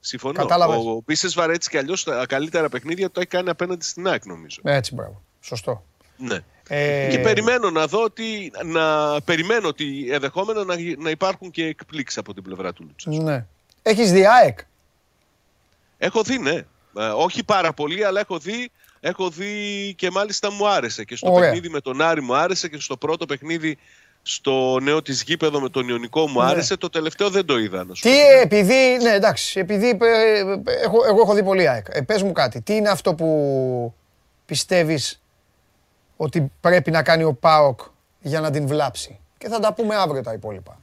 [0.00, 0.38] Συμφωνώ.
[0.38, 0.76] Κατάλαβες.
[0.86, 4.60] Ο Πίσε Βαρέτσι και αλλιώς τα καλύτερα παιχνίδια το έχει κάνει απέναντι στην ΑΕΚ, νομίζω.
[4.64, 5.22] Έτσι, μπράβο.
[5.40, 5.84] Σωστό.
[6.16, 6.38] Ναι.
[6.72, 7.08] Ε...
[7.10, 12.34] Και περιμένω να δω ότι, να περιμένω ότι ενδεχόμενο να, να υπάρχουν και εκπλήξεις από
[12.34, 13.22] την πλευρά του Λούτσα.
[13.22, 13.44] Ναι.
[13.82, 14.58] Έχεις δει ΑΕΚ;
[15.98, 16.64] Έχω δει, ναι.
[16.98, 19.54] Ε, όχι πάρα πολύ, αλλά έχω δει, έχω δει
[19.96, 21.04] και μάλιστα μου άρεσε.
[21.04, 23.78] Και στο παιχνίδι με τον Άρη μου άρεσε και στο πρώτο παιχνίδι
[24.22, 26.50] στο νέο της γήπεδο με τον Ιωνικό μου ναι.
[26.50, 26.76] άρεσε.
[26.76, 27.84] Το τελευταίο δεν το είδα.
[27.84, 30.38] Να τι, επειδή, ναι εντάξει, επειδή ε,
[30.84, 31.86] έχω, εγώ έχω δει πολύ ΑΕΚ.
[31.90, 33.94] Ε, πες μου κάτι, τι είναι αυτό που
[34.46, 35.19] πιστεύεις
[36.22, 37.80] ότι πρέπει να κάνει ο ΠΑΟΚ
[38.20, 39.18] για να την βλάψει.
[39.38, 40.78] Και θα τα πούμε αύριο τα υπόλοιπα.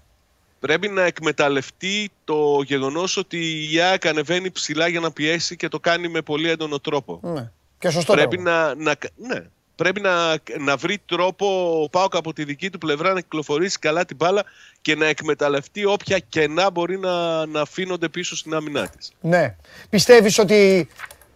[0.59, 5.79] Πρέπει να εκμεταλλευτεί το γεγονός ότι η ΑΕΚ ανεβαίνει ψηλά για να πιέσει και το
[5.79, 7.19] κάνει με πολύ έντονο τρόπο.
[7.23, 7.51] Ναι.
[7.79, 9.43] Και σωστό Πρέπει να, να, ναι,
[9.75, 14.05] πρέπει να, να βρει τρόπο ο Πάοκ από τη δική του πλευρά να κυκλοφορήσει καλά
[14.05, 14.43] την μπάλα
[14.81, 19.11] και να εκμεταλλευτεί όποια κενά μπορεί να, να αφήνονται πίσω στην άμυνά της.
[19.21, 19.55] Ναι.
[19.89, 20.89] Πιστεύεις ότι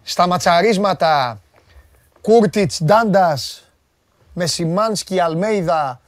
[0.04, 1.42] στα ματσαρίσματα
[2.22, 3.71] Κούρτιτς, Ντάντας,
[4.34, 6.02] με Σιμάνσκι, Αλμέιδα,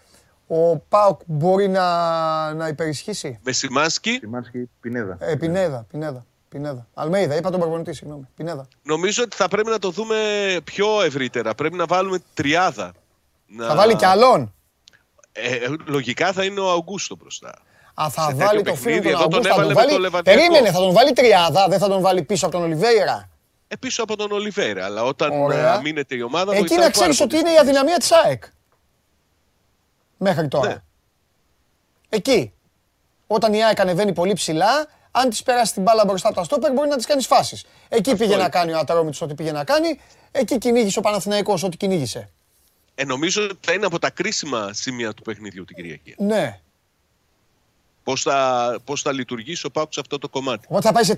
[0.47, 4.11] ο Πάοκ μπορεί να, να υπερισχύσει; Με Σιμάνσκι.
[4.11, 5.17] Σιμάνσκι, Πινέδα.
[5.19, 6.25] Ε, Πινέδα, Πινέδα.
[6.49, 6.87] Πινέδα.
[6.93, 8.27] Αλμέιδα, είπα τον προπονητή, συγγνώμη.
[8.35, 8.67] Πινέδα.
[8.83, 10.15] Νομίζω ότι θα πρέπει να το δούμε
[10.63, 11.55] πιο ευρύτερα.
[11.55, 12.91] Πρέπει να βάλουμε τριάδα.
[13.47, 13.67] Να...
[13.67, 14.53] Θα βάλει κι άλλον;
[15.31, 17.59] Ε, ε, λογικά θα είναι ο Αουγκούστο μπροστά.
[17.93, 19.53] Α, θα Σε βάλει το φίλο του Αουγκούστο.
[19.53, 20.09] Θα τον βάλει...
[20.23, 23.29] Περίμενε, θα τον βάλει τριάδα, δεν θα τον βάλει πίσω από τον Ολιβέηρα.
[23.73, 25.81] Ε, πίσω από τον Ολιβέηρα, αλλά όταν Ωραία.
[25.81, 26.55] μείνεται η ομάδα.
[26.55, 28.43] Εκεί να ξέρεις ότι είναι η αδυναμία της ΑΕΚ.
[30.17, 30.69] Μέχρι τώρα.
[30.69, 30.77] Ναι.
[32.09, 32.53] Εκεί.
[33.27, 36.71] Όταν η ΑΕΚ ανεβαίνει πολύ ψηλά, αν της περάσει την μπάλα μπροστά από τα στόπερ,
[36.71, 37.65] μπορεί να τι κάνεις φάσεις.
[37.89, 39.99] Εκεί πήγε να κάνει ο Ατρόμητο ό,τι πήγε να κάνει.
[40.31, 42.29] Εκεί κυνήγησε ο Παναθηναϊκός ό,τι κυνήγησε.
[42.95, 46.15] Ε, νομίζω ότι θα είναι από τα κρίσιμα σημεία του παιχνιδιού την Κυριακή.
[46.17, 46.59] Ναι.
[48.03, 50.65] Πώς θα, πώς θα λειτουργήσει ο Πάκου σε αυτό το κομμάτι.
[50.69, 51.13] Οπότε θα πάει σε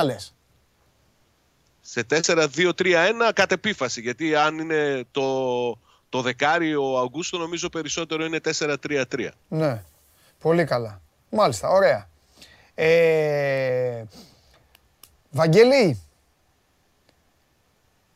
[0.00, 0.34] 4-2-3-1 λες.
[1.84, 4.00] Σε 4-2-3-1 κατ' επίφαση.
[4.00, 5.22] Γιατί αν είναι το,
[6.08, 9.28] το δεκάρι ο Αυγούστο, νομίζω περισσότερο είναι 4-3-3.
[9.48, 9.82] Ναι.
[10.38, 11.00] Πολύ καλά.
[11.30, 11.68] Μάλιστα.
[11.68, 12.08] Ωραία.
[12.74, 14.04] Ε,
[15.30, 16.00] Βαγγέλη.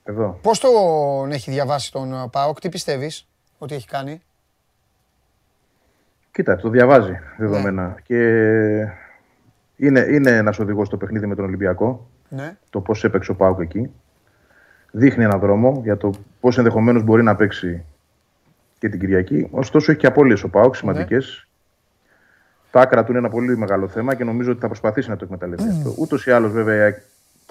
[0.05, 0.39] Εδώ.
[0.43, 4.23] Πώς τον έχει διαβάσει τον ΠΑΟΚ, τι πιστεύεις ότι έχει κάνει;
[6.33, 7.87] Κοίτα, το διαβάζει δεδομένα.
[7.87, 7.95] Ναι.
[8.03, 8.17] Και
[9.77, 12.11] είναι, είναι ένας οδηγός στο παιχνίδι με τον Ολυμπιακό.
[12.29, 12.57] Ναι.
[12.70, 13.91] Το πώς έπαιξε ο Πάουκ εκεί.
[14.91, 16.11] Δείχνει έναν δρόμο για το
[16.41, 17.85] πώς ενδεχομένως μπορεί να παίξει
[18.79, 19.49] και την Κυριακή.
[19.51, 21.27] Ωστόσο, έχει και απώλειες ο Πάουκ σημαντικές.
[21.27, 21.51] Ναι.
[22.70, 25.24] Τα άκρα του είναι ένα πολύ μεγάλο θέμα και νομίζω ότι θα προσπαθήσει να το
[25.24, 25.95] εκμεταλλευτεί αυτό.
[25.99, 27.03] Ούτως ή άλλως, βέβαια,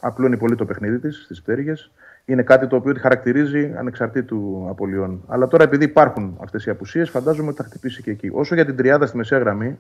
[0.01, 1.91] απλώνει πολύ το παιχνίδι της στις πτέρυγες.
[2.26, 5.23] Είναι κάτι το οποίο τη χαρακτηρίζει ανεξαρτήτου απολειών.
[5.28, 8.30] Αλλά τώρα, επειδή υπάρχουν αυτές οι απουσίες, φαντάζομαι ότι θα χτυπήσει και εκεί.
[8.34, 9.80] Όσο για την τριάδα στη μεσαία γραμμή,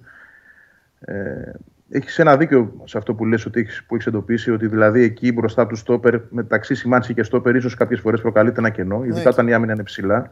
[0.99, 1.51] ε,
[1.95, 5.31] έχεις ένα δίκιο σε αυτό που λες ότι έχεις, που έχεις εντοπίσει, ότι δηλαδή εκεί
[5.31, 9.29] μπροστά του στόπερ, μεταξύ Σιμάνση και στόπερ, ίσως κάποιες φορές προκαλείται ένα κενό, ειδικά ναι.
[9.29, 10.31] όταν η άμυνα είναι ψηλά.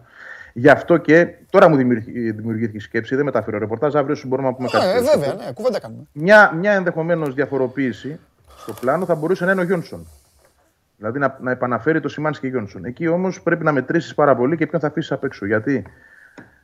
[0.53, 4.53] Γι' αυτό και τώρα μου δημιουργήθηκε η σκέψη, δεν μεταφέρω ρεπορτάζ, αύριο σου μπορούμε να
[4.53, 4.85] πούμε κάτι.
[4.85, 6.03] Ε, βέβαια, ναι, κουβέντα κάνουμε.
[6.11, 8.19] Μια, μια ενδεχομένως διαφοροποίηση
[8.57, 10.07] στο πλάνο θα μπορούσε να είναι ο Γιόνσον.
[10.97, 12.85] Δηλαδή να, να επαναφέρει το Σιμάνσκι και Γιόνσον.
[12.85, 15.45] Εκεί όμως πρέπει να μετρήσεις πάρα πολύ και ποιον θα αφήσεις απ' έξω.
[15.45, 15.85] Γιατί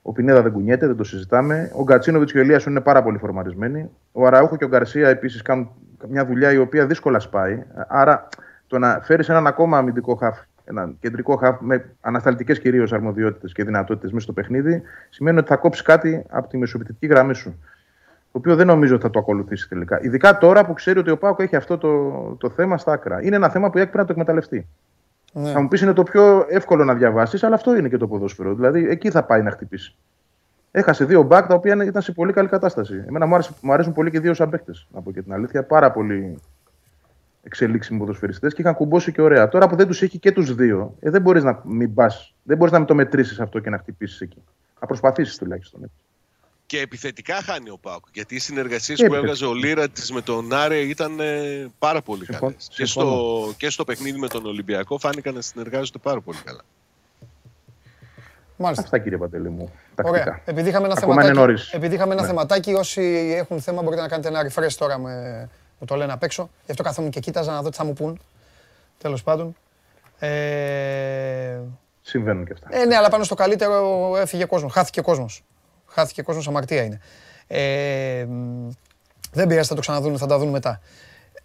[0.02, 1.72] ο Πινέδα δεν κουνιέται, δεν το συζητάμε.
[1.76, 3.90] Ο Γκατσίνοβιτς και ο Ελίασον είναι πάρα πολύ φορμαρισμένοι.
[4.12, 5.70] Ο Αραούχο και ο Γκαρσία επίσης κάνουν
[6.08, 7.64] μια δουλειά η οποία δύσκολα σπάει.
[7.88, 8.28] Άρα
[8.68, 13.64] το να φέρεις έναν ακόμα αμυντικό χαφ, έναν κεντρικό χαφ με ανασταλτικές κυρίως αρμοδιότητες και
[13.64, 17.60] δυνατότητες μέσα στο παιχνίδι, σημαίνει ότι θα κόψεις κάτι από τη μεσοπιτική γραμμή σου.
[18.32, 20.00] Το οποίο δεν νομίζω ότι θα το ακολουθήσει τελικά.
[20.02, 23.24] Ειδικά τώρα που ξέρει ότι ο Πάοκ έχει αυτό το, το θέμα στα άκρα.
[23.24, 24.68] Είναι ένα θέμα που πρέπει να το εκμεταλλευτεί.
[25.34, 25.52] Ναι.
[25.52, 28.54] Θα μου πεις είναι το πιο εύκολο να διαβάσεις, αλλά αυτό είναι και το ποδόσφαιρο.
[28.56, 29.96] Δηλαδή εκεί θα πάει να χτυπήσει.
[30.72, 33.04] Έχασε δύο μπακ τα οποία ήταν σε πολύ καλή κατάσταση.
[33.08, 35.64] Εμένα μου, άρεσε, μου αρέσουν πολύ και δύο σαν παίκτες, να πω και την αλήθεια.
[35.64, 36.38] Πάρα πολύ
[37.44, 39.48] εξελίξιμοι ποδοσφαιριστές και είχαν κουμπώσει και ωραία.
[39.48, 42.12] Τώρα που δεν τους έχει και τους δύο, ε, δεν μπορείς να μην πα,
[42.44, 44.44] δεν μπορείς να μην το μετρήσεις αυτό και να χτυπήσεις εκεί.
[44.82, 45.92] Να προσπαθήσεις τουλάχιστον.
[46.70, 46.88] Έτσι.
[46.88, 48.06] Και επιθετικά χάνει ο Πάουκ.
[48.14, 52.26] Γιατί οι συνεργασίες που έβγαζε ο Λίρα τη με τον Άρε ήταν ε, πάρα πολύ
[52.26, 52.68] καλές.
[52.70, 56.62] Και, στο, και στο παιχνίδι με τον Ολυμπιακό φάνηκαν να συνεργάζονται πάρα πολύ καλά.
[58.58, 58.84] Μάλιστα.
[58.84, 59.72] Αυτά κύριε Παντελή μου.
[60.04, 60.42] Ωραία.
[60.46, 62.28] Επειδή είχαμε ένα, θεματάκι, επειδή είχαμε ένα ναι.
[62.28, 65.50] θεματάκι, όσοι έχουν θέμα μπορείτε να κάνετε ένα refresh τώρα με,
[65.80, 66.50] με το λένε απ' έξω.
[66.66, 68.20] Γι' αυτό καθόμουν και κοίταζα να δω τι θα μου πούν.
[68.98, 69.56] Τέλος πάντων.
[70.20, 71.60] Ε...
[72.02, 72.68] Συμβαίνουν και αυτά.
[72.72, 74.74] Ε, ναι, αλλά πάνω στο καλύτερο έφυγε κόσμος.
[74.74, 75.44] Χάθηκε κόσμος.
[75.90, 77.00] Χάθηκε κόσμος, αμαρτία είναι.
[77.48, 78.26] Ε,
[79.32, 80.80] δεν πειράζει, θα το ξαναδούν, θα τα δουν μετά.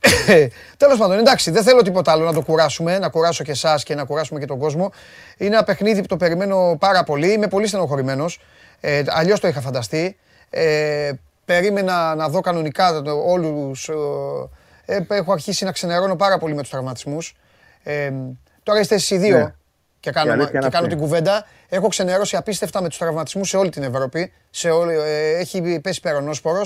[0.77, 3.95] Τέλος πάντων, εντάξει, δεν θέλω τίποτα άλλο να το κουράσουμε, να κουράσω και εσάς και
[3.95, 4.93] να κουράσουμε και τον κόσμο.
[5.37, 7.33] Είναι ένα παιχνίδι που το περιμένω πάρα πολύ.
[7.33, 8.41] Είμαι πολύ στενοχωρημένος.
[8.81, 10.17] Ε, Αλλιώς το είχα φανταστεί.
[10.51, 11.13] Ε,
[11.45, 13.91] περίμενα να δω κανονικά όλους
[14.87, 17.37] Ε, έχω αρχίσει να ξενερώνω πάρα πολύ με τους τραυματισμούς.
[17.83, 18.13] Ε,
[18.63, 19.55] τώρα είστε εσείς δύο ναι.
[20.05, 21.47] Και κάνω, και κάνω την κουβέντα.
[21.69, 24.33] Έχω ξενερώσει απίστευτα με τους τραυματισμούς σε όλη την Ευρώπη.
[24.51, 26.61] Σε όλη, ε, έχει πέσει περονόσπορο.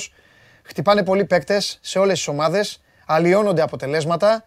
[0.62, 2.80] Χτυπάνε πολλοί παίκτες σε όλες τις ομάδες.
[3.06, 4.44] Αλλοιώνονται αποτελέσματα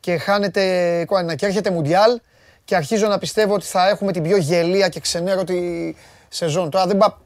[0.00, 1.04] και χάνεται
[1.36, 2.20] και έρχεται Μουντιάλ
[2.64, 5.96] και αρχίζω να πιστεύω ότι θα έχουμε την πιο γελία και ξενέρωτη
[6.28, 6.70] σεζόν.
[6.70, 7.18] Τώρα δεν πα...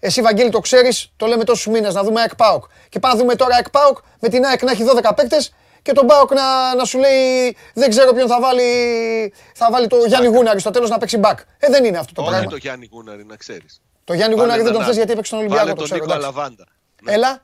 [0.00, 2.64] Εσύ, Βαγγέλη, το ξέρεις, το λέμε τόσους μήνες να δούμε ΑΕΚ Πάοκ.
[2.88, 5.52] Και πάμε να δούμε τώρα ΑΕΚ Πάοκ με την ΑΕΚ να έχει 12 παίκτες
[5.82, 9.96] και τον Πάοκ να, να σου λέει δεν ξέρω ποιον θα βάλει, θα βάλει το
[9.96, 11.38] Γιάννη Γούναρη στο τέλος να παίξει μπακ.
[11.58, 12.38] Ε, δεν είναι αυτό το πράγμα.
[12.38, 13.80] Όχι το Γιάννη Γούναρη, να ξέρεις.
[14.04, 15.66] Το Γιάννη Γούναρη δεν τον θες γιατί έπαιξε τον Ολυμπιακό.
[15.66, 16.66] Βάλε τον Νίκο Αλαβάντα.
[17.02, 17.12] Ναι.
[17.12, 17.42] Έλα.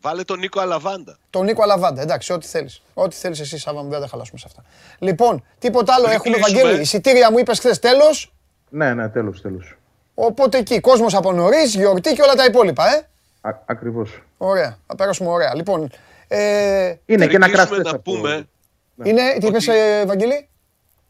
[0.00, 1.18] Βάλε τον Νίκο Αλαβάντα.
[1.30, 2.82] Τον Νίκο Αλαβάντα, εντάξει, ό,τι θέλεις.
[2.94, 4.64] Ό,τι θέλεις εσύ, Σάβα μου, δεν θα χαλάσουμε σε αυτά.
[4.98, 6.80] Λοιπόν, τίποτα άλλο έχουμε, Βαγγέλη.
[6.80, 8.32] Εισιτήρια μου είπες χθες τέλος.
[8.68, 9.76] Ναι, ναι, τέλος, τέλος.
[10.14, 13.08] Οπότε εκεί, κόσμος από νωρίς, γιορτή και όλα τα υπόλοιπα, ε.
[13.66, 14.22] Ακριβώς.
[14.38, 15.54] Ωραία, θα περάσουμε ωραία.
[15.54, 15.90] Λοιπόν,
[16.32, 18.48] ε, είναι και ένα κράσι να πούμε.
[18.94, 19.08] Ναι.
[19.08, 20.48] Είναι, τι είπες, ε, Βαγγελή.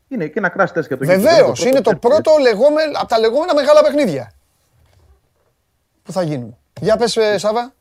[0.08, 3.82] Είναι και ένα κράσι για το Βεβαίως, είναι το πρώτο λεγόμενο, από τα λεγόμενα μεγάλα
[3.82, 4.32] παιχνίδια
[6.02, 6.56] που θα γίνουν.
[6.80, 7.74] Για πες, ε, Σάβα.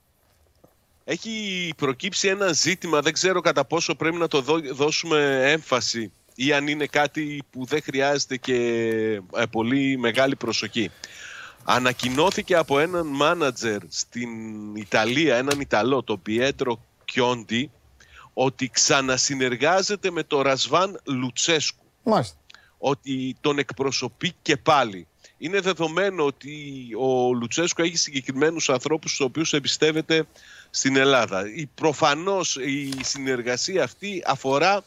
[1.03, 6.67] Έχει προκύψει ένα ζήτημα, δεν ξέρω κατά πόσο πρέπει να το δώσουμε έμφαση ή αν
[6.67, 8.55] είναι κάτι που δεν χρειάζεται και
[9.35, 10.91] ε, πολύ μεγάλη προσοχή.
[11.63, 14.29] Ανακοινώθηκε από έναν μάνατζερ στην
[14.75, 16.79] Ιταλία, έναν Ιταλό, τον Πιέτρο
[17.11, 17.71] Κιόντι,
[18.33, 21.85] ότι ξανασυνεργάζεται με τον Ρασβάν Λουτσέσκου.
[22.03, 22.37] Μάλιστα.
[22.77, 25.07] Ότι τον εκπροσωπεί και πάλι.
[25.37, 26.51] Είναι δεδομένο ότι
[26.99, 30.27] ο Λουτσέσκου έχει συγκεκριμένους ανθρώπους στους οποίους εμπιστεύεται
[30.69, 31.53] στην Ελλάδα.
[31.55, 34.83] Η, προφανώς η συνεργασία αυτή αφορά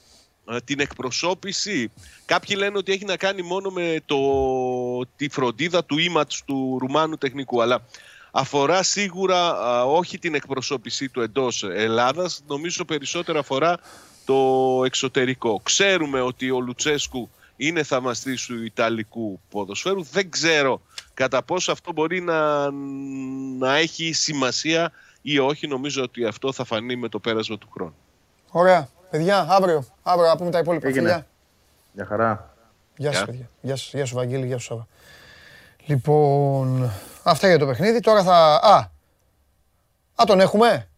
[0.51, 1.91] ε, την εκπροσώπηση.
[2.25, 4.19] Κάποιοι λένε ότι έχει να κάνει μόνο με το,
[5.17, 7.85] τη φροντίδα του ίματς του Ρουμάνου τεχνικού, αλλά
[8.35, 9.55] αφορά σίγουρα
[9.85, 13.79] όχι την εκπροσώπησή του εντός Ελλάδας, νομίζω περισσότερο αφορά
[14.25, 15.61] το εξωτερικό.
[15.63, 20.03] Ξέρουμε ότι ο Λουτσέσκου είναι θαμαστής του Ιταλικού ποδοσφαίρου.
[20.03, 20.81] Δεν ξέρω
[21.15, 22.71] κατά πόσο αυτό μπορεί να,
[23.59, 25.67] να έχει σημασία ή όχι.
[25.67, 27.95] Νομίζω ότι αυτό θα φανεί με το πέρασμα του χρόνου.
[28.51, 28.89] Ωραία.
[29.11, 30.89] Παιδιά, αύριο, αύριο να πούμε τα υπόλοιπα.
[30.89, 31.27] Έγινε.
[31.93, 32.55] Γεια χαρά.
[32.97, 33.51] Γεια σας, παιδιά.
[33.61, 34.87] Γεια, σας, γεια σου, Βαγγέλη, γεια σου, Σάβα.
[35.87, 36.91] Λοιπόν,
[37.23, 38.01] αυτά για το παιχνίδι.
[38.01, 38.55] Τώρα θα...
[38.55, 38.77] Α,
[40.15, 40.89] α τον έχουμε;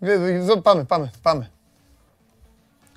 [0.00, 1.50] Εδώ πάμε, πάμε, πάμε.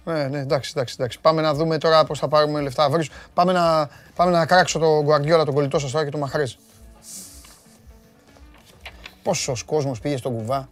[0.03, 1.19] Ναι, ναι, εντάξει, εντάξει, εντάξει.
[1.19, 2.89] Πάμε να δούμε τώρα πώς θα πάρουμε λεφτά.
[3.33, 6.53] Πάμε να, πάμε να κράξω τον Γκουαρδιόλα, τον κολλητό σας τώρα και τον Μαχρέζ.
[9.23, 10.69] Πόσος κόσμος πήγε στον κουβά.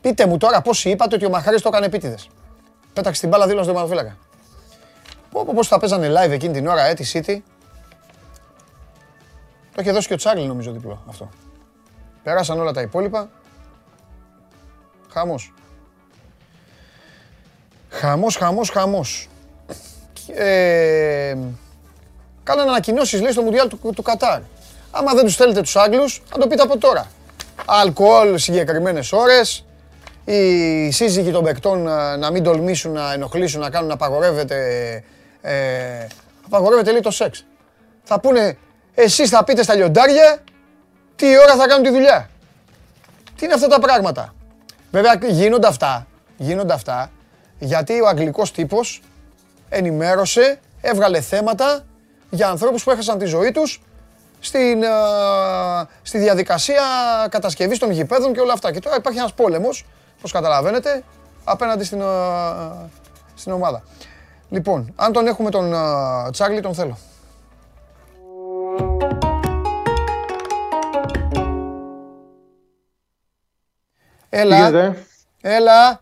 [0.00, 2.28] Πείτε μου τώρα πόσοι είπατε ότι ο Μαχρέζ το έκανε επίτηδες;
[2.92, 4.16] Πέταξε την μπάλα δίπλα στον Μαροφύλακα.
[5.54, 7.38] Πώς θα παίζανε live εκείνη την ώρα, ε, τη City;
[9.78, 11.28] Το είχε δώσει και ο Τσάρλι νομίζω διπλό αυτό.
[12.22, 13.30] Περάσαν όλα τα υπόλοιπα.
[15.12, 15.54] Χαμός.
[17.88, 19.28] Χαμός, χαμός, χαμός.
[20.34, 21.36] Ε,
[22.42, 24.40] κάνανε ανακοινώσεις λέει στο Μουντιάλ του, του Κατάρ.
[24.90, 27.06] Άμα δεν τους θέλετε τους Άγγλους, θα το πείτε από τώρα.
[27.66, 29.64] Αλκοόλ συγκεκριμένες ώρες,
[30.24, 34.56] οι σύζυγοι των παικτών να, να μην τολμήσουν να ενοχλήσουν, να κάνουν να απαγορεύεται,
[35.40, 36.06] ε,
[36.46, 37.44] απαγορεύεται λέει το σεξ.
[38.02, 38.58] Θα πούνε
[39.02, 40.38] εσείς θα πείτε στα λιοντάρια
[41.16, 42.30] τι ώρα θα κάνουν τη δουλειά.
[43.36, 44.34] Τι είναι αυτά τα πράγματα.
[44.90, 47.10] Βέβαια γίνονται αυτά, γίνονται αυτά
[47.58, 49.02] γιατί ο αγγλικός τύπος
[49.68, 51.84] ενημέρωσε, έβγαλε θέματα
[52.30, 53.82] για ανθρώπους που έχασαν τη ζωή τους
[54.40, 54.82] στην,
[56.02, 56.82] στη διαδικασία
[57.30, 58.72] κατασκευής των γηπέδων και όλα αυτά.
[58.72, 59.86] Και τώρα υπάρχει ένας πόλεμος,
[60.18, 61.02] όπως καταλαβαίνετε,
[61.44, 62.02] απέναντι στην,
[63.34, 63.82] στην ομάδα.
[64.48, 65.74] Λοιπόν, αν τον έχουμε τον
[66.32, 66.98] Τσάρλι, τον θέλω.
[74.28, 74.96] Έλα.
[75.40, 76.00] Έλα.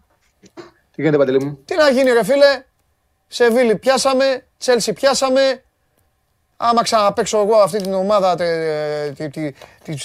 [0.94, 2.64] Τι γίνεται, Παντελή μου; Τι να γίνει, ρε φίλε;
[3.26, 5.60] Σεβίλη πιάσαμε, Τσέλσι πιάσαμε.
[6.56, 8.36] Άμα ξαναπαίξω εγώ αυτή την ομάδα,
[9.14, 9.54] τη, τη,
[9.84, 10.02] τη,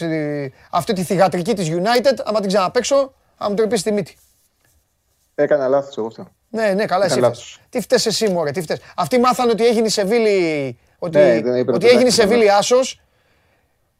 [0.71, 4.17] αυτή τη θηγατρική της United, άμα την ξαναπαίξω, θα μου τρυπήσει τη μύτη.
[5.35, 6.27] Έκανα λάθος εγώ αυτό.
[6.49, 7.21] Ναι, ναι, καλά, εσύ
[7.69, 8.79] Τι φταίς εσύ, μωρέ, τι φταίς.
[8.95, 13.01] Αυτοί μάθανε ότι έγινε η Σεβίλη, ότι, ναι, ότι έγινε η Σεβίλη άσος.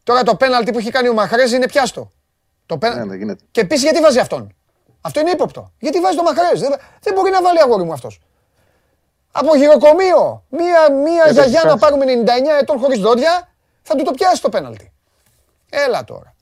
[0.02, 2.10] Τώρα το πέναλτι που έχει κάνει ο Μαχρέζ είναι πιάστο.
[2.72, 3.04] Το πένα...
[3.04, 4.54] ναι, ναι, Και επίσης γιατί βάζει αυτόν;
[5.00, 5.72] Αυτό είναι ύποπτο.
[5.78, 6.60] Γιατί βάζει το Μαχρέζ.
[6.60, 8.20] Δεν, δεν μπορεί να βάλει αγόρι μου αυτός.
[9.32, 10.44] Από γυροκομείο.
[10.48, 12.28] Μία, μία γιαγιά να πάρουμε 99
[12.60, 13.48] ετών χωρίς δόντια,
[13.82, 14.92] θα του το πιάσει το πέναλτι.
[15.70, 16.34] Έλα τώρα.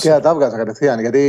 [0.00, 1.00] Και θα τα έβγαζα κατευθείαν.
[1.00, 1.22] Γιατί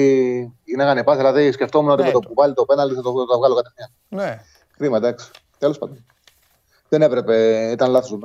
[0.64, 3.38] είναι αγανεπά, δηλαδή σκεφτόμουν ότι ναι, με το που βάλει το πέναλτι θα το, το
[3.38, 3.90] βγάλω κατευθείαν.
[4.10, 4.42] Ναι.
[4.78, 5.32] Κρίμα, εντάξει.
[5.58, 6.06] Τέλος πάντων.
[6.90, 8.20] Δεν έπρεπε, ήταν λάθος.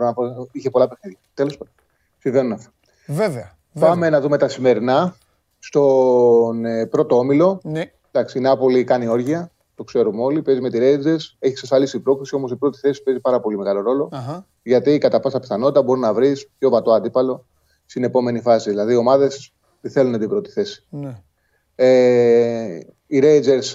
[0.52, 1.18] Είχε πολλά παιχνίδια.
[1.34, 1.72] Τέλος πάντων.
[2.18, 2.72] Συμβαίνουν αυτά.
[3.06, 3.57] Βέβαια.
[3.78, 5.16] Πάμε να δούμε τα σημερινά.
[5.58, 7.60] Στον ε, πρώτο όμιλο.
[7.62, 7.92] Ναι.
[8.10, 10.42] Εντάξει, η Νάπολη κάνει όργια, το ξέρουμε όλοι.
[10.42, 13.56] Παίζει με τη Ρέτζε, έχει εξασφαλίσει η πρόκληση, όμως η πρώτη θέση παίζει πάρα πολύ
[13.56, 14.10] μεγάλο ρόλο.
[14.12, 14.42] Uh-huh.
[14.62, 17.46] Γιατί κατά πάσα πιθανότητα μπορεί να βρεις πιο βατό αντίπαλο
[17.86, 18.70] στην επόμενη φάση.
[18.70, 20.84] Δηλαδή, οι ομάδες δεν θέλουν την πρώτη θέση.
[20.90, 21.22] Ναι.
[21.74, 23.74] Ε, οι Rangers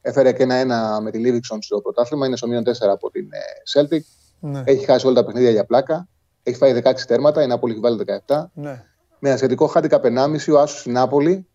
[0.00, 2.26] έφερε και ένα-ένα με τη Livingston στο πρωτάθλημα.
[2.26, 3.38] Είναι στο μείον 4 από την ε,
[3.72, 4.00] Celtic.
[4.40, 4.62] Ναι.
[4.64, 6.08] Έχει χάσει όλα τα παιχνίδια για πλάκα.
[6.42, 7.42] Έχει φάει 16 τέρματα.
[7.42, 8.44] Η Νάπολη έχει βάλει 17.
[8.54, 8.84] Ναι.
[9.26, 11.46] Με ένα σχετικό χάντικα 1,5 ο Άσος στην Νάπολη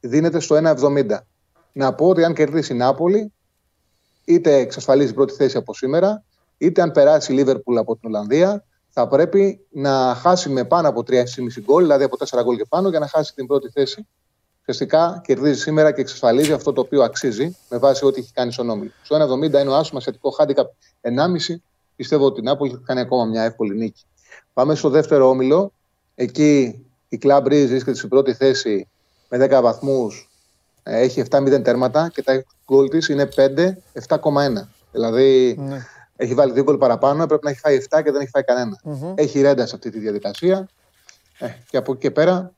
[0.00, 1.18] δίνεται στο 1,70.
[1.72, 3.32] Να πω ότι αν κερδίσει η Νάπολη,
[4.24, 6.24] είτε εξασφαλίζει πρώτη θέση από σήμερα,
[6.58, 11.02] είτε αν περάσει η Λίβερπουλ από την Ολλανδία, θα πρέπει να χάσει με πάνω από
[11.06, 11.22] 3,5
[11.60, 14.06] γκολ, δηλαδή από 4 γκολ και πάνω, για να χάσει την πρώτη θέση.
[14.60, 18.70] Ουσιαστικά κερδίζει σήμερα και εξασφαλίζει αυτό το οποίο αξίζει με βάση ό,τι έχει κάνει στον
[18.70, 18.90] όμιλο.
[19.02, 20.70] Στο 1,70 είναι ο άσος σχετικό χάντικα
[21.00, 21.54] 1,5.
[21.96, 24.04] Πιστεύω ότι η Νάπολη θα κάνει ακόμα μια εύκολη νίκη.
[24.52, 25.72] Πάμε στο δεύτερο όμιλο.
[26.14, 26.80] Εκεί
[27.16, 28.88] η Club Breeze βρίσκεται στην πρώτη θέση
[29.28, 30.30] με 10 βαθμούς.
[30.82, 34.22] Έχει 7-0 τέρματα και τα γκολ της είναι 5-7,1.
[34.92, 35.86] Δηλαδή ναι.
[36.16, 38.80] Έχει βάλει δύο γκολ παραπάνω, πρέπει να έχει φάει 7 και δεν έχει φάει κανένα.
[38.84, 39.12] Mm-hmm.
[39.14, 40.68] Έχει ρέντα σε αυτή τη διαδικασία.
[41.38, 42.52] Ε, και από εκεί και πέρα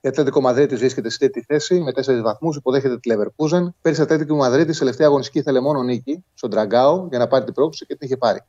[0.00, 3.68] η Ατλέτικο Μαδρίτης βρίσκεται στη τρίτη θέση με 4 βαθμούς, υποδέχεται τη Leverkusen.
[3.80, 7.44] Πέρυσι η Ατλέτικο Μαδρίτης σε τελευταία αγωνιστική ήθελε μόνο νίκη στον Τραγκάο για να πάρει
[7.44, 8.40] την πρόκληση και την είχε πάρει.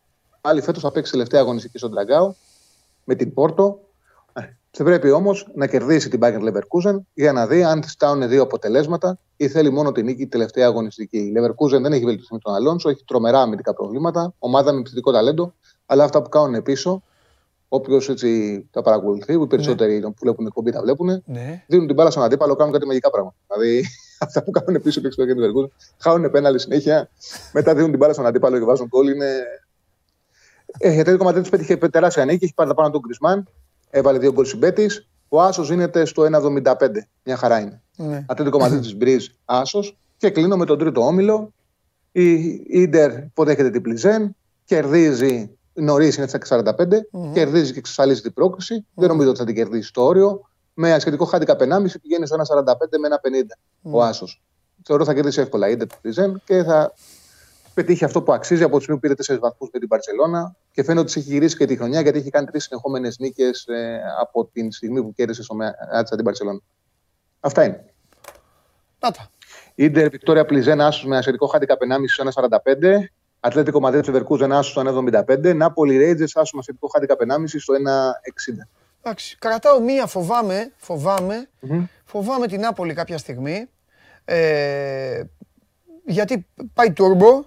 [0.41, 2.33] Άλλη φέτος θα παίξει τελευταία αγωνιστική στον Τραγκάο
[3.03, 3.79] με την Πόρτο
[4.71, 9.19] θα πρέπει όμως να κερδίσει την Bayern Leverkusen για να δει αν στάουν δύο αποτελέσματα
[9.37, 11.17] ή θέλει μόνο την νίκη τελευταία αγωνιστική.
[11.17, 15.11] Η Leverkusen δεν έχει βελτιωθεί με τον Αλόνσο, έχει τρομερά αμυντικά προβλήματα, ομάδα με επιθετικό
[15.11, 15.53] ταλέντο,
[15.85, 17.03] αλλά αυτά που κάνουν πίσω,
[17.67, 20.07] όποιος έτσι τα παρακολουθεί, οι περισσότεροι ναι.
[20.07, 21.63] που βλέπουν εκπομπή τα βλέπουν, ναι.
[21.67, 23.35] δίνουν την μπάλα στον αντίπαλο, κάνουν κάτι μαγικά πράγματα.
[23.47, 23.85] Δηλαδή
[24.25, 27.09] αυτά που κάνουν πίσω πίσω και την Leverkusen, χάνουν πέναλη συνέχεια,
[27.53, 29.11] μετά δίνουν την μπάλα στον αντίπαλο και βάζουν κόλλη.
[29.11, 29.31] Είναι...
[30.79, 33.47] Ε, γιατί το κομμάτι πέτυχε τεράστια νίκη, έχει πάρει τα πάνω του Γκρισμάν,
[33.97, 34.89] έβαλε δύο γκολ συμπέτη.
[35.27, 36.73] Ο Άσος δίνεται στο 1,75.
[37.23, 37.81] Μια χαρά είναι.
[37.95, 38.25] Ναι.
[38.27, 39.97] Ατλέτικο Μαδρίτη Μπριζ Άσος.
[40.17, 41.53] Και κλείνω με τον τρίτο όμιλο.
[42.67, 44.35] Η ντερ υποδέχεται την Πλιζέν.
[44.65, 46.71] Κερδίζει νωρίς, είναι στα 45.
[46.71, 47.33] Mm-hmm.
[47.33, 48.75] Κερδίζει και εξασφαλίζει την πρόκληση.
[48.79, 48.93] Mm-hmm.
[48.95, 50.49] Δεν νομίζω ότι θα την κερδίσει το όριο.
[50.73, 51.65] Με σχετικό χάντικα 1,5
[52.01, 53.91] πηγαίνει στο 1,45 με 1,50 mm-hmm.
[53.91, 54.43] ο Άσος.
[54.83, 56.93] Θεωρώ θα κερδίσει εύκολα η ντερ την Πλιζέν και θα
[57.77, 60.83] πετύχει αυτό που αξίζει από τη στιγμή που πήρε 4 βαθμούς με την Παρσελώνα και
[60.83, 64.45] φαίνεται ότι έχει γυρίσει και τη χρονιά γιατί έχει κάνει τρεις συνεχόμενες νίκες ε, από
[64.45, 66.59] την στιγμή που κέρδισε στο Μάτσα την Παρσελώνα.
[67.39, 67.85] Αυτά είναι.
[68.99, 69.29] Πάτα.
[69.75, 72.85] Ιντερ Βικτόρια Πλιζένα άσου με ασιατικό χάντικα 1,5 στο 1,45.
[73.39, 75.55] Ατλέτικο Μαδρίτη Βερκούζεν άσου στο 1,75.
[75.55, 78.67] Νάπολη Ρέιτζε άσου με ασιατικό χάντικα 1,5 στο 1,60.
[79.01, 79.37] Εντάξει.
[79.39, 81.83] Κρατάω μία, φοβάμαι, φοβάμαι, mm-hmm.
[82.05, 83.69] φοβάμαι την Νάπολη κάποια στιγμή.
[84.25, 85.23] Ε,
[86.05, 87.45] γιατί πάει τουρμπο,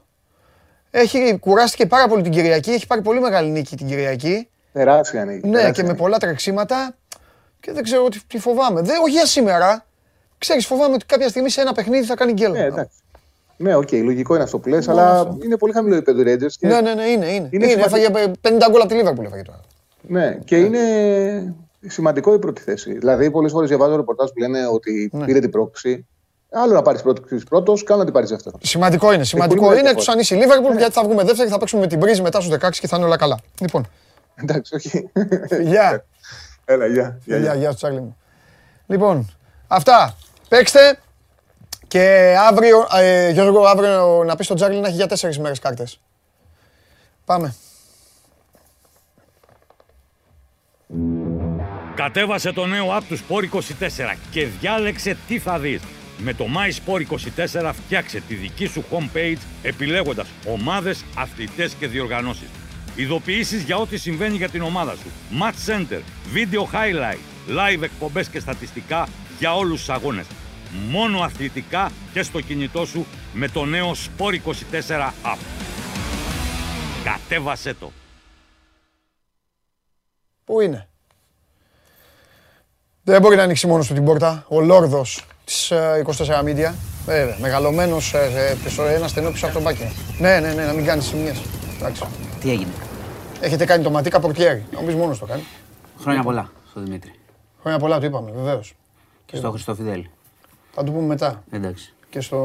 [0.90, 4.48] έχει, κουράστηκε πάρα πολύ την Κυριακή, έχει πάρει πολύ μεγάλη νίκη την Κυριακή.
[4.72, 5.48] Τεράστια νίκη.
[5.48, 6.94] Ναι, και με πολλά τρεξίματα.
[7.60, 8.80] Και δεν ξέρω τι, τι φοβάμαι.
[8.80, 9.86] Δεν, όχι για σήμερα.
[10.38, 12.54] Ξέρεις, φοβάμαι ότι κάποια στιγμή σε ένα παιχνίδι θα κάνει γκέλα.
[12.54, 12.88] Ναι,
[13.56, 16.52] Ναι, okay, λογικό είναι αυτό που λες, αλλά είναι πολύ χαμηλό επίπεδο η Rangers.
[16.58, 16.66] Και...
[16.66, 17.26] Ναι, ναι, ναι, είναι.
[17.26, 17.48] είναι.
[17.50, 19.60] είναι, είναι έφαγε 50 γκολ από τη Λίβερπουλ έφαγε τώρα.
[20.00, 20.64] Ναι, και ναι.
[20.64, 21.54] είναι
[21.86, 22.92] σημαντικό η πρώτη θέση.
[22.92, 25.24] Δηλαδή, πολλές φορές διαβάζω ρεπορτάζ που λένε ότι ναι.
[25.24, 26.06] πήρε την πρόκληση.
[26.52, 27.02] Άλλο να πάρεις
[27.48, 28.58] πρώτο, και άλλο να την πάρεις δεύτερο.
[28.62, 29.24] Σημαντικό είναι.
[29.24, 31.98] Σημαντικό είναι εκτός αν είσαι Λίβερπουλ, γιατί θα βγούμε δεύτερη και θα παίξουμε με την
[31.98, 33.38] πρίζη μετά στους 16 και θα είναι όλα καλά.
[33.60, 33.86] Λοιπόν.
[34.34, 35.10] Εντάξει, όχι.
[35.62, 36.04] Γεια.
[36.64, 37.18] Έλα, γεια.
[37.24, 38.16] Γεια, γεια, Τσάρλι μου.
[38.86, 39.30] Λοιπόν,
[39.66, 40.16] αυτά.
[40.48, 40.98] Παίξτε.
[41.88, 46.00] Και αύριο, ε, Γιώργο, αύριο να πεις στον Τζάρλι να έχει για τέσσερις μέρες κάρτες.
[47.24, 47.54] Πάμε.
[51.94, 55.80] Κατέβασε το νέο app του Sport 24 και διάλεξε τι θα δεις.
[56.22, 62.48] Με το MySport24 φτιάξε τη δική σου homepage επιλέγοντας ομάδες, αθλητές και διοργανώσεις.
[62.96, 65.10] Ειδοποιήσεις για ό,τι συμβαίνει για την ομάδα σου.
[65.40, 66.00] Match Center,
[66.34, 67.18] Video Highlight,
[67.48, 69.08] Live εκπομπές και στατιστικά
[69.38, 70.26] για όλους τους αγώνες.
[70.90, 75.38] Μόνο αθλητικά και στο κινητό σου με το νέο Sport24 app.
[77.04, 77.92] Κατέβασέ το.
[80.44, 80.88] Πού είναι;
[83.02, 84.44] Δεν μπορεί να ανοίξει μόνος του την πόρτα.
[84.48, 86.72] Ο Λόρδος της 24 Media.
[87.06, 89.92] Βέβαια, μεγαλωμένος ε, ένας στενό πίσω από τον μπάκι.
[90.18, 91.42] Ναι, ναι, ναι, να μην κάνεις σημείες.
[92.40, 92.70] Τι έγινε;
[93.40, 94.64] Έχετε κάνει το ματίκα πορτιέρι.
[94.72, 95.42] Νομίζω μόνος το κάνει.
[96.00, 97.12] Χρόνια πολλά στο Δημήτρη.
[97.60, 98.74] Χρόνια πολλά, το είπαμε, βεβαίως.
[99.26, 100.10] Και στο Χριστόφιδέλη.
[100.74, 101.44] Θα το πούμε μετά.
[101.50, 101.94] Εντάξει.
[102.10, 102.38] Και στο.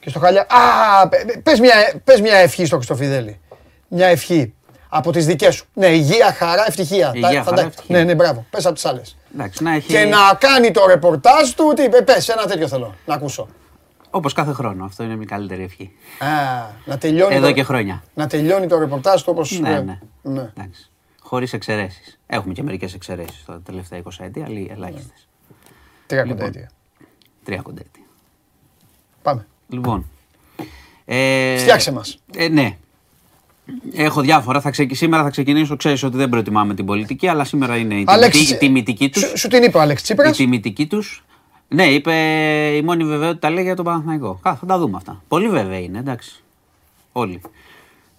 [0.00, 0.46] Και στο Χαλιά.
[0.48, 1.08] Α,
[1.42, 3.40] πες μια, πες μια ευχή στο Χριστόφιδέλη.
[3.88, 4.54] Μια ευχή.
[4.96, 5.66] Από τις δικές σου.
[5.72, 7.10] Ναι, υγεία, χαρά, ευτυχία.
[7.14, 7.96] Υγεία, χαρά, ευτυχία.
[7.96, 8.46] Ναι, ναι, μπράβο.
[8.50, 9.16] Πες από τις άλλες.
[9.66, 9.86] Έχει...
[9.86, 11.72] Και να κάνει το ρεπορτάζ του.
[11.76, 13.48] Τι, πε, ένα τέτοιο θέλω να ακούσω.
[14.10, 14.84] Όπως κάθε χρόνο.
[14.84, 15.92] Αυτό είναι μια καλύτερη ευχή.
[16.18, 16.26] Α,
[16.84, 17.34] να τελειώνει.
[17.34, 17.52] Εδώ το...
[17.52, 18.02] και χρόνια.
[18.14, 19.56] Να τελειώνει το ρεπορτάζ του όπω.
[19.60, 19.98] Ναι, ναι.
[20.22, 20.70] ναι.
[21.20, 22.18] Χωρίς εξαιρέσεις.
[22.26, 25.28] Έχουμε και μερικές εξαιρέσεις τα τελευταία 20 έτη, αλλά ελάχιστες.
[26.12, 26.22] Ναι.
[26.22, 26.52] 30 λοιπόν,
[27.44, 28.06] Τρία κοντέτη.
[29.22, 29.46] Πάμε.
[29.68, 30.10] Λοιπόν.
[31.04, 32.18] Ε, Φτιάξε μας.
[32.36, 32.76] Ε, ναι.
[33.94, 34.60] Έχω διάφορα.
[34.60, 34.94] Θα ξεκ...
[34.94, 35.76] Σήμερα θα ξεκινήσω.
[35.76, 39.22] Ξέρεις ότι δεν προτιμάμε την πολιτική, αλλά σήμερα είναι η, Αλέξη, η τιμητική τους.
[39.22, 40.30] Σου, σου την είπε ο Αλέξη Τσίπρας.
[40.38, 41.24] Η τιμητική τους.
[41.68, 42.12] Ναι, είπε
[42.76, 44.40] η μόνη βεβαιότητα λέει για τον Παναθηναϊκό.
[44.42, 45.22] Κα, θα τα δούμε αυτά.
[45.28, 46.42] Πολύ βέβαια είναι, εντάξει.
[47.12, 47.40] Όλοι.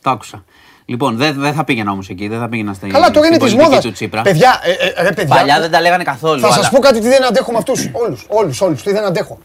[0.02, 0.44] Το άκουσα.
[0.86, 3.56] Λοιπόν, δεν, δεν θα πήγαινα όμως εκεί, δεν θα πήγαινα στην Καλά, τώρα είναι της
[3.56, 3.84] μόδας.
[3.84, 4.22] του Τσίπρα.
[4.22, 6.40] Παιδιά, ε, ε, ρε, παιδιά, Παλιά δεν τα λέγανε καθόλου.
[6.40, 6.64] Θα αλλά...
[6.64, 7.90] σα πω κάτι τι δεν αντέχω με αυτούς.
[7.92, 8.84] Όλους, όλους, όλους.
[8.84, 9.40] Τι δεν αντέχω.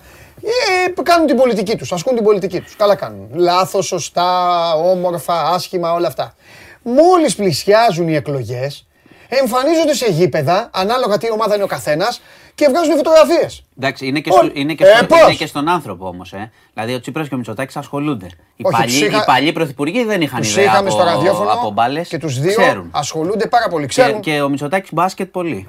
[0.45, 2.77] Ε, κάνουν την πολιτική τους, ασκούν την πολιτική τους.
[2.77, 3.29] Καλά κάνουν.
[3.35, 6.35] Λάθος, σωστά, όμορφα, άσχημα, όλα αυτά.
[6.83, 8.87] Μόλις πλησιάζουν οι εκλογές,
[9.29, 12.21] εμφανίζονται σε γήπεδα, ανάλογα τι ομάδα είναι ο καθένας,
[12.55, 13.63] και βγάζουν φωτογραφίες.
[13.79, 16.33] Εντάξει, είναι και, στο, είναι, και στο, ε, είναι και στον άνθρωπο όμως.
[16.33, 16.51] Ε.
[16.75, 18.27] Δηλαδή ο Τσίπρας και ο Μητσοτάκης ασχολούνται.
[18.57, 19.17] Οι, Όχι, παλιοί, είχα...
[19.17, 22.09] οι παλιοί πρωθυπουργοί δεν είχαν τους ιδέα είχαμε από, στο ραδιόφωνο από μπάλες.
[22.09, 22.89] Και τους δύο Ξέρουν.
[22.93, 23.87] ασχολούνται πάρα πολύ.
[23.87, 24.21] Και, Ξέρουν.
[24.21, 25.69] και ο Μητσοτάκης μπάσκετ πολύ.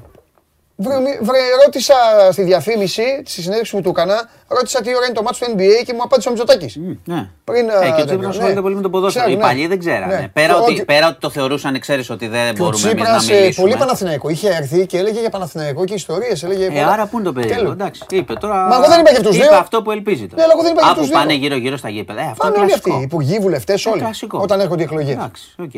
[0.84, 1.94] Βρε, βρε, ρώτησα
[2.32, 5.84] στη διαφήμιση, στη συνέντευξη που του έκανα, ρώτησα τι ώρα είναι το μάτσο του NBA
[5.86, 6.78] και μου απάντησε ο Μητσοτάκης.
[6.80, 7.30] Mm, ναι.
[7.44, 8.28] Πριν, ε, και ο τέτοιο, Τσίπρα ναι.
[8.28, 9.26] ασχολείται πολύ με το ποδόσφαιρο.
[9.26, 9.48] Ξέρω, Οι ναι.
[9.50, 10.16] παλιοί δεν ξέρανε.
[10.16, 10.28] Ναι.
[10.34, 13.02] Πέρα, Και ότι, ότι- πέρα ότι το θεωρούσαν, ξέρεις ότι δεν Και ο μπορούμε εμείς
[13.04, 13.68] να Τσίπρας, ε, μιλήσουμε.
[13.68, 14.30] πολύ Παναθηναϊκό.
[14.30, 16.44] Είχε έρθει και έλεγε για Παναθηναϊκό και ιστορίες.
[16.44, 16.88] Έλεγε Ε, πολλά.
[16.92, 17.60] άρα πού είναι το περίεργο.
[17.60, 17.74] Τέλος.
[17.74, 18.56] Εντάξει, είπε τώρα.
[18.68, 19.56] Μα εγώ δεν είπα για αυτούς είπε δύο.
[19.58, 20.36] αυτό που ελπίζει τώρα.
[20.36, 21.20] Ναι, αλλά εγώ δεν είπα για Α, που αυτούς δύο.
[21.26, 22.20] πάνε γύρω-γύρω στα γήπεδα.
[22.22, 23.06] Ε, αυτό Πάνε είναι όλοι αυτοί, κλασικό.
[23.06, 24.00] υπουργοί, βουλευτές, όλοι.
[24.00, 24.40] κλασικό.
[24.42, 25.14] Όταν έρχονται οι εκλογές.
[25.14, 25.72] Εντάξει, οκ.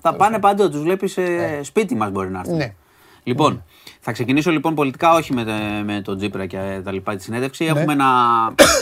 [0.00, 1.18] Θα πάνε παντού, τους βλέπεις
[1.62, 2.56] σπίτι μας μπορεί να έρθουν.
[2.56, 2.72] Ναι.
[3.22, 3.64] Λοιπόν,
[4.06, 7.64] θα ξεκινήσω λοιπόν πολιτικά όχι με, τε- με τον Τζίπρα και τα λοιπά τη συνέντευξη.
[7.64, 8.06] Έχουμε, ένα,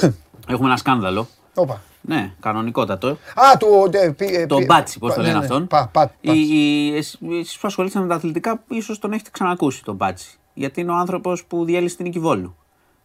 [0.53, 1.27] έχουμε ένα σκάνδαλο.
[1.55, 1.81] Όπα.
[2.01, 3.09] Ναι, κανονικότατο.
[3.09, 3.67] Α, του.
[3.93, 5.45] ε, πι- ε, Το πι- Μπάτσι, πώς πα- το ναι, λένε ναι.
[5.45, 5.67] αυτόν.
[5.67, 9.85] Πα- πα- Η- η- εσ- Εσείς που ασχολείστε με τα αθλητικά, ίσως τον έχετε ξανακούσει
[9.85, 10.39] τον Μπάτσι.
[10.55, 12.57] Γιατί είναι ο άνθρωπος που διέλυσε την Νικηβόλου.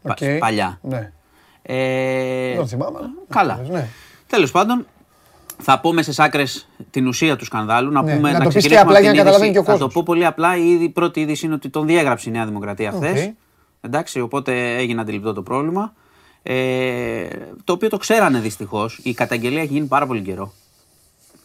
[0.01, 0.39] Πα- Οκ.
[0.39, 0.79] Παλιά.
[0.81, 1.11] Ναι.
[1.61, 2.97] Ε, Δεν τον θυμάμαι.
[2.97, 3.61] αλλά- Καλά.
[3.69, 3.87] Ναι.
[4.27, 4.85] Τέλος πάντων,
[5.57, 7.91] θα πούμε στις άκρες την ουσία του σκανδάλου.
[7.91, 9.65] Να, Ναι, πούμε, να το πεις και ξεκινήσουμε απλά από για την να καταλαβαίνει είδηση.
[9.65, 9.93] και ο Θα το κόσμος.
[9.93, 10.57] πω πολύ απλά.
[10.57, 13.25] Η είδη- πρώτη είδηση είναι ότι τον διέγραψε η Νέα Δημοκρατία χθες.
[13.25, 13.33] Οκ.
[13.81, 15.93] Εντάξει, οπότε έγινε αντιληπτό το πρόβλημα.
[16.43, 17.27] Ε,
[17.63, 18.99] το οποίο το ξέρανε δυστυχώς.
[19.03, 20.53] Η καταγγελία έχει γίνει πάρα πολύ καιρό.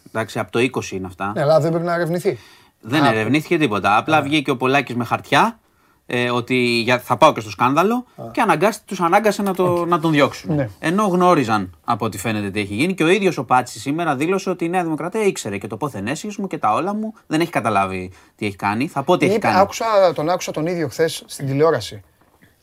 [0.07, 1.31] Εντάξει, από το 20 είναι αυτά.
[1.35, 2.37] Ναι, αλλά δεν πρέπει να ερευνηθεί.
[2.81, 3.97] Δεν ερευνήθηκε τίποτα.
[3.97, 5.59] Απλά βγήκε ο Πολάκης με χαρτιά
[6.05, 9.99] ε, ότι για, θα πάω και στο σκάνδαλο και αναγκάστη, τους ανάγκασε να, το, να
[9.99, 10.55] τον διώξουν.
[10.55, 10.69] Ναι.
[10.79, 14.49] Ενώ γνώριζαν από ό,τι φαίνεται τι έχει γίνει και ο ίδιος ο Πάτσης σήμερα δήλωσε
[14.49, 17.13] ότι η Νέα Δημοκρατία ήξερε και το πόθεν μου και τα όλα μου.
[17.27, 18.87] Δεν έχει καταλάβει τι έχει κάνει.
[18.87, 19.59] Θα πω τι έχει Είπε, κάνει.
[19.59, 19.85] άκουσα,
[20.15, 22.01] τον άκουσα τον ίδιο χθες στην τηλεόραση.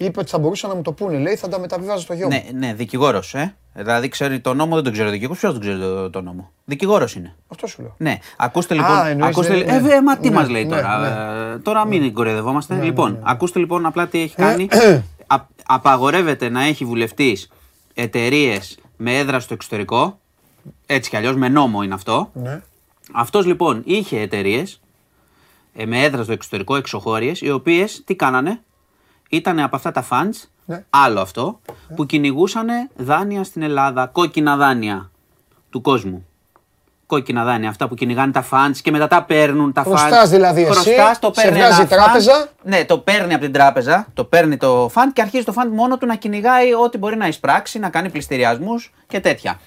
[0.01, 1.19] Είπε ότι θα μπορούσαν να μου το πούνε.
[1.19, 2.33] Λέει θα τα μεταβιβάζω στο γιο μου.
[2.33, 3.35] Ναι, ναι δικηγόρος.
[3.35, 3.55] Ε.
[3.75, 5.39] Δηλαδή ξέρει το νόμο, δεν τον ξέρει ο δικηγόρος.
[5.41, 7.35] Ποιος τον ξέρει το, το νόμο; Δικηγόρος είναι.
[7.49, 7.95] Αυτό σου λέω.
[7.99, 9.07] Ναι, ακούστε λοιπόν.
[9.07, 9.79] εννοείς, ακούστε, ναι, ε, ναι.
[9.79, 10.99] βέβαια, μα τι Ναι, μας λέει ναι, τώρα.
[10.99, 11.53] ναι.
[11.55, 12.75] Ε, τώρα μην κορεδευόμαστε.
[12.83, 14.69] λοιπόν, ακούστε λοιπόν απλά τι έχει κάνει.
[14.71, 15.37] Ε, Α,
[15.67, 17.51] απαγορεύεται να έχει βουλευτής
[17.95, 20.19] εταιρείες με έδρα στο εξωτερικό.
[20.87, 22.31] Έτσι κι αλλιώς, με νόμο είναι αυτό.
[22.33, 22.61] Ναι.
[23.13, 24.81] Αυτός λοιπόν είχε εταιρείες
[25.87, 28.61] με έδρα στο εξωτερικό, εξωχώριες, οι οποίες τι κάνανε;
[29.33, 30.85] Ήταν από αυτά τα funds, Ναι.
[30.91, 31.61] άλλο αυτό,
[31.97, 32.67] που κυνηγούσαν
[32.97, 35.11] δάνεια στην Ελλάδα, κόκκινα δάνεια
[35.71, 36.25] του κόσμου.
[37.07, 39.87] Κόκκινα δάνεια, αυτά που κυνηγάνε τα funds και μετά τα παίρνουν τα funds.
[39.87, 42.33] Χρωστάς δηλαδή εσύ, Χρωστάς, το σε παίρνει βγάζει ένα η τράπεζα.
[42.47, 45.69] fund, ναι, το παίρνει από την τράπεζα, το παίρνει το fund και αρχίζει το fund
[45.73, 49.61] μόνο του να κυνηγάει ό,τι μπορεί να εισπράξει, να κάνει πληστηριασμούς και τέτοια.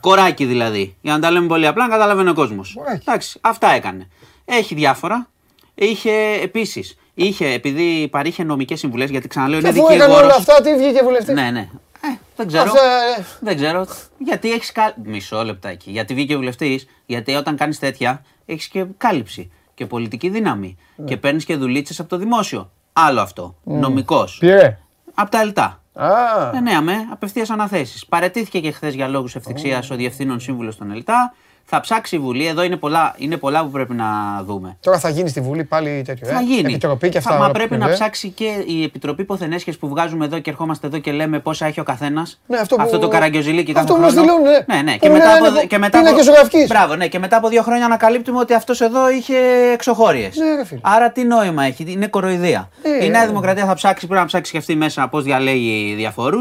[0.00, 0.96] Κοράκι δηλαδή.
[1.00, 2.74] Για να τα λέμε πολύ απλά, να καταλαβαίνει ο κόσμος.
[2.78, 3.04] Κοράκι.
[3.06, 4.08] Εντάξει, αυτά έκανε.
[4.44, 5.28] Έχει διάφορα.
[5.74, 6.12] Είχε
[6.42, 10.36] επίσης, είχε, επειδή παρήχε νομικές συμβουλές, γιατί ξαναλέω Και είναι αφού έκανε όλα δικηγόρο.
[10.38, 11.34] αυτά, τι βγήκε βουλευτής.
[11.34, 11.68] Ναι, ναι.
[12.00, 12.62] Ε, δεν ξέρω.
[12.62, 12.80] Αυτά,
[13.18, 13.86] ε, Δεν ξέρω.
[14.18, 15.00] Γιατί έχεις κάλυψη.
[15.10, 15.90] Μισό λεπτάκι.
[15.90, 20.76] Γιατί βγήκε βουλευτής, γιατί όταν κάνεις τέτοια έχεις και κάλυψη και πολιτική δύναμη.
[20.96, 21.04] Ναι.
[21.04, 22.70] Και παίρνεις και δουλίτσες από το δημόσιο.
[22.92, 23.54] Άλλο αυτό.
[23.62, 24.36] Νομικός.
[24.40, 24.78] Πήρε.
[25.14, 25.82] Από τα ΕΛΤΑ.
[25.94, 26.08] Α,
[26.52, 28.06] Ναι, ναι, αμέ, απευθείας αναθέσεις.
[28.06, 31.34] Παρετήθηκε και χθες για λόγους ευτυχίας ο διευθύνων σύμβουλος των ΕΛΤΑ.
[31.66, 32.46] Θα ψάξει η Βουλή.
[32.46, 34.04] Εδώ είναι πολλά, είναι πολλά που πρέπει να
[34.46, 34.76] δούμε.
[34.80, 36.26] τώρα θα γίνει στη Βουλή πάλι τέτοιο.
[36.26, 36.42] Θα ε.
[36.42, 36.72] γίνει.
[36.72, 37.30] Επιτροπή και αυτά.
[37.30, 37.94] Θα, μα όλα που πρέπει να είναι, ε.
[37.94, 41.80] ψάξει και η Επιτροπή Ποθενέσχε που βγάζουμε εδώ και ερχόμαστε εδώ και λέμε πόσα έχει
[41.80, 42.40] ο καθένας.
[42.46, 44.26] Ναι, αυτό που- το καραγκιόζηλίκι κάθε αυτό που μας χρόνο.
[44.26, 44.74] δηλώνουν, ναι.
[44.74, 44.92] ναι, ναι.
[44.92, 46.66] Που Και είναι μετά, ένα από, και μετά πίνακες από, ζωγραφικής.
[46.66, 47.06] Μπράβο, ναι.
[47.06, 49.36] Και μετά από δύο χρόνια ανακαλύπτουμε ότι αυτός εδώ είχε
[49.72, 50.36] εξωχώριες.
[50.36, 50.80] Ναι, ρε φίλε.
[50.82, 52.68] Άρα τι νόημα έχει, είναι κοροϊδία.
[52.82, 55.94] Ε, η Νέα ε, Δημοκρατία θα ψάξει, πρέπει να ψάξει και αυτή μέσα πώς διαλέγει
[55.96, 56.40] διαφόρου.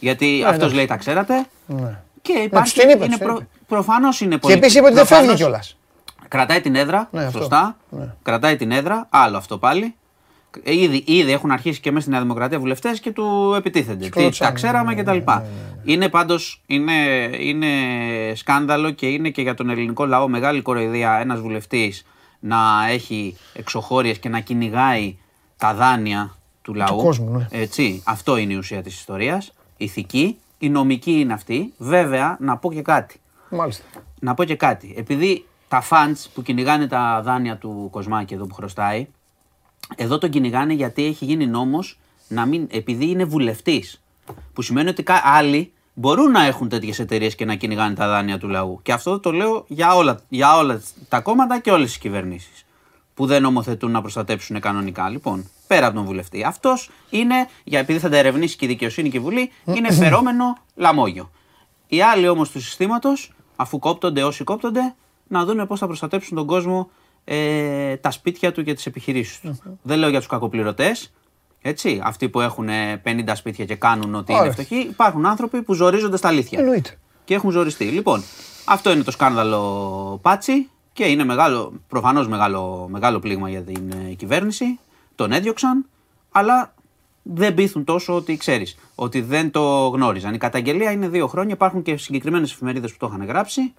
[0.00, 0.74] Γιατί αυτός εντάξει.
[0.74, 1.46] λέει τα ξέρατε.
[1.66, 1.98] Ναι.
[2.22, 2.72] Και υπάρχει.
[2.72, 3.46] τους την είπες, είναι τους την είπες.
[3.68, 4.54] Προφανώς είναι Και πολύ.
[4.54, 5.76] επίσης είπε ότι δεν φεύγει προφανώς- κιόλας.
[6.28, 7.38] Κρατάει την έδρα, Ναι, αυτό.
[7.38, 7.76] σωστά.
[7.90, 8.14] Ναι.
[8.22, 9.94] Κρατάει την έδρα, άλλο αυτό πάλι.
[10.62, 14.04] Ε, Ήδη, ήδη έχουν αρχίσει και μέσα στη Νέα Δημοκρατία βουλευτές και του επιτίθενται.
[14.04, 15.18] Τι, κλωτσάνε, τα ξέραμε ναι, κτλ.
[15.84, 16.92] Είναι πάντως είναι,
[17.38, 17.66] είναι
[18.34, 22.06] σκάνδαλο και είναι και για τον ελληνικό λαό μεγάλη κοροϊδία ένας βουλευτής
[22.40, 22.58] να
[22.90, 25.16] έχει εξωχώριες και να κυνηγάει
[25.56, 26.96] τα δάνεια του λαού.
[27.02, 27.46] κόσμου, ναι.
[27.50, 29.52] Έτσι, αυτό είναι η ουσία της ιστορίας.
[29.76, 31.72] Ηθική, η νομική είναι αυτή.
[31.78, 33.20] Βέβαια, να πω και κάτι
[33.50, 33.84] Μάλιστα.
[34.20, 34.94] να πω και κάτι.
[34.96, 39.08] Επειδή τα funds που κυνηγάνε τα δάνεια του Κοσμάκη εδώ που χρωστάει,
[39.96, 41.98] εδώ τον κυνηγάνε γιατί έχει γίνει νόμος
[42.28, 44.02] να μην, επειδή είναι βουλευτής,
[44.52, 48.48] που σημαίνει ότι άλλοι μπορούν να έχουν τέτοιες εταιρείες και να κυνηγάνε τα δάνεια του
[48.48, 48.80] λαού.
[48.82, 52.64] Και αυτό το λέω για όλα, για όλα τα κόμματα και όλες τις κυβερνήσεις
[53.14, 55.08] που δεν νομοθετούν να προστατέψουν κανονικά.
[55.08, 56.44] Λοιπόν, πέρα από τον βουλευτή.
[56.44, 60.56] Αυτός είναι, για επειδή θα τα ερευνήσει και η δικαιοσύνη και η Βουλή, είναι φερόμενο
[60.74, 61.30] λαμόγιο.
[61.86, 64.94] Οι άλλοι όμως του συστήματος, αφού κόπτονται όσοι κόπτονται,
[65.28, 66.90] να δουν πώς θα προστατέψουν τον κόσμο
[67.24, 69.58] ε, τα σπίτια του και τις επιχειρήσεις τους.
[69.82, 71.12] Δεν λέω για τους κακοπληρωτές,
[71.62, 72.68] έτσι, αυτοί που έχουν
[73.04, 76.58] 50 σπίτια και κάνουν ότι είναι φτωχοί, υπάρχουν άνθρωποι που ζορίζονται στα αλήθεια.
[76.58, 76.98] Εννοείται.
[77.24, 77.84] Και έχουν ζοριστεί.
[77.84, 78.22] Λοιπόν,
[78.64, 84.12] αυτό είναι το σκάνδαλο Πάτσι και είναι μεγάλο, προφανώς μεγάλο, μεγάλο πλήγμα για την ε,
[84.12, 84.78] κυβέρνηση.
[85.14, 85.86] Τον έδιωξαν,
[86.30, 86.74] αλλά
[87.34, 90.34] δεν πείθουν τόσο ότι ξέρεις, ότι δεν το γνώριζαν.
[90.34, 93.74] Η καταγγελία είναι δύο χρόνια, υπάρχουν και συγκεκριμένες εφημερίδες που το είχαν γράψει.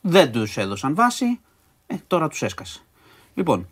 [0.00, 1.40] Δεν τους έδωσαν βάση,
[1.86, 2.80] ε, τώρα τους έσκασε.
[3.34, 3.66] Λοιπόν,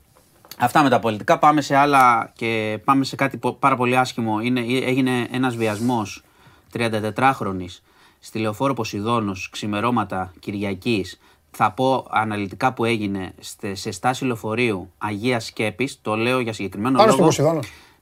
[0.59, 1.39] Αυτά με τα πολιτικά.
[1.39, 4.41] Πάμε σε άλλα και πάμε σε κάτι πάρα πολύ άσχημο.
[4.41, 6.23] Είναι, έγινε ένας βιασμός
[6.73, 7.83] 34χρονης
[8.19, 11.21] στη Λεωφόρο Ποσειδώνος ξημερώματα Κυριακής.
[11.51, 13.35] Θα πω αναλυτικά που έγινε
[13.73, 15.99] σε στάση λεωφορείου Αγίας Σκέπης.
[16.03, 17.25] Το λέω για συγκεκριμένο Πάνω λόγο.
[17.25, 17.61] Ποσειδώνο.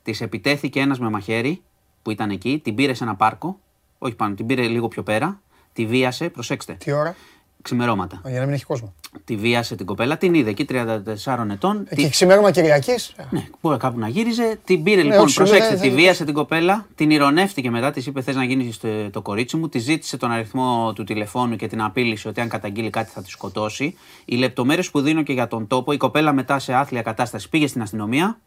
[0.09, 1.63] Της επιτέθηκε ένας με μαχαίρι
[2.03, 2.61] που ήταν εκεί.
[2.65, 3.59] Την πήρε σε ένα πάρκο.
[3.99, 5.41] Όχι πάνω, την πήρε λίγο πιο πέρα.
[5.73, 6.73] Τη βίασε, προσέξτε.
[6.73, 7.17] Τι ώρα;
[7.63, 8.21] Ξημερώματα.
[8.25, 8.95] Για να μην έχει κόσμο.
[9.25, 11.87] Τη βίασε την κοπέλα, την είδε εκεί 34 ετών.
[11.89, 12.11] Εκεί τη...
[12.11, 14.59] ξημέρωμα Κυριακής; Ναι, μπορεί κάπου να γύριζε.
[14.65, 18.35] Την πήρε ναι, λοιπόν, προσέξτε, τη βίασε την κοπέλα, την ηρωνεύτηκε μετά, της είπε: Θες
[18.35, 22.29] να γίνεις το, το κορίτσι μου, της ζήτησε τον αριθμό του τηλεφώνου και την απείλησε
[22.29, 23.97] ότι αν καταγγείλει κάτι θα τη σκοτώσει.
[24.25, 27.67] Οι λεπτομέρειες που δίνω και για τον τόπο, η κοπέλα μετά σε άθλια κατάσταση πήγε
[27.67, 28.39] στην αστυνομία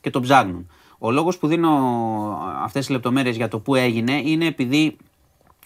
[0.00, 0.70] και τον ψάχνουν.
[1.04, 1.70] Ο λόγος που δίνω
[2.62, 4.96] αυτές τις λεπτομέρειες για το που έγινε είναι επειδή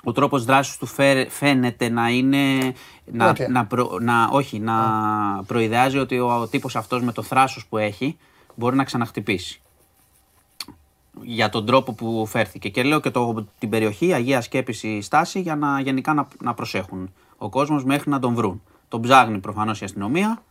[0.04, 0.86] ο τρόπος δράσης του
[1.28, 3.66] φαίνεται να είναι, να, να,
[4.00, 4.74] να, όχι, να
[5.46, 8.16] προειδεάζει ότι ο τύπος αυτός με το θράσος που έχει
[8.54, 9.60] μπορεί να ξαναχτυπήσει.
[11.22, 12.68] Για τον τρόπο που φέρθηκε.
[12.68, 17.12] Και λέω και το, την περιοχή, Αγία Σκέπηση στάση, για να γενικά να, να προσέχουν
[17.36, 18.62] ο κόσμος μέχρι να τον βρουν.
[18.88, 20.42] Τον ψάχνει προφανώς η αστυνομία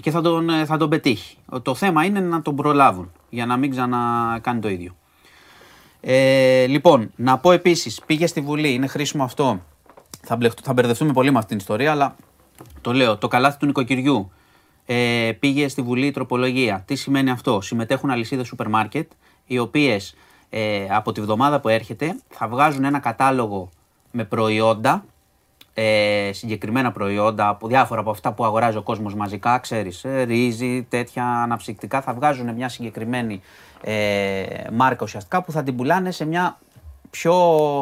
[0.00, 1.36] και θα τον, θα τον πετύχει.
[1.62, 4.96] Το θέμα είναι να τον προλάβουν για να μην ξανακάνει το ίδιο.
[6.00, 9.62] Ε, λοιπόν, να πω επίσης, πήγε στη Βουλή, είναι χρήσιμο αυτό.
[10.22, 12.16] Θα, θα μπερδευτούμε πολύ με αυτήν την ιστορία, αλλά
[12.80, 13.16] το λέω.
[13.16, 14.30] Το καλάθι του νοικοκυριού
[14.86, 16.82] ε, πήγε στη Βουλή η τροπολογία.
[16.86, 19.10] Τι σημαίνει αυτό, Συμμετέχουν αλυσίδες σούπερ μάρκετ,
[19.46, 20.14] οι οποίες
[20.50, 23.70] ε, από τη βδομάδα που έρχεται θα βγάζουν ένα κατάλογο
[24.10, 25.04] με προϊόντα,
[25.78, 30.82] ε, συγκεκριμένα προϊόντα, από διάφορα από αυτά που αγοράζει ο κόσμος μαζικά, ξέρεις, ε, ρύζι,
[30.82, 33.40] τέτοια αναψυκτικά, θα βγάζουν μια συγκεκριμένη
[33.80, 36.58] ε, μάρκα ουσιαστικά που θα την πουλάνε σε μια
[37.10, 37.34] πιο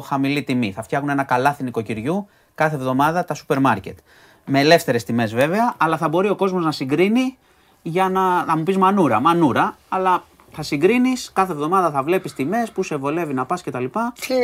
[0.07, 0.73] χαμηλή τιμή.
[0.73, 3.99] Θα φτιάχνουν ένα καλάθι νοικοκυριού κάθε εβδομάδα τα σούπερ μάρκετ.
[4.47, 7.39] Με ελεύθερες τιμές βέβαια, αλλά θα μπορεί ο κόσμος να συγκρίνει
[7.83, 9.21] για να, να μου πεις μανούρα.
[9.21, 13.85] Μανούρα, αλλά θα συγκρίνεις, κάθε εβδομάδα θα βλέπεις τιμές, που σε βολεύει να πας κτλ.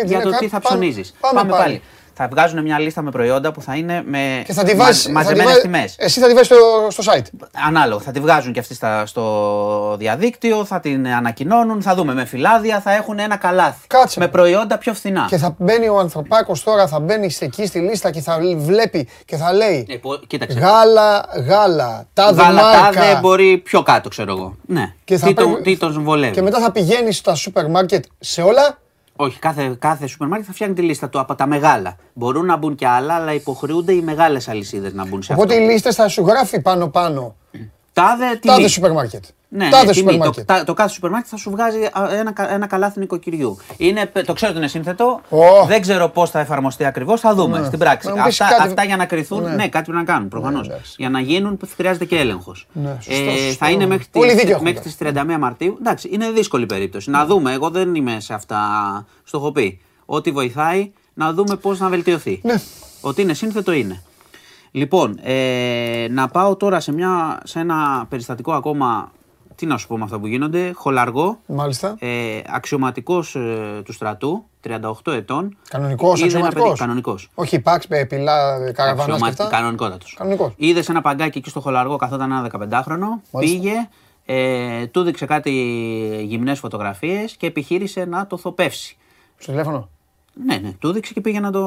[0.04, 1.14] Για το τι θα ψωνίζεις.
[1.20, 1.82] Πάμε, πάλι
[2.22, 5.60] θα βγάζουν μια λίστα με προϊόντα που θα είναι με και θα τη βάζεις, μαζεμένες
[5.60, 5.94] τιμές.
[5.98, 6.56] Εσύ θα τη βάζεις στο,
[6.88, 7.46] στο site.
[7.66, 8.02] Ανάλογα.
[8.02, 12.80] Θα τη βγάζουν και αυτοί στα, στο διαδίκτυο, θα την ανακοινώνουν, θα δούμε με φυλάδια,
[12.80, 13.86] θα έχουν ένα καλάθι.
[13.86, 14.20] Κάτσε.
[14.20, 15.26] Με προϊόντα πιο φθηνά.
[15.28, 19.36] Και θα μπαίνει ο ανθρωπάκο τώρα, θα μπαίνει εκεί στη λίστα και θα βλέπει και
[19.36, 19.86] θα λέει.
[19.88, 20.58] Ε, πο, κοίταξε.
[20.58, 23.00] Γάλα, γάλα, τάδε γάλα, μάρκα.
[23.00, 24.56] Τάδε μπορεί πιο κάτω, ξέρω εγώ.
[24.66, 24.94] Ναι.
[25.04, 26.32] Και τι, τον, τι τον βολεύει.
[26.32, 28.78] Και μετά θα πηγαίνεις στα σούπερ μάρκετ σε όλα
[29.20, 31.96] όχι, κάθε, κάθε σούπερ μάρκετ θα φτιάχνει τη λίστα του από τα μεγάλα.
[32.12, 35.44] Μπορούν να μπουν και άλλα, αλλά υποχρεούνται οι μεγάλες αλυσίδες να μπουν σε αυτό.
[35.44, 37.36] Οπότε οι λίστε θα σου γράφει πάνω-πάνω.
[37.92, 39.24] Τάδε, τάδε σούπερ μάρκετ.
[39.52, 41.78] Ναι, ναι τιμή, το, τα, το κάθε σούπερ μάρκετ θα σου βγάζει
[42.10, 43.56] ένα, ένα καλάθι νοικοκυριού.
[43.76, 45.20] Είναι, το ξέρω ότι είναι σύνθετο.
[45.30, 45.66] Oh.
[45.66, 47.20] Δεν ξέρω πώς θα εφαρμοστεί ακριβώς.
[47.20, 47.66] Θα δούμε ναι.
[47.66, 48.08] στην πράξη.
[48.18, 48.62] Αυτά, κάτι...
[48.62, 49.42] αυτά για να κρυθούν.
[49.42, 50.68] Ναι, ναι κάτι πρέπει να κάνουν προφανώς.
[50.68, 52.66] Ναι, για να γίνουν χρειάζεται και έλεγχος.
[52.72, 54.06] Ναι, ε, θα είναι μέχρι,
[54.60, 55.76] μέχρι τις 31 Μαρτίου.
[55.80, 57.10] Εντάξει, είναι δύσκολη περίπτωση.
[57.10, 57.52] Να δούμε.
[57.52, 58.58] Εγώ δεν είμαι σε αυτά.
[59.24, 59.80] Στο έχω πει.
[60.06, 62.40] Ό,τι βοηθάει να δούμε πώς να βελτιωθεί.
[62.42, 62.54] Ναι.
[63.00, 64.02] Ότι είναι σύνθετο είναι.
[64.70, 69.12] Λοιπόν, ε, να πάω τώρα σε, μια, σε ένα περιστατικό ακόμα
[69.60, 70.72] τι να σου πω με αυτά που γίνονται.
[70.74, 71.38] Χολαργό.
[71.46, 71.96] Μάλιστα.
[71.98, 75.56] Ε, Αξιωματικός ε, του στρατού, 38 ετών.
[75.68, 77.30] Κανονικός, αξιωματικός; Κανονικός.
[77.34, 80.14] Όχι, παξ, πιλά, καραβάνα και αυτά; Κανονικότατος.
[80.18, 80.52] Κανονικός.
[80.56, 82.50] Είδες ένα παγκάκι εκεί στο Χολαργό, καθόταν ένα
[82.82, 83.38] 15χρονο.
[83.38, 83.88] Πήγε,
[84.24, 85.50] ε, του δείξε κάτι
[86.22, 88.96] γυμνές φωτογραφίες και επιχείρησε να το θοπεύσει.
[89.38, 89.88] Στο τηλέφωνο;
[90.46, 91.60] Ναι, ναι, του έδειξε και πήγε να το,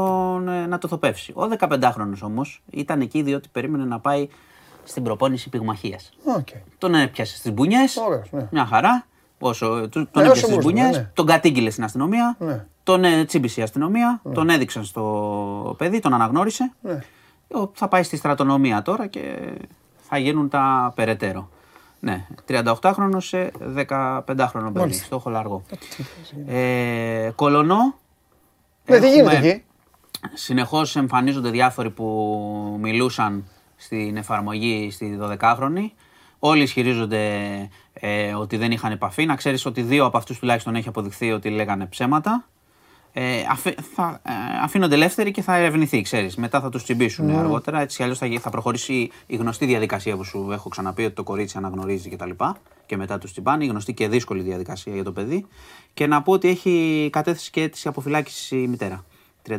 [0.48, 1.32] ε, να το θοπεύσει.
[1.36, 4.28] Ο 15χρονο όμως ήταν εκεί διότι περίμενε να πάει
[4.84, 6.10] στην προπόνηση πυγμαχίας.
[6.38, 6.62] Okay.
[6.78, 7.98] Τον έπιασες στις μπουνιές.
[8.32, 8.48] Ναι.
[8.52, 9.06] Μια χαρά.
[9.40, 11.10] Όσο, τον ε, έπιασες στις μπουνιές, ναι.
[11.14, 12.36] τον κατήγγειλες στην αστυνομία.
[12.40, 12.66] Ναι.
[12.84, 14.20] Τον ε, τσίμπησε η αστυνομία.
[14.24, 14.34] Ναι.
[14.34, 16.72] Τον έδειξαν στο παιδί, τον αναγνώρισε.
[16.82, 17.00] Ναι.
[17.74, 19.54] Θα πάει στη στρατονομία τώρα και
[20.10, 21.50] θα γίνουν τα περαιτέρω.
[22.00, 23.52] Ναι, 38χρονο σε
[23.88, 24.94] 15χρονο παιδί.
[24.94, 25.64] Στο έχω λαργό.
[26.48, 27.96] Ε, κολονό.
[28.86, 29.64] Ναι, τι γίνεται εκεί.
[30.34, 33.44] Συνεχώς εμφανίζονται διάφοροι που μιλούσαν
[33.76, 35.90] στην εφαρμογή στη 12χρονη.
[36.40, 37.20] Όλοι ισχυρίζονται
[37.94, 39.26] ε, ότι δεν είχαν επαφή.
[39.26, 42.48] Να ξέρεις ότι δύο από αυτούς τουλάχιστον έχει αποδειχθεί ότι λέγανε ψέματα.
[43.16, 43.42] Ε,
[43.96, 44.32] θα, ε,
[44.64, 46.36] αφήνονται ελεύθεροι και θα ερευνηθεί, ξέρεις.
[46.36, 47.38] Μετά θα τους τσιμπήσουν ναι.
[47.38, 47.82] αργότερα.
[47.82, 51.24] Έτσι κι αλλιώς θα, θα προχωρήσει η γνωστή διαδικασία που σου έχω ξαναπεί ότι το
[51.24, 52.30] κορίτσι αναγνωρίζει κτλ.
[52.30, 52.46] Και,
[52.86, 53.64] και μετά τους τσιμπάνε.
[53.64, 55.46] Η γνωστή και δύσκολη διαδικασία για το παιδί.
[55.94, 59.06] Και να πω ότι έχει κατέθεση και αίτηση αποφυλάκησης η μητέρα.
[59.50, 59.54] 30,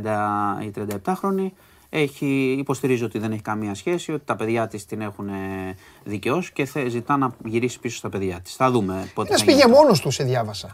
[0.63, 0.71] η
[1.05, 1.49] 37χρονη
[1.95, 5.29] έχει, υποστηρίζει ότι δεν έχει καμία σχέση, ότι τα παιδιά της την έχουν
[6.05, 8.55] δικαιώσει και θε, ζητά να γυρίσει πίσω στα παιδιά της.
[8.55, 9.37] Θα δούμε πότε.
[9.37, 10.71] θα πήγε μόνος τους, σε διάβασα.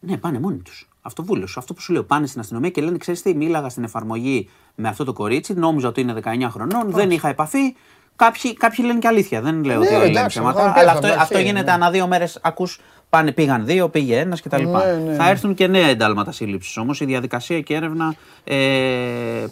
[0.00, 0.88] Ναι, πάνε μόνοι τους.
[1.02, 1.24] Αυτό
[1.56, 2.04] Αυτό που σου λέω.
[2.04, 5.54] Πάνε στην αστυνομία και λένε: Ξέρεις τι, μίλαγα στην εφαρμογή με αυτό το κορίτσι.
[5.54, 6.90] Νόμιζα ότι είναι 19 χρονών.
[6.90, 7.76] Δεν είχα επαφή.
[8.16, 9.40] Κάποιοι, κάποιοι λένε και αλήθεια.
[9.40, 10.72] Δεν λέω ναι, ότι όλοι λένε ψέματα.
[10.76, 11.72] Αλλά αυτό, αυτό γίνεται ναι.
[11.72, 12.38] ανά δύο μέρες.
[12.42, 14.62] Ακούς πάνε, πήγαν δύο, πήγε ένας κτλ.
[14.62, 16.76] Ναι, ναι, Θα έρθουν και νέα εντάλματα σύλληψης.
[16.76, 18.14] Όμως η διαδικασία και η έρευνα
[18.44, 18.56] ε,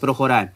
[0.00, 0.50] προχωράει.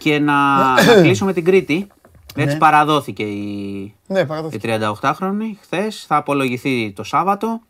[0.00, 1.86] Και να, να κλείσω με την Κρήτη.
[2.34, 4.20] Έτσι παραδόθηκε η, ναι,
[4.50, 6.04] η 38χρονη χθες.
[6.06, 7.60] Θα απολογηθεί το Σάββατο.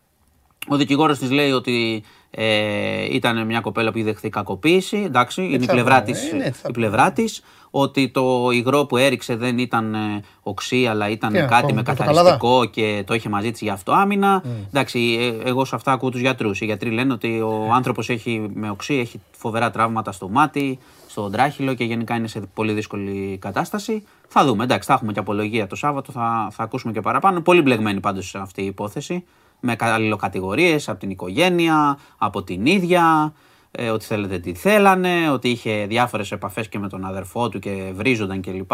[0.68, 5.02] Ο δικηγόρος της λέει ότι ε, ήταν μια κοπέλα που είχε δεχθεί κακοποίηση.
[5.06, 6.32] Εντάξει, είναι η πλευρά, της,
[6.68, 7.42] η πλευρά της.
[7.70, 9.98] Ότι το υγρό που έριξε δεν ήταν ε,
[10.42, 14.42] οξύ, αλλά ήταν κάτι με καθαριστικό και το είχε μαζί της για αυτό άμυνα.
[14.44, 14.48] Mm.
[14.68, 16.60] Εντάξει, ε, εγώ σε αυτά ακούω τους γιατρούς.
[16.60, 20.78] Οι γιατροί λένε ότι ο άνθρωπος έχει με οξύ, έχει φοβερά τραύματα στο μάτι,
[21.10, 24.04] στον τράχυλο και γενικά είναι σε πολύ δύσκολη κατάσταση.
[24.28, 24.64] Θα δούμε.
[24.64, 27.40] Εντάξει, θα έχουμε και απολογία το Σάββατο, θα, θα ακούσουμε και παραπάνω.
[27.40, 29.24] Πολύ μπλεγμένη πάντως αυτή η υπόθεση
[29.60, 33.32] με αλληλοκατηγορίες από την οικογένεια, από την ίδια,
[33.70, 37.92] ε, ότι θέλετε τι θέλανε, ότι είχε διάφορες επαφές και με τον αδερφό του και
[37.94, 38.70] βρίζονταν κλπ.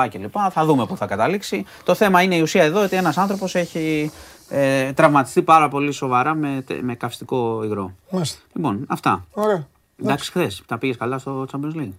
[0.51, 1.65] Θα δούμε πού θα καταλήξει.
[1.85, 4.11] Το θέμα είναι η ουσία εδώ ότι ένας άνθρωπος έχει
[4.49, 7.93] ε, τραυματιστεί πάρα πολύ σοβαρά με, με καυστικό υγρό.
[8.11, 8.41] Μάλιστα.
[8.53, 9.27] Λοιπόν, αυτά.
[9.33, 9.67] Ωραία.
[10.03, 11.93] Εντάξει, χθες τα πήγες καλά στο Champions League;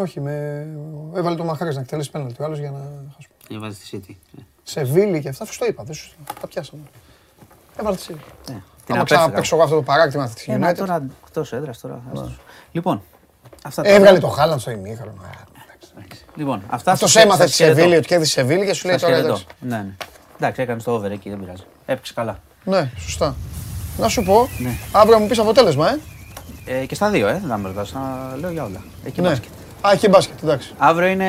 [0.00, 0.66] Όχι, με...
[1.14, 2.78] έβαλε το μαχάρι να εκτελέσει πέναλτι ο άλλος για να
[3.14, 3.34] χάσουμε.
[3.50, 4.40] Έβαλε τη City.
[4.62, 5.82] Σε βίλη και αυτά, σου το είπα.
[5.82, 6.10] Δεν σου...
[6.40, 6.82] Τα πιάσαμε.
[7.80, 8.50] Έβαλε τη City.
[8.50, 8.62] Ναι.
[8.88, 10.74] Άμα ξαναπαίξω εγώ αυτό το παράκτημα της United.
[10.76, 12.02] Τώρα εκτός έδρας τώρα.
[12.12, 12.22] Ναι.
[12.72, 13.02] Λοιπόν.
[13.64, 15.14] Αυτά Έβγαλε το Χάλαντ στο ημίχρονο.
[16.34, 19.46] Λοιπόν, αυτά Αυτός έμαθε τη Σεβίλη, ότι κέρδισε Σεβίλη και σου λέει τώρα εντάξει.
[19.60, 19.94] Ναι, ναι.
[20.36, 21.62] Εντάξει, έκανε το over εκεί, δεν πειράζει.
[21.86, 22.40] Έπαιξε καλά.
[22.64, 23.36] Ναι, σωστά.
[23.98, 24.70] Να σου πω, ναι.
[24.92, 26.80] αύριο μου πεις αποτέλεσμα, ε.
[26.80, 26.86] ε.
[26.86, 27.32] Και στα δύο, ε.
[27.32, 28.82] Δεν θα με ρωτάς, να λέω για όλα.
[29.04, 29.28] Εκεί ναι.
[29.28, 29.50] μπάσκετ.
[29.80, 30.72] Α, εκεί μπάσκετ, εντάξει.
[30.78, 31.24] Αύριο είναι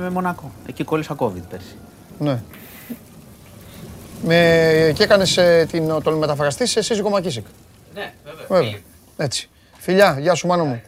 [0.00, 0.52] με Μονακό.
[0.66, 1.76] Εκεί κόλλησα COVID πέρσι.
[2.18, 2.42] Ναι.
[4.22, 4.92] Με...
[4.94, 5.66] Και έκανες ε,
[6.02, 7.46] τον μεταφραστή σε σύζυγο Μακίσικ.
[7.94, 8.46] Ναι, βέβαια.
[8.48, 8.78] βέβαια.
[9.16, 9.48] Έτσι.
[9.78, 10.82] Φιλιά, γεια σου μάνο μου.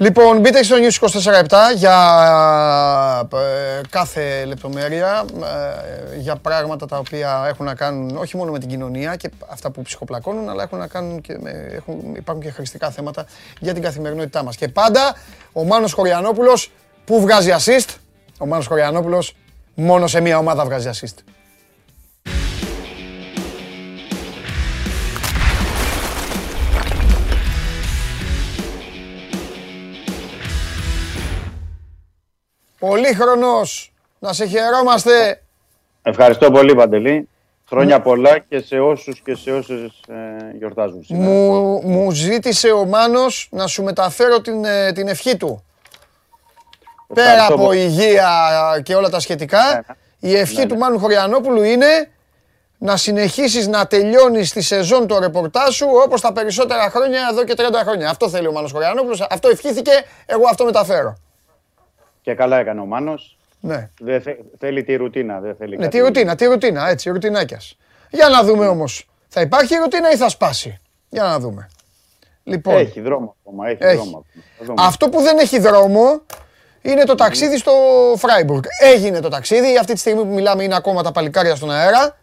[0.00, 1.44] Λοιπόν, μπείτε στο News 24
[1.76, 1.98] για
[3.32, 5.24] ε, κάθε λεπτομέρεια,
[6.12, 9.70] ε, για πράγματα τα οποία έχουν να κάνουν όχι μόνο με την κοινωνία και αυτά
[9.70, 13.26] που ψυχοπλακώνουν, αλλά έχουν να κάνουν και με, έχουν, υπάρχουν και χρηστικά θέματα
[13.60, 14.56] για την καθημερινότητά μας.
[14.56, 15.16] Και πάντα
[15.52, 16.72] ο Μάνος Χωριανόπουλος
[17.04, 17.94] που βγάζει assist,
[18.38, 19.36] ο Μάνος Χωριανόπουλος
[19.74, 21.37] μόνο σε μία ομάδα βγάζει assist.
[32.78, 35.42] Πολύχρονος, να σε χαιρόμαστε.
[36.02, 37.28] Ευχαριστώ πολύ Παντελή.
[37.68, 38.02] Χρόνια ναι.
[38.02, 41.30] πολλά και σε όσους και σε όσες ε, γιορτάζουν σήμερα.
[41.30, 45.64] Μου, μου ζήτησε ο Μάνος να σου μεταφέρω την, ε, την ευχή του.
[47.14, 48.30] Πέρα από υγεία
[48.82, 49.80] και όλα τα σχετικά, ναι,
[50.20, 50.30] ναι.
[50.30, 52.10] η ευχή του Μάνου Χωριανόπουλου είναι
[52.78, 57.54] να συνεχίσεις να τελειώνεις τη σεζόν το ρεπορτάζ σου όπως τα περισσότερα χρόνια εδώ και
[57.56, 58.10] 30 χρόνια.
[58.10, 59.92] Αυτό θέλει ο Μάνος Χωριανόπουλος, αυτό ευχήθηκε,
[60.26, 61.16] εγώ αυτό μεταφέρω.
[62.22, 63.38] Και καλά έκανε ο Μάνος.
[63.60, 63.90] Ναι.
[64.00, 64.22] Δεν
[64.58, 65.40] θέλει τη ρουτίνα.
[65.40, 67.76] Δεν θέλει ναι, τη ρουτίνα, τη ρουτίνα, έτσι, ρουτινάκιας.
[68.10, 69.08] Για να δούμε όμως.
[69.28, 70.80] Θα υπάρχει ρουτίνα ή θα σπάσει.
[71.08, 71.68] Για να δούμε.
[72.42, 73.68] Λοιπόν, έχει δρόμο ακόμα.
[73.68, 74.24] Έχει, Δρόμο.
[74.76, 76.22] Αυτό που δεν έχει δρόμο
[76.82, 77.72] είναι το ταξίδι στο
[78.16, 78.62] Φράιμπουργκ.
[78.82, 79.78] Έγινε το ταξίδι.
[79.78, 82.16] Αυτή τη στιγμή που μιλάμε είναι ακόμα τα παλικάρια στον αέρα.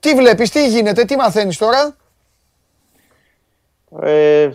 [0.00, 1.96] Τι βλέπεις, τι γίνεται, τι μαθαίνεις τώρα;
[4.02, 4.50] Ε,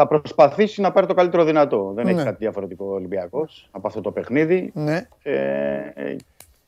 [0.00, 1.92] θα προσπαθήσει να πάρει το καλύτερο δυνατό.
[1.94, 2.24] Δεν έχει ναι.
[2.24, 4.70] κάτι διαφορετικό ο Ολυμπιακός από αυτό το παιχνίδι.
[4.74, 5.08] Ναι.
[5.22, 6.16] Ε,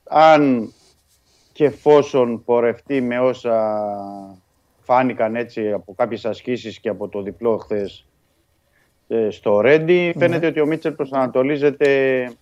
[0.08, 0.72] αν
[1.52, 3.86] και εφόσον πορευτεί με όσα
[4.82, 8.06] φάνηκαν έτσι από κάποιες ασκήσεις και από το διπλό χθες
[9.08, 10.12] ε, στο Ρέντι, ναι.
[10.18, 12.32] φαίνεται ότι ο Μίτσελ προσανατολίζεται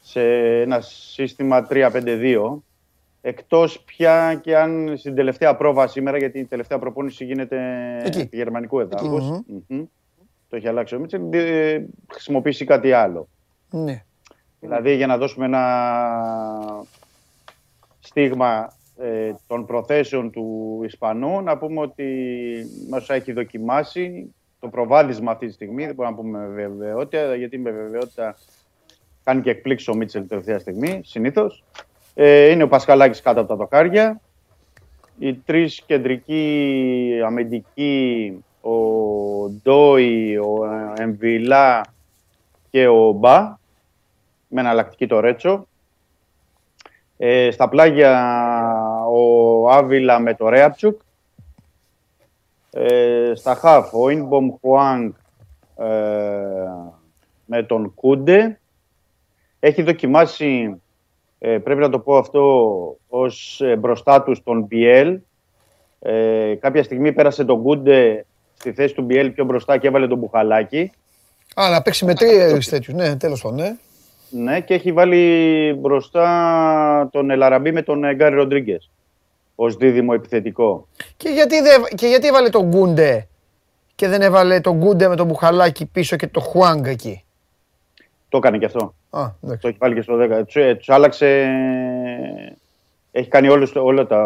[0.00, 0.22] σε
[0.60, 2.58] ένα σύστημα 3-5-2
[3.20, 7.58] εκτός πια και αν στην τελευταία πρόβα σήμερα, γιατί η τελευταία προπόνηση γίνεται
[8.04, 8.28] Εκεί.
[8.32, 8.80] γερμανικού
[10.50, 11.22] το έχει αλλάξει ο Μίτσελ,
[12.10, 13.28] χρησιμοποιήσει κάτι άλλο.
[13.70, 14.02] Ναι.
[14.60, 16.84] Δηλαδή για να δώσουμε ένα
[17.98, 21.40] στίγμα ε, των προθέσεων του Ισπανού.
[21.42, 22.06] Να πούμε ότι
[22.90, 25.86] μας έχει δοκιμάσει το προβάδισμα αυτή τη στιγμή.
[25.86, 28.36] Δεν μπορούμε να πούμε με βεβαιότητα, γιατί με βεβαιότητα
[29.24, 31.64] κάνει και εκπλήξεις ο Μίτσελ τελευταία στιγμή, συνήθως.
[32.14, 34.20] Ε, είναι ο Πασχαλάκης κάτω από τα δοκάρια.
[35.18, 40.64] Οι τρεις κεντρικοί αμυντικοί, ο Ντόι, ο
[40.96, 41.84] Εμβιλά
[42.70, 43.56] και ο Μπα,
[44.48, 45.66] με εναλλακτική το Ρέτσο.
[47.16, 48.44] Ε, στα πλάγια
[49.06, 51.00] ο Άβυλα με το Ρέαψουκ.
[52.70, 55.12] Ε, στα χαφ ο Ινμπομ Χουάνγκ
[55.76, 55.86] ε,
[57.44, 58.60] με τον Κούντε.
[59.60, 60.80] Έχει δοκιμάσει,
[61.38, 65.20] ε, πρέπει να το πω αυτό, ως ε, μπροστά του τον Μπιέλ.
[66.00, 68.26] Ε, κάποια στιγμή πέρασε τον Κούντε
[68.58, 70.90] στη θέση του Μπιέλ πιο μπροστά και έβαλε τον Μπουχαλάκη.
[71.54, 72.94] Α, να παίξει με τρία τέτοιους.
[72.96, 73.76] Ναι, τέλος πάντων, ναι.
[74.30, 78.90] Ναι, και έχει βάλει μπροστά τον Ελαραμπή με τον Γκάρι Ροντρίγκες
[79.54, 80.88] ως δίδυμο επιθετικό.
[81.16, 83.26] Και γιατί, δε, και γιατί έβαλε τον Γκούντε
[83.94, 87.24] και δεν έβαλε τον Γκούντε με τον Μπουχαλάκι πίσω και το Χουάνγκ εκεί;
[88.28, 88.94] Το έκανε και αυτό.
[89.10, 90.42] Α, το έχει βάλει και στο 10.
[90.46, 91.48] Του ε, άλλαξε.
[93.12, 94.24] Έχει κάνει όλους, όλα, τα,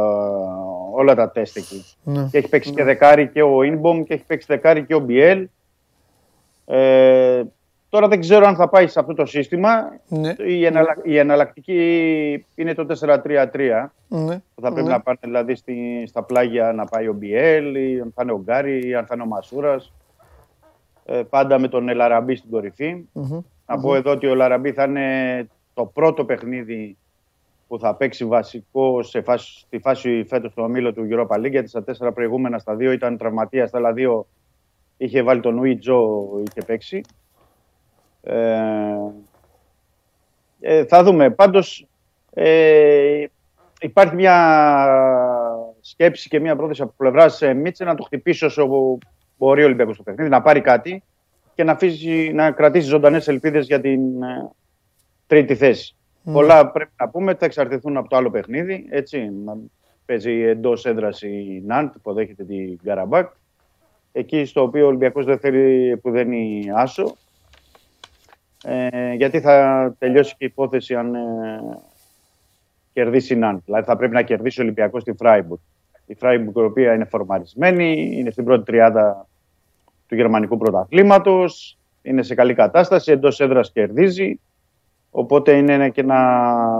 [0.94, 1.84] όλα τα τεστ εκεί.
[2.02, 2.28] Ναι.
[2.30, 2.74] Και έχει παίξει ναι.
[2.74, 5.48] και δεκάρι και ο Ινμπομ και έχει παίξει δεκάρι και ο Μπιέλ.
[6.66, 7.42] Ε,
[7.92, 9.98] Τώρα δεν ξέρω αν θα πάει σε αυτό το σύστημα.
[10.08, 10.34] Ναι.
[10.38, 10.96] Η, εναλλα...
[11.02, 13.16] η εναλλακτική είναι το 4-3-3.
[14.08, 14.42] Ναι.
[14.54, 14.92] Που θα πρέπει ναι.
[14.92, 16.04] να πάνε δηλαδή στη...
[16.06, 19.14] στα πλάγια να πάει ο Μπιέλ, ή αν θα είναι ο Γκάρι, ή αν θα
[19.14, 19.92] είναι ο Μασούρας.
[21.04, 23.42] Ε, πάντα με τον Ελαραμπή στην κορυφη mm-hmm.
[23.66, 26.96] Να πω εδώ ότι ο Ελαραμπή θα είναι το πρώτο παιχνίδι
[27.72, 31.50] που θα παίξει βασικό σε φάση, στη φάση φέτος του ομίλου του Europa League.
[31.50, 34.26] Γιατί στα τέσσερα προηγούμενα, στα δύο ήταν τραυματίας, στα άλλα δύο
[34.96, 37.00] είχε βάλει τον Ουί Τζο, είχε παίξει.
[38.22, 38.94] Ε,
[40.60, 41.30] ε, θα δούμε.
[41.30, 41.86] Πάντως
[42.34, 43.24] ε,
[43.80, 44.36] υπάρχει μια
[45.80, 48.68] σκέψη και μια πρόθεση από πλευράς Μίτσε να το χτυπήσει όσο
[49.38, 51.02] μπορεί ο Ολυμπιακός στο παιχνίδι, να πάρει κάτι
[51.54, 54.50] και να, αφήσει, να κρατήσει ζωντανές ελπίδες για την ε,
[55.26, 55.96] τρίτη θέση.
[56.24, 56.32] Mm.
[56.32, 58.86] Πολλά πρέπει να πούμε ότι θα εξαρτηθούν από το άλλο παιχνίδι.
[58.90, 59.56] Έτσι, να
[60.06, 63.30] παίζει εντός έδρας η Ναντ που δέχεται την Καραμπάκ.
[64.12, 67.16] Εκεί στο οποίο ο Ολυμπιακός δεν θέλει που δεν είναι άσο.
[68.64, 71.20] Ε, γιατί θα τελειώσει και η υπόθεση αν ε,
[72.92, 73.60] κερδίσει η Νάντ.
[73.64, 75.60] Δηλαδή θα πρέπει να κερδίσει ο Ολυμπιακός στη Φράιμπουργκ.
[76.06, 79.28] Η Φράιμπουργκ, η οποία είναι φορμαρισμένη, είναι στην πρώτη τριάδα
[80.06, 84.40] του γερμανικού πρωταθλήματος, είναι σε καλή κατάσταση, εντός έδρας κερδίζει.
[85.14, 86.16] Οπότε είναι και ένα.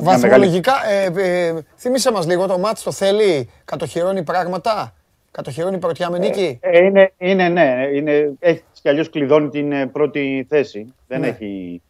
[0.01, 1.21] Βαθμολογικά, μεγάλη...
[1.21, 4.95] ε, ε, θύμισε μας λίγο το μάτς το θέλει, κατοχυρώνει πράγματα.
[5.31, 7.89] Κατοχυρώνει πρωτιά με νίκη; Ε, ε, είναι, είναι, ναι.
[7.95, 10.95] Είναι, έχει κι αλλιώς κλειδώνει την ε, πρώτη θέση.
[11.07, 11.27] Δεν, ναι.
[11.29, 11.83] έχει,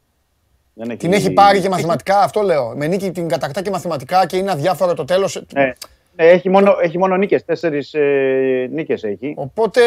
[0.74, 0.98] δεν έχει.
[0.98, 2.72] Την έχει πάρει και μαθηματικά, αυτό λέω.
[2.76, 5.42] Με νίκη την κατακτά και μαθηματικά και είναι αδιάφορο το τέλος.
[5.52, 5.62] Ναι.
[5.62, 5.72] ναι.
[6.14, 7.44] έχει μόνο, έχει μόνο νίκες.
[7.44, 9.34] Τέσσερις ε, νίκες έχει.
[9.36, 9.80] Οπότε.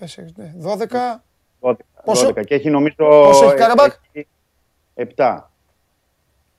[0.00, 0.04] 4,
[0.34, 1.70] ναι, 12.
[1.70, 1.72] 12,
[2.04, 2.44] Πόσο; 12.
[2.46, 2.94] Και έχει νομίζω.
[2.96, 3.92] Πόσο έχει Καραμπάκ;
[5.16, 5.38] 7.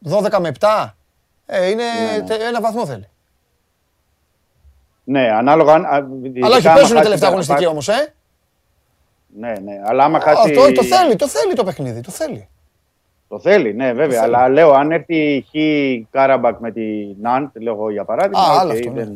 [0.05, 0.89] 12 με 7.
[1.45, 1.83] Ε, είναι
[2.27, 2.43] ναι, ναι.
[2.43, 3.07] ένα βαθμό θέλει.
[5.03, 5.73] Ναι, ανάλογα.
[5.73, 8.13] Αλλά όχι, παίζουν τελευταία αγωνιστική όμως, ε.
[9.37, 9.81] Ναι, ναι.
[9.85, 10.49] Αλλά άμα χάσει.
[10.49, 12.01] Αυτό το θέλει, το θέλει το παιχνίδι.
[12.01, 12.47] Το θέλει.
[13.27, 14.21] Το θέλει, ναι, βέβαια.
[14.21, 18.39] Αλλά λέω, αν έρθει η Καραμπάκ με την Ναντ, λέω εγώ για παράδειγμα.
[18.39, 19.07] Α, άλλο αυτό, ναι.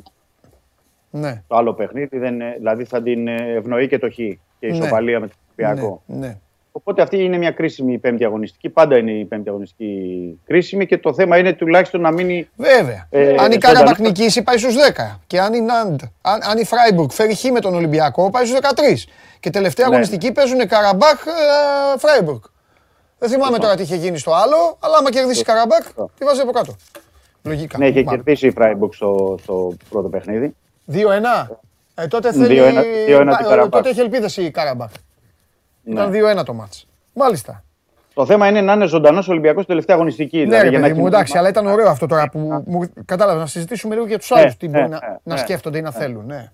[1.09, 1.43] ναι.
[1.47, 4.23] Το άλλο παιχνίδι, δεν, δηλαδή θα την ευνοεί και το Χ και
[4.59, 4.77] η ναι.
[4.77, 6.01] ισοπαλία με τον Ολυμπιακό.
[6.05, 6.37] Ναι, ναι.
[6.75, 8.69] Οπότε αυτή είναι μια κρίσιμη πέμπτη αγωνιστική.
[8.69, 12.49] Πάντα είναι η πέμπτη αγωνιστική κρίσιμη και το θέμα είναι τουλάχιστον να μείνει.
[12.55, 13.07] Βέβαια.
[13.09, 15.19] Ε, αν η Καραμπάχ νικήσει, πάει στους 10.
[15.27, 18.59] Και αν η Ναντ, αν, αν η Φράιμπουργκ φέρει χ με τον Ολυμπιακό, πάει στους
[18.59, 19.07] 13.
[19.39, 19.91] Και τελευταία ναι.
[19.91, 22.39] αγωνιστική παίζουν Καραμπάχ ε, Φράιμπουργκ.
[23.19, 26.41] Δεν θυμάμαι τώρα τι είχε γίνει στο άλλο, αλλά άμα κερδίσει η Καραμπάχ, τι βάζει
[26.41, 26.75] από κάτω.
[27.43, 27.77] Λογικά.
[27.77, 30.55] Ναι, είχε κερδίσει η Φράιμπουργκ στο, στο πρώτο παιχνίδι.
[30.93, 30.97] 2-1.
[31.95, 32.61] Ε, τότε, θέλει...
[33.07, 34.91] 2-1, 2-1 τότε έχει ελπίδες η Καραμπάχ.
[35.83, 36.43] Ήταν 2-1 ναι.
[36.43, 36.87] το μάτς.
[37.13, 37.63] Μάλιστα.
[38.13, 40.45] Το θέμα είναι να είναι ζωντανός ο Ολυμπιακός τελευταία αγωνιστική.
[40.45, 43.95] Ναι, δηλαδή, ρε, μου, εντάξει, αλλά ήταν ωραίο αυτό τώρα που μου κατάλαβα να συζητήσουμε
[43.95, 44.89] λίγο για τους άλλους τι μπορεί
[45.23, 46.25] να σκέφτονται ή να θέλουν.
[46.25, 46.51] Ναι.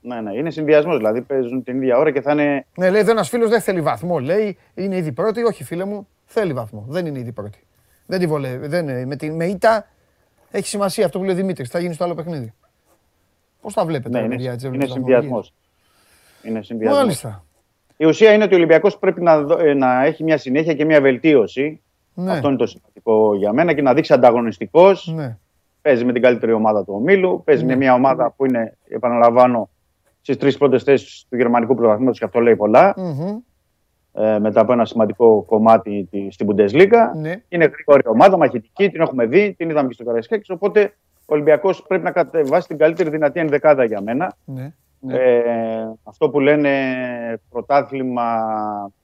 [0.00, 0.96] Ναι, ναι, είναι συνδυασμός.
[0.96, 2.66] Δηλαδή παίζουν την ίδια ώρα και θα είναι.
[2.76, 4.18] Ναι, λέει εδώ ένας φίλος δεν θέλει βαθμό.
[4.18, 5.42] Λέει είναι ήδη πρώτη.
[5.42, 6.84] Όχι, φίλε μου, θέλει βαθμό.
[6.88, 7.66] Δεν είναι ήδη πρώτη.
[8.06, 8.66] Δεν τη βολεύει.
[8.66, 9.86] Δεν, με, την, με ήττα
[10.50, 11.70] έχει σημασία αυτό που λέει ο Δημήτρης.
[11.70, 12.52] Θα γίνει στο άλλο παιχνίδι.
[13.60, 15.52] Πώς τα βλέπετε, ναι, είναι, είναι συνδυασμός.
[16.42, 17.00] Είναι συνδυασμός.
[17.00, 17.45] Μάλιστα.
[17.96, 21.00] Η ουσία είναι ότι ο Ολυμπιακός πρέπει να, ε, να έχει μια συνέχεια και μια
[21.00, 21.80] βελτίωση.
[22.14, 22.32] Ναι.
[22.32, 25.12] Αυτό είναι το σημαντικό για μένα και να δείξει ανταγωνιστικός.
[25.14, 25.38] Ναι.
[25.82, 27.42] Παίζει με την καλύτερη ομάδα του ομίλου.
[27.44, 27.72] Παίζει ναι.
[27.72, 29.70] με μια ομάδα που είναι, επαναλαμβάνω,
[30.20, 32.56] στις τρεις πρώτες θέσεις του γερμανικού πρωταθλήματος και αυτό λέει
[34.12, 37.10] Ε, μετά από ένα σημαντικό κομμάτι στην Bundesliga.
[37.20, 37.42] Ναι.
[37.48, 40.50] Είναι γρήγορη ομάδα, μαχητική, την έχουμε δει, την είδαμε και στο Καραϊσκάκη.
[40.50, 40.94] Οπότε
[41.28, 44.36] Ο Ολυμπιακός πρέπει να κατεβάσει την καλύτερη δυνατή ενδεκάδα για μένα.
[44.44, 44.72] Ναι.
[45.06, 45.18] Ναι.
[45.18, 46.70] Ε, αυτό που λένε
[47.50, 48.24] πρωτάθλημα,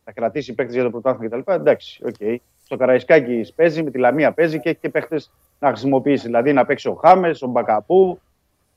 [0.05, 1.53] θα κρατήσει παίκτες για το πρωτάθλημα κτλ.
[1.53, 2.15] Εντάξει, ok.
[2.21, 2.37] Okay.
[2.65, 6.27] Στο Καραϊσκάκι παίζει, με τη Λαμία παίζει και έχει και παίκτες να χρησιμοποιήσει.
[6.27, 8.21] Δηλαδή να παίξει ο Χάμες, ο Μπακαμπού.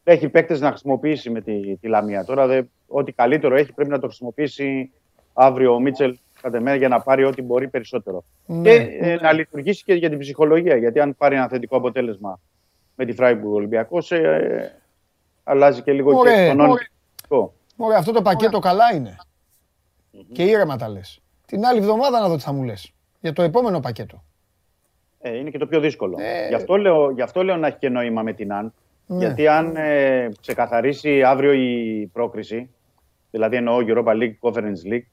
[0.03, 2.25] Έχει παίκτες να χρησιμοποιήσει με τη, τη Λαμία.
[2.25, 4.91] Τώρα, δε, ό,τι καλύτερο έχει πρέπει να το χρησιμοποιήσει
[5.33, 8.23] αύριο ο Μίτσελ κατά για να πάρει ό,τι μπορεί περισσότερο.
[8.45, 8.69] Ναι.
[8.69, 10.75] Και ε, να λειτουργήσει και για την ψυχολογία.
[10.75, 12.39] Γιατί αν πάρει ένα θετικό αποτέλεσμα
[12.95, 14.81] με τη Φράιμπουργκ Ολυμπιακός, ε,
[15.43, 16.77] αλλάζει και λίγο και τον
[17.77, 19.15] Ωραία, αυτό το πακέτο καλά είναι.
[20.31, 21.21] Και ήρεμα τα λες.
[21.45, 22.93] Την άλλη εβδομάδα να δω τι θα μου λες.
[23.19, 24.23] Για το επόμενο πακέτο.
[25.19, 26.17] Ε, είναι και το πιο δύσκολο.
[26.19, 26.47] Ε...
[26.47, 28.73] Γι, αυτό λέω, γι' αυτό λέω να έχει και νόημα με την ΑΝ.
[29.07, 29.17] Ναι.
[29.17, 32.69] Γιατί αν ε, ξεκαθαρίσει αύριο η πρόκριση,
[33.31, 35.05] δηλαδή εννοώ Europa League, Conference League,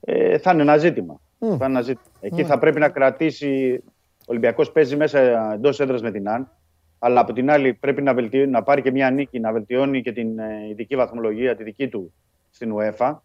[0.00, 1.20] ε, θα είναι ένα ζήτημα.
[1.38, 2.10] Θα είναι ένα ζήτημα.
[2.20, 3.82] Εκεί θα πρέπει να κρατήσει.
[4.20, 6.50] Ο Ολυμπιακός παίζει μέσα εντός έδρας με την ΑΝ.
[6.98, 8.14] Αλλά από την άλλη πρέπει να,
[8.46, 12.12] να πάρει και μια νίκη, να βελτιώνει και την ε, ειδική βαθμολογία, τη δική του
[12.50, 13.16] στην UEFA.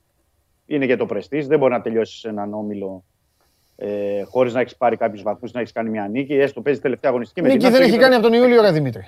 [0.65, 1.47] Είναι για το πρεστής.
[1.47, 3.03] Δεν μπορεί να τελειώσει σε έναν όμιλο
[3.75, 6.33] ε, χωρίς να έχεις πάρει κάποιους βαθμούς, να έχεις κάνει μια νίκη.
[6.33, 9.07] Έστω παίζεις τελευταία αγωνιστική με Νίκη δεν έχει κάνει από τον Ιούλιο, ρε Δημήτρη.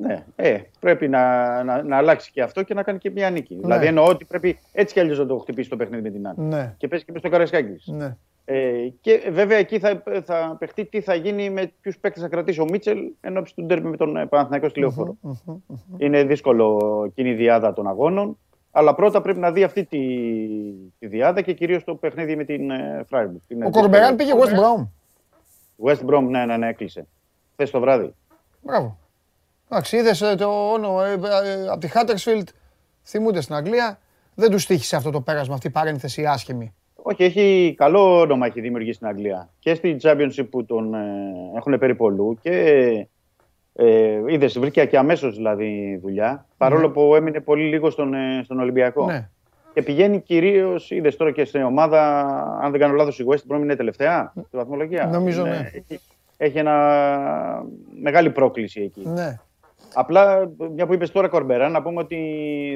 [0.00, 3.54] Ναι, ε, πρέπει να, να, να, αλλάξει και αυτό και να κάνει και μια νίκη.
[3.54, 3.60] Ναι.
[3.60, 6.36] Δηλαδή εννοώ ότι πρέπει έτσι κι αλλιώς να το χτυπήσει το παιχνίδι με την άλλη.
[6.38, 6.74] Ναι.
[6.76, 7.92] Και πέσει και με στο Καρασκάκη.
[7.92, 8.16] Ναι.
[8.46, 12.60] Ε, και βέβαια εκεί θα, θα παιχτεί τι θα γίνει με ποιους παίκτες θα κρατήσει
[12.60, 15.16] ο Μίτσελ ενώπιση του ντέρμπι με τον ε, Παναθηναϊκός στη λεωφορο
[15.96, 18.38] Είναι δύσκολο εκείνη η διάδα των αγώνων.
[18.70, 19.98] Αλλά πρώτα πρέπει να δει αυτή τη,
[20.98, 23.40] τη διάδα και κυρίως το παιχνίδι με την ε, Φράιμπουργκ.
[23.66, 24.88] Ο Κορμπεράν πήγε West Brom.
[25.84, 27.06] West Brom, ναι, ναι, ναι, έκλεισε.
[27.52, 28.14] Χθες το βράδυ.
[28.60, 28.98] Μπράβο.
[29.68, 31.02] Εντάξει, είδες ε, το όνομα
[31.70, 32.48] από τη Χάτερσφιλτ.
[33.04, 33.98] Θυμούνται στην Αγγλία.
[34.34, 36.74] Δεν τους τύχησε αυτό το πέρασμα, αυτή η παρένθεση άσχημη.
[37.06, 39.48] Όχι, έχει καλό όνομα έχει δημιουργήσει στην Αγγλία.
[39.58, 40.98] Και στη Championship που τον ε,
[41.56, 42.50] έχουν περιπολού και
[43.72, 46.46] ε, είδες, βρήκε και αμέσως δηλαδή δουλειά.
[46.56, 46.92] Παρόλο ναι.
[46.92, 49.06] που έμεινε πολύ λίγο στον, ε, στον Ολυμπιακό.
[49.06, 49.28] Ναι.
[49.74, 52.30] Και πηγαίνει κυρίως, είδες τώρα και στην ομάδα,
[52.62, 55.06] αν δεν κάνω λάθος, η West Brom είναι τελευταία στη βαθμολογία.
[55.06, 55.70] Νομίζω ναι.
[55.72, 56.00] Έχει,
[56.36, 57.64] έχει ένα
[58.02, 59.08] μεγάλη πρόκληση εκεί.
[59.08, 59.38] Ναι.
[59.94, 62.16] Απλά, μια που είπες τώρα Κορμπερά, να πούμε ότι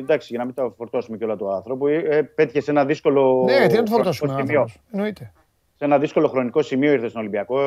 [0.03, 3.45] εντάξει, για να μην τα φορτώσουμε και όλα του άνθρωπου, ε, πέτυχε σε ένα δύσκολο.
[3.45, 4.35] Ναι, τι να το φορτώσουμε.
[4.39, 4.69] Σημείο.
[4.93, 5.33] Εννοείται.
[5.77, 7.59] Σε ένα δύσκολο χρονικό σημείο ήρθε στον Ολυμπιακό.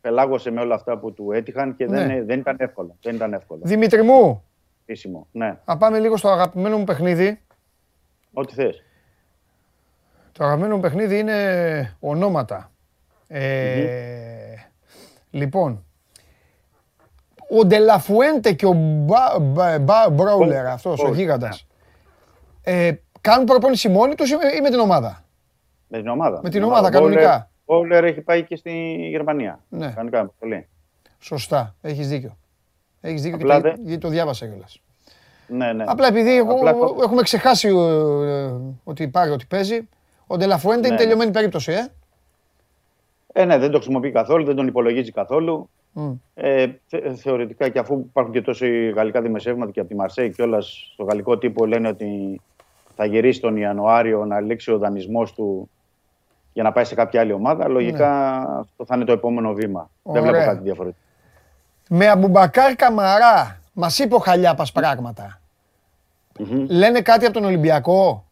[0.00, 2.22] Πελάγωσε με όλα αυτά που του έτυχαν και δεν, ναι.
[2.22, 2.96] δεν, ήταν εύκολο.
[3.02, 3.60] δεν ήταν εύκολο.
[3.64, 4.44] Δημήτρη μου.
[4.84, 5.58] Επίσημο, ναι.
[5.64, 7.40] Να πάμε λίγο στο αγαπημένο μου παιχνίδι.
[8.32, 8.82] Ό,τι θες.
[10.32, 12.70] Το αγαπημένο μου παιχνίδι είναι ονόματα.
[13.28, 13.84] Ε,
[15.36, 15.85] Λοιπόν,
[17.50, 18.74] ο Ντελαφουέντε και ο
[20.12, 21.66] Μπράουλερ, αυτός ο γίγαντας,
[22.62, 25.24] ε, κάνουν προπόνηση μόνοι τους ή με την ομάδα;
[25.88, 26.40] Με την ομάδα.
[26.42, 27.50] Με την ομάδα, κανονικά.
[27.64, 29.60] Ο Μπράουλερ έχει πάει και στη Γερμανία.
[29.68, 29.90] Ναι.
[29.90, 30.68] Κανονικά, πολύ.
[31.18, 32.36] Σωστά, έχεις δίκιο.
[33.00, 34.80] Έχεις δίκιο Απλά και το, γιατί το διάβασα κιόλας.
[35.48, 35.84] Ναι, ναι.
[35.86, 36.74] Απλά επειδή Απλά...
[37.02, 38.50] έχουμε ξεχάσει ε,
[38.84, 39.88] ότι υπάρχει, ότι παίζει.
[40.26, 41.86] Ο Ντελαφουέντε ναι, είναι τελειωμένη περίπτωση, ε.
[43.32, 45.70] Ε, ναι, δεν το χρησιμοποιεί καθόλου, δεν τον υπολογίζει καθόλου.
[46.34, 46.66] Ε,
[47.14, 51.04] θεωρητικά και αφού υπάρχουν και τόσοι γαλλικά δημοσιεύματα και από τη Μαρσέη και όλα στο
[51.04, 52.40] γαλλικό τύπο λένε ότι
[52.96, 55.70] θα γυρίσει τον Ιανουάριο να λήξει ο δανεισμός του
[56.52, 57.68] για να πάει σε κάποια άλλη ομάδα.
[57.68, 58.58] Λογικά ναι.
[58.58, 59.90] αυτό θα είναι το επόμενο βήμα.
[60.02, 61.00] Δεν βλέπω κάτι διαφορετικό.
[61.88, 65.40] Με Αμπουμπακάρ Καμαρά, μας είπε ο Χαλιάπας πράγματα.
[66.68, 68.24] Λένε κάτι από τον Ολυμπιακό;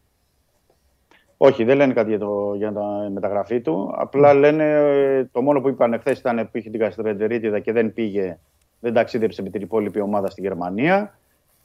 [1.37, 2.73] Όχι, δεν λένε κάτι για, το, για
[3.05, 3.93] τη μεταγραφή του.
[3.95, 4.39] Απλά ναι.
[4.39, 8.39] λένε το μόνο που είπαν εχθέ ήταν που είχε την Καστρεντερίτιδα και δεν πήγε,
[8.79, 11.17] δεν ταξίδεψε με την υπόλοιπη ομάδα στη Γερμανία.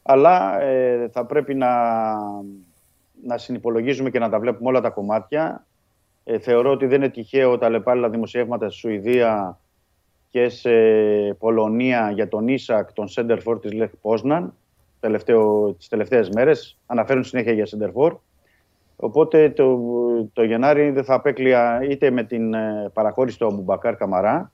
[0.02, 1.68] Αλλά ε, θα πρέπει να,
[3.24, 5.66] να συνυπολογίζουμε και να τα βλέπουμε όλα τα κομμάτια.
[6.24, 9.58] Ε, θεωρώ ότι δεν είναι τυχαίο τα λεπάλληλα δημοσιεύματα στη Σουηδία
[10.30, 10.70] και σε
[11.38, 14.54] Πολωνία για τον Ίσακ, τον Σέντερφορ της Λεχ Πόσναν,
[15.76, 16.78] τις τελευταίες μέρες.
[16.86, 18.16] Αναφέρουν συνέχεια για Σέντερφορ.
[19.02, 19.78] Οπότε το,
[20.32, 24.52] το Γενάρη δεν θα απέκλεια είτε με την ε, παραχώρηση του Αμπουμπακάρ Καμαρά,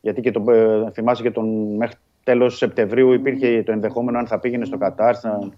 [0.00, 4.38] γιατί και το, ε, θυμάσαι και τον μέχρι τέλος Σεπτεμβρίου υπήρχε το ενδεχόμενο αν θα
[4.38, 5.52] πήγαινε στο Κατάρ, στην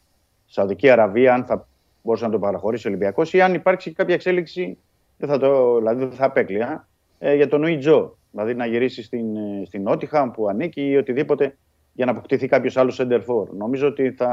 [0.47, 1.69] Σαουδική Αραβία, αν θα
[2.03, 4.79] μπορούσε να το παραχωρήσει ο Ολυμπιακός ή αν υπάρξει κάποια εξέλιξη,
[5.17, 6.89] δεν θα, το, δηλαδή δεν θα απέκλεια,
[7.19, 8.17] ε, για τον Ουιτζό.
[8.31, 11.57] Δηλαδή να γυρίσει στην, ε, στην Νότιχαμ που ανήκει ή οτιδήποτε
[11.93, 13.21] για να αποκτηθεί κάποιος άλλος center
[13.57, 14.31] Νομίζω ότι θα,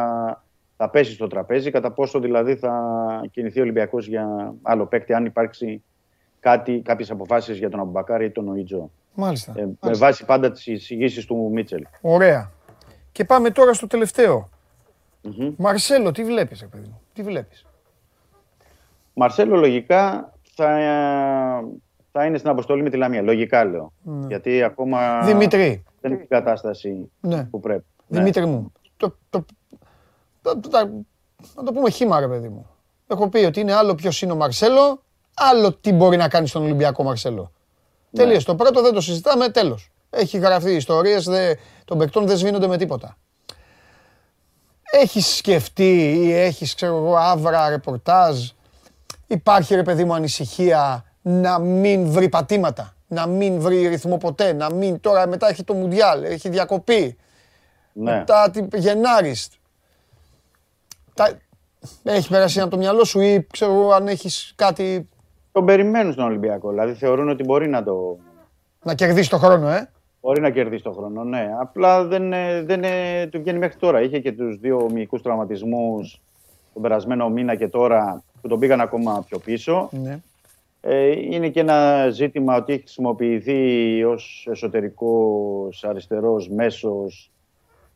[0.78, 2.74] θα πέσει στο τραπέζι, κατά πόσο δηλαδή θα
[3.32, 5.84] κινηθεί ο Ολυμπιακός για άλλο παίκτη, αν υπάρξει
[6.40, 8.90] κάτι, κάποιες αποφάσεις για τον Αμπουμπακάρη ή τον Οιτζό.
[9.14, 9.54] Μάλιστα.
[9.56, 11.86] Ε, Με βάση πάντα τις εισηγήσεις του Μίτσελ.
[12.02, 12.52] Ωραία.
[13.12, 14.50] Και πάμε τώρα στο τελευταίο.
[15.24, 15.54] Mm-hmm.
[15.58, 17.66] Μαρσέλο, τι βλέπεις, παιδί μου, τι βλέπεις;
[19.14, 20.78] Μαρσέλο, λογικά, θα,
[22.12, 23.22] θα είναι στην αποστολή με τη Λαμία.
[23.22, 23.94] Λογικά λέω.
[24.02, 24.28] Ναι.
[24.28, 25.84] Γιατί ακόμα Δημητρή.
[26.02, 27.44] δεν είναι η κατάσταση ναι.
[27.46, 27.86] που πρέπει.
[28.08, 28.20] Ναι.
[28.20, 29.46] Δημήτρη μου, το, το, το,
[31.56, 32.70] να το πούμε χήμα ρε παιδί μου.
[33.08, 35.04] Έχω πει ότι είναι άλλο ποιος είναι ο Μαρσέλο,
[35.34, 37.52] άλλο τι μπορεί να κάνει στον Ολυμπιακό Μαρσέλο.
[38.10, 38.24] Ναι.
[38.24, 38.44] Τελείως.
[38.44, 39.92] Το πρώτο δεν το συζητάμε, τέλος.
[40.10, 41.56] Έχει γραφτεί ιστορίες δε,
[41.86, 43.18] των παικτών δεν σβήνονται με τίποτα.
[44.92, 48.50] Έχεις σκεφτεί ή έχεις, ξέρω εγώ, άβρα, ρεπορτάζ;
[49.28, 54.74] Υπάρχει, ρε παιδί μου, ανησυχία να μην βρει πατήματα, να μην βρει ρυθμό ποτέ, να
[54.74, 55.00] μην...
[55.00, 57.18] Τώρα μετά έχει το Μουντιάλ, έχει διακοπή.
[57.94, 58.12] Ναι.
[58.12, 59.50] Μετά Γενάρης.
[61.18, 61.38] Τα...
[62.04, 65.10] Έχει περάσει από το μυαλό σου ή ξέρω αν έχεις κάτι...
[65.52, 68.18] Τον περιμένουν στον Ολυμπιακό, δηλαδή θεωρούν ότι μπορεί να το...
[68.84, 69.90] Να κερδίσει το χρόνο, ε;
[70.22, 71.50] Μπορεί να κερδίσει το χρόνο, ναι.
[71.60, 72.30] Απλά δεν,
[72.66, 72.82] δεν
[73.30, 74.02] του βγαίνει μέχρι τώρα.
[74.02, 76.22] Είχε και τους δύο μυϊκού τραυματισμούς
[76.74, 79.90] τον περασμένο μήνα και τώρα που τον πήγαν ακόμα πιο πίσω.
[79.92, 80.20] Ναι.
[80.82, 87.32] Ε, είναι και ένα ζήτημα ότι έχει χρησιμοποιηθεί ως εσωτερικός αριστερός μέσος.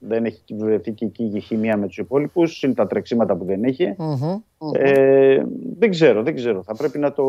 [0.04, 2.64] Δεν έχει βρεθεί και εκεί η χημεία με τους υπόλοιπους.
[2.64, 3.96] Είναι τα τρεξίματα που δεν εχει
[4.74, 5.44] Ε,
[5.78, 6.64] δεν ξέρω, δεν ξέρω.
[6.64, 7.28] Θα πρέπει να το,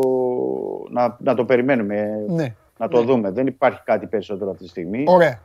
[0.89, 2.25] να, να το περιμένουμε.
[2.27, 3.05] Ναι να το ναι.
[3.05, 3.31] δούμε.
[3.31, 5.03] Δεν υπάρχει κάτι περισσότερο αυτή τη στιγμή.
[5.07, 5.39] Ωραία.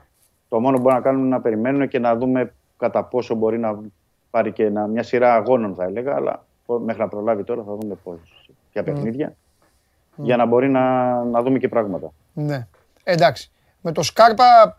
[0.49, 3.59] Το μόνο που μπορούμε να κάνουμε είναι να περιμένουμε και να δούμε κατά πόσο μπορεί
[3.59, 3.79] να
[4.31, 6.15] πάρει και μια σειρά αγώνων, θα έλεγα.
[6.15, 6.45] Αλλά
[6.85, 8.19] μέχρι να προλάβει τώρα θα δούμε πώς.
[8.73, 9.37] Ποια παιχνίδια.
[10.17, 12.13] Για να μπορεί να, να δούμε και πράγματα.
[12.33, 12.67] Ναι.
[13.05, 13.51] Εντάξει.
[13.81, 14.79] Με το Σκάρπα, ε,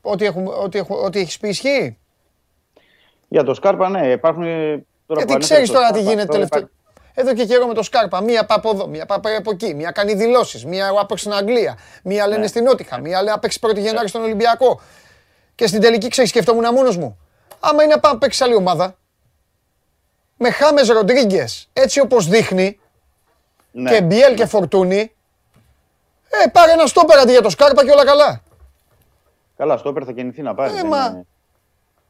[0.00, 1.98] ό,τι, έχουμε, ό,τι, ό,τι έχεις πει ισχύει;
[3.28, 4.10] Για το Σκάρπα, ναι.
[4.10, 4.44] Υπάρχουν.
[5.06, 6.68] Τώρα Γιατί ξέρεις τώρα τι γίνεται τελευταία.
[7.14, 8.20] Εδώ και καιρό με το Σκάρπα.
[8.20, 9.74] Μία πάει από εδώ, μία πάει από εκεί.
[9.74, 10.64] Μία κάνει δηλώσεις.
[10.64, 11.78] Μία έπαιξε στην Αγγλία.
[12.02, 12.46] Μία λένε ναι.
[12.46, 13.00] στην Νότιχα.
[13.00, 14.80] Μία λέει απέξει πρώτη Γενάρη στον Ολυμπιακό.
[15.54, 17.18] Και στην τελική ξέρεις, σκεφτόμουν μόνος μου.
[17.60, 18.96] Άμα είναι να πάμε παίξει άλλη ομάδα.
[20.36, 22.80] Με Χάμες Ροντρίγκες, έτσι όπως δείχνει.
[23.70, 23.90] Ναι.
[23.90, 25.14] Και Μπιέλ και Φορτούνη.
[26.28, 28.42] Ε, πάρε ένα στόπερ αντί για το Σκάρπα και όλα καλά.
[29.56, 30.76] Καλά, στόπερ θα κινηθεί να πάρει.
[30.76, 31.24] Ε, μα...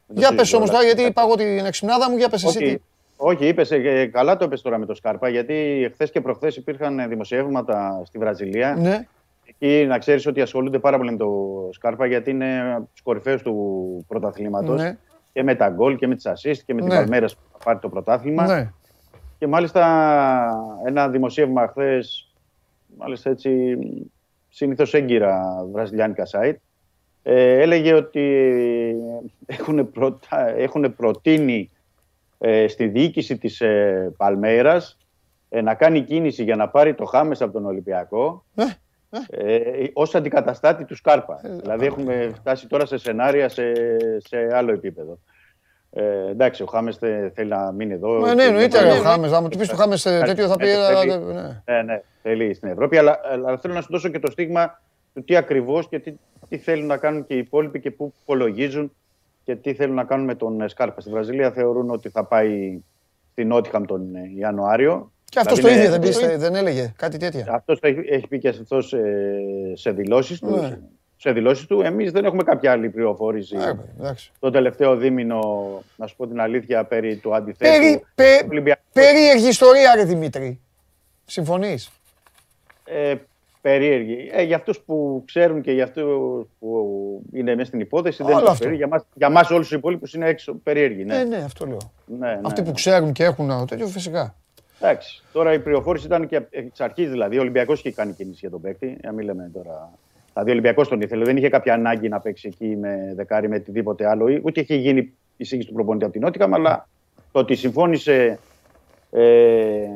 [0.07, 2.81] Για πες όμως τώρα, γιατί είπα εγώ την εξυπνάδα μου, για πες εσύ.
[3.17, 7.09] Όχι, είπες, ε, καλά το είπες τώρα με το Σκάρπα, γιατί χθες και προχθές υπήρχαν
[7.09, 8.75] δημοσιεύματα στη Βραζιλία.
[8.79, 9.07] Ναι.
[9.45, 11.29] Εκεί να ξέρεις ότι ασχολούνται πάρα πολύ με το
[11.71, 14.81] Σκάρπα, γιατί είναι από τους κορυφαίους του πρωταθλήματος.
[14.81, 14.97] Ναι.
[15.33, 16.87] Και με τα γκολ και με τις assist και με ναι.
[16.87, 18.45] την Παλμέρας που θα πάρει το πρωτάθλημα.
[18.45, 18.71] Ναι.
[19.37, 19.83] Και μάλιστα
[20.85, 22.33] ένα δημοσίευμα χθες,
[22.97, 23.77] μάλιστα έτσι
[24.49, 26.55] συνήθως έγκυρα βραζιλιάνικα site,
[27.27, 28.45] ε, έλεγε ότι
[29.45, 30.49] έχουν, προτα...
[30.57, 31.71] έχουν προτείνει
[32.37, 34.97] ε, στη διοίκηση της ε, Παλμέρας
[35.49, 38.45] ε, να κάνει κίνηση για να πάρει το Χάμες από τον Ολυμπιακό
[39.29, 41.41] ε, ε, ως αντικαταστάτη του Σκάρπα.
[41.61, 43.73] δηλαδή έχουμε φτάσει τώρα σε σενάρια σε,
[44.17, 45.19] σε άλλο επίπεδο.
[45.91, 46.97] Ε, εντάξει, ο Χάμες
[47.33, 48.33] θέλει να μείνει εδώ.
[48.33, 49.31] ναι, εννοείται ο Χάμες.
[49.31, 50.67] Αν του πεις το Χάμες τέτοιο θα πει.
[51.65, 52.97] Ναι, ναι, θέλει στην Ευρώπη.
[52.97, 54.81] Αλλά, αλλά θέλω να σου δώσω και το στίγμα
[55.13, 56.13] του τι ακριβώς και τι,
[56.49, 58.91] τι θέλουν να κάνουν και οι υπόλοιποι και πού υπολογίζουν
[59.43, 61.01] και τι θέλουν να κάνουν με τον Σκάρπα.
[61.01, 62.79] Στη Βραζιλία θεωρούν ότι θα πάει
[63.31, 65.11] στην Νότιχαμ τον ε, Ιανουάριο.
[65.29, 67.45] Και αυτό δηλαδή το ίδιο δεν, πεις, δεν έλεγε κάτι τέτοια.
[67.49, 68.99] Αυτό το έχει, έχει πει και αυτός σε,
[69.73, 70.55] σε δηλώσεις του.
[70.55, 70.79] Ναι.
[71.17, 71.81] Σε δηλώσεις του.
[71.81, 73.57] Εμείς δεν έχουμε κάποια άλλη πληροφόρηση.
[73.57, 75.41] Ε, το τελευταίο δίμηνο,
[75.95, 77.71] να σου πω την αλήθεια, περί του αντιθέτου.
[77.71, 80.59] Περί, πε, περίεργη ιστορία, ρε Δημήτρη.
[81.25, 81.91] Συμφωνείς;
[82.83, 83.15] Ε,
[83.65, 84.29] περίεργη.
[84.31, 86.69] Ε, για αυτούς που ξέρουν και για αυτούς που
[87.33, 88.75] είναι μέσα στην υπόθεση δεν είναι περίεργη.
[88.77, 91.03] Για, μας, για μας όλους τους υπόλοιπους είναι έξω περίεργη.
[91.03, 91.77] Ναι, ναι, ναι αυτό λέω.
[92.05, 94.35] Ναι, ναι, Αυτοί που ξέρουν και έχουν τέτοιο φυσικά.
[94.79, 95.23] Εντάξει.
[95.31, 97.37] Τώρα η πληροφόρηση ήταν και εξ αρχής δηλαδή.
[97.37, 98.97] Ο Ολυμπιακός είχε κάνει κίνηση για τον παίκτη.
[98.99, 99.91] Για μην λέμε τώρα.
[100.33, 101.23] Δηλαδή ο Ολυμπιακός τον ήθελε.
[101.23, 104.39] Δεν είχε κάποια ανάγκη να παίξει εκεί με δεκάρι με οτιδήποτε άλλο.
[104.43, 106.87] Ούτε είχε γίνει εισήγηση του προπονητή από την Νότια, αλλά
[107.31, 108.39] το ότι συμφώνησε
[109.11, 109.87] ε,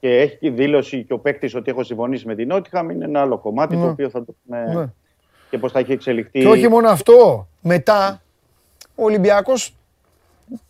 [0.00, 3.38] και έχει δήλωση και ο παίκτης ότι έχω συμφωνήσει με την Νότιχαμ είναι ένα άλλο
[3.38, 3.90] κομμάτι το ναι.
[3.90, 4.86] οποίο θα το πούμε ναι.
[5.50, 6.40] και πώς θα έχει εξελιχθεί.
[6.40, 7.48] Και όχι μόνο αυτό.
[7.60, 8.22] Μετά
[8.94, 9.74] ο Ολυμπιακός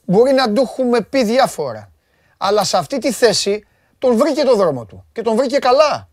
[0.05, 1.91] μπορεί να του έχουμε πει διάφορα.
[2.37, 3.67] Αλλά σε αυτή τη θέση
[3.99, 6.09] τον βρήκε το δρόμο του και τον βρήκε καλά.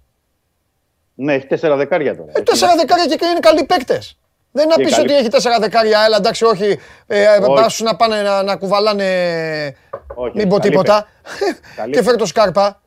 [1.15, 2.31] Ναι, έχει τέσσερα δεκάρια τώρα.
[2.35, 4.18] Ε, τέσσερα δεκάρια και είναι καλοί παίκτες.
[4.52, 6.80] Δεν να πεις ότι έχει τέσσερα δεκάρια, έλα εντάξει, όχι.
[7.07, 7.84] Ε, όχι.
[7.84, 9.76] να πάνε να, να κουβαλάνε.
[10.15, 11.07] Όχι, μην πω τίποτα.
[11.91, 12.81] και φέρει το σκάρπα.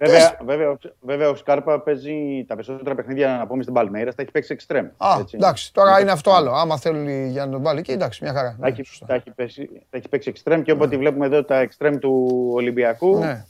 [0.00, 4.22] Ε, βέβαια, βέβαια, βέβαια, ο Σκάρπα παίζει τα περισσότερα παιχνίδια να πούμε στην Παλμέιρα, θα
[4.22, 4.86] έχει παίξει εξτρέμ.
[4.96, 5.36] Α, έτσι.
[5.36, 6.52] εντάξει, τώρα είναι αυτό άλλο.
[6.52, 8.56] Άμα θέλει για να τον βάλει εκεί, εντάξει, μια χαρά.
[8.60, 10.96] Θα, έχει, θα, έχει, παίξει, θα έχει παίξει εξτρέμ και όποτε ναι.
[10.96, 13.18] βλέπουμε εδώ τα εξτρέμ του Ολυμπιακού.
[13.18, 13.44] Ναι.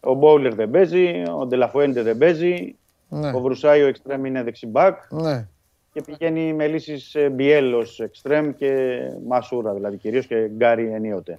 [0.00, 2.76] Ο Μπόουλερ δεν παίζει, ο Ντελαφουέντε δεν παίζει.
[3.08, 3.30] Ναι.
[3.34, 5.12] Ο Βρουσάη ο εξτρέμ είναι δεξιμπάκ.
[5.12, 5.48] Ναι.
[5.92, 11.38] Και πηγαίνει με λύσει Μπιέλ ως εξτρέμ και Μασούρα δηλαδή κυρίως και Γκάρι ενίοτε.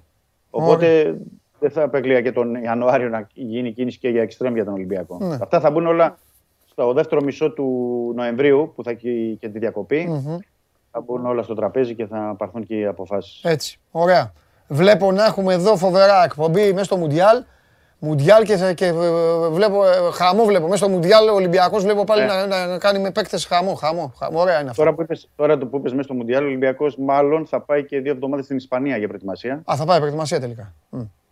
[0.50, 1.16] Οπότε
[1.60, 5.18] δεν θα απεκλεία και τον Ιανουάριο να γίνει κίνηση και για εξτρέμ για τον Ολυμπιακό.
[5.20, 5.36] Ναι.
[5.40, 6.18] Αυτά θα μπουν όλα
[6.70, 7.66] στο δεύτερο μισό του
[8.16, 10.22] Νοεμβρίου που θα έχει και τη διακοπη
[10.90, 13.40] Θα μπουν όλα στο τραπέζι και θα πάρθουν και οι αποφάσεις.
[13.44, 13.78] Έτσι.
[13.90, 14.32] Ωραία.
[14.68, 17.44] Βλέπω να έχουμε εδώ φοβερά εκπομπή μέσα στο Μουντιάλ.
[17.98, 18.92] Μουντιάλ και, και
[19.50, 19.82] βλέπω,
[20.12, 20.64] χαμό βλέπω.
[20.64, 24.12] Μέσα στο Μουντιάλ ο Ολυμπιακός βλέπω πάλι να, να, να, κάνει με παίκτες χαμό, χαμό,
[24.18, 24.40] χαμό.
[24.40, 24.82] Ωραία είναι αυτό.
[24.82, 27.84] Τώρα που είπες, τώρα το που είπες μέσα στο Μουντιάλ, ο Ολυμπιακός μάλλον θα πάει
[27.84, 29.62] και δύο εβδομάδες στην Ισπανία για προετοιμασία.
[29.72, 30.74] Α, θα πάει προετοιμασία τελικά.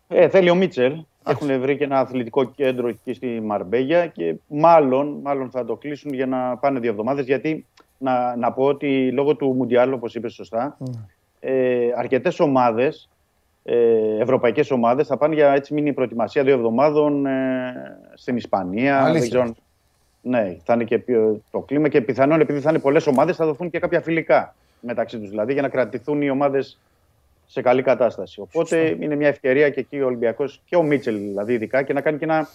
[0.09, 1.05] Ε, θέλει ο Μίτσελ.
[1.27, 6.15] Έχουν βρει και ένα αθλητικό κέντρο εκεί στη Μαρμπέγια και μάλλον, μάλλον θα το κλείσουν
[6.15, 7.25] για να πάνε δύο εβδομάδες.
[7.25, 7.67] Γιατί
[7.99, 10.91] να, να πω ότι λόγω του Μουντιάλ, όπως είπες σωστά, mm.
[11.41, 13.09] ε, αρκετές ομάδες
[13.71, 17.73] ε, ευρωπαϊκές ομάδες θα πάνε για έτσι μήνυ προετοιμασία δύο εβδομάδων ε,
[18.15, 19.11] στην Ισπανία.
[20.23, 21.03] ναι, θα είναι και
[21.51, 25.19] το κλίμα και πιθανόν επειδή θα είναι πολλές ομάδες θα δοθούν και κάποια φιλικά μεταξύ
[25.19, 25.31] τους.
[25.31, 26.79] Δηλαδή για να κρατηθούν οι ομάδες
[27.51, 28.41] σε καλή κατάσταση.
[28.41, 32.01] Οπότε είναι μια ευκαιρία και εκεί ο Ολυμπιακός και ο Μίτσελ δηλαδή ειδικά και να
[32.01, 32.49] κάνει και ένα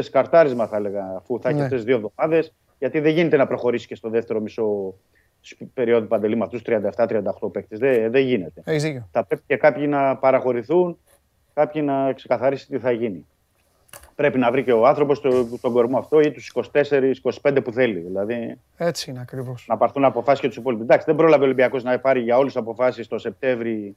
[0.00, 1.64] σκαρτάρισμα θα έλεγα αφού θα έχει ναι.
[1.64, 2.52] αυτές δύο εβδομάδες.
[2.78, 4.94] Γιατί δεν γίνεται να προχωρήσει και στο δεύτερο μισό
[5.74, 6.60] περίοδο παντελή με αυτού
[7.46, 7.78] 37-38 παίκτες.
[7.78, 8.62] Δεν, δεν γίνεται.
[9.10, 10.98] Θα πρέπει και κάποιοι να παραχωρηθούν,
[11.54, 13.26] κάποιοι να ξεκαθαρίσει τι θα γίνει.
[14.14, 16.52] Πρέπει να βρει και ο άνθρωπος τον, τον κορμό αυτό ή τους
[17.42, 17.98] 24-25 που θέλει.
[17.98, 19.64] Δηλαδή, Έτσι είναι ακριβώς.
[19.68, 20.84] Να πάρθουν αποφάσεις και τους υπόλοιπους.
[20.84, 23.96] Εντάξει, δεν πρόλαβε ο Ολυμπιακός να πάρει για όλου τις αποφάσεις το Σεπτέμβρη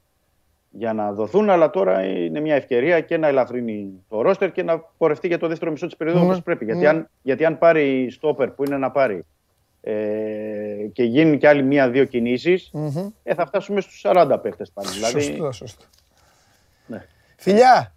[0.69, 4.79] για να δοθούν, αλλά τώρα είναι μια ευκαιρία και να ελαφρύνει το ρόστερ και να
[4.79, 6.29] πορευτεί για το δεύτερο μισό της περίοδου mm.
[6.29, 6.65] όπω πρέπει.
[6.65, 9.25] Γιατί, αν, γιατί αν πάρει στόπερ που είναι να πάρει
[9.81, 9.93] ε,
[10.93, 13.11] και γίνουν και άλλοι μία-δύο κινήσεις, mm-hmm.
[13.23, 14.89] ε, θα φτάσουμε στους 40 παίχτες πάλι.
[14.89, 15.21] Δηλαδή...
[15.21, 15.83] Σωστό, σωστό.
[16.85, 17.05] Ναι.
[17.35, 17.93] Φιλιά!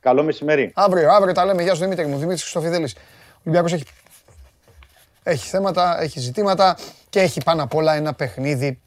[0.00, 0.72] Καλό μεσημέρι.
[0.74, 1.62] Αύριο, αύριο τα λέμε.
[1.62, 2.94] Γεια σου Δημήτρη μου, Δημήτρης Χρυστοφιδέλης.
[2.94, 3.84] Ο Ολυμπιακός έχει,
[5.22, 6.76] έχει θέματα, έχει ζητήματα
[7.10, 8.80] και έχει πάνω απ' όλα ένα παιχνίδι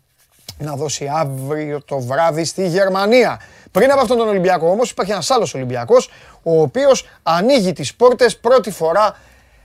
[0.58, 3.40] να δώσει αύριο το βράδυ στη Γερμανία.
[3.72, 6.10] Πριν από αυτόν τον Ολυμπιακό όμως υπάρχει ένας άλλος Ολυμπιακός
[6.44, 9.18] ο οποίος ανοίγει τις πόρτες πρώτη φορά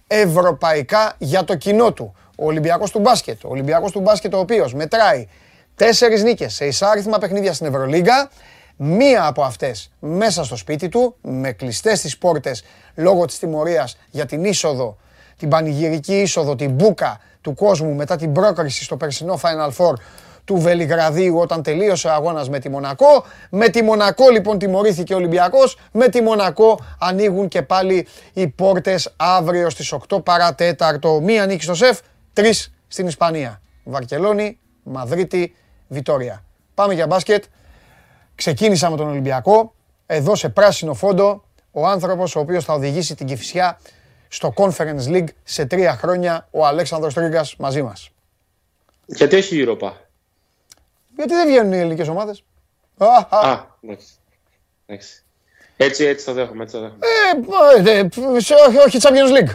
[0.07, 3.45] ευρωπαϊκά για το κοινό του ο Ολυμπιακός του μπάσκετ.
[3.45, 5.29] Ο Ολυμπιακός του μπάσκετ, ο οποίος μετράει
[5.75, 8.31] τέσσερις νίκες σε εισάριθμα παιχνίδια στην Ευρωλίγκα.
[8.77, 14.27] Μία από αυτές μέσα στο σπίτι του, με κλειστές τις πόρτες λόγω της τιμωρίας για
[14.27, 14.97] την είσοδο,
[15.37, 19.93] την πανηγυρική είσοδο, την μπουκα του κόσμου μετά την πρόκριση στο περσινό Final Four
[20.51, 23.25] του Βελιγραδίου όταν τελείωσε ο αγώνας με τη Μονακό.
[23.51, 25.79] Με τη Μονακό λοιπόν τιμωρήθηκε ο Ολυμπιακός.
[25.93, 31.21] Με τη Μονακό ανοίγουν και πάλι οι πόρτες αύριο στις 8 παρατέταρτο.
[31.21, 31.99] Μία νίκη στο σεφ,
[32.33, 33.61] Τρεις στην Ισπανία.
[33.85, 35.55] Βαρκελόνη, Μαδρίτη,
[35.89, 36.45] Βιτόρια.
[36.75, 37.45] Πάμε για μπάσκετ.
[38.35, 39.75] Ξεκίνησα με τον Ολυμπιακό.
[40.07, 43.81] Εδώ σε πράσινο φόντο ο άνθρωπος ο οποίος θα οδηγήσει την Κηφισιά
[44.29, 48.11] στο Conference League σε τρία χρόνια ο Αλέξανδρος Τρίγκας μαζί μας.
[49.07, 49.93] Γιατί έχει η Europa;
[51.21, 52.45] Γιατί δεν βγαίνουν οι ελληνικές ομάδες;
[52.99, 55.23] Α, εντάξει.
[55.77, 56.63] Έτσι, έτσι το δέχομαι.
[56.63, 56.99] Έτσι το δέχομαι.
[57.85, 58.09] Ε, ε, ε,
[58.67, 59.55] όχι, όχι Champions League.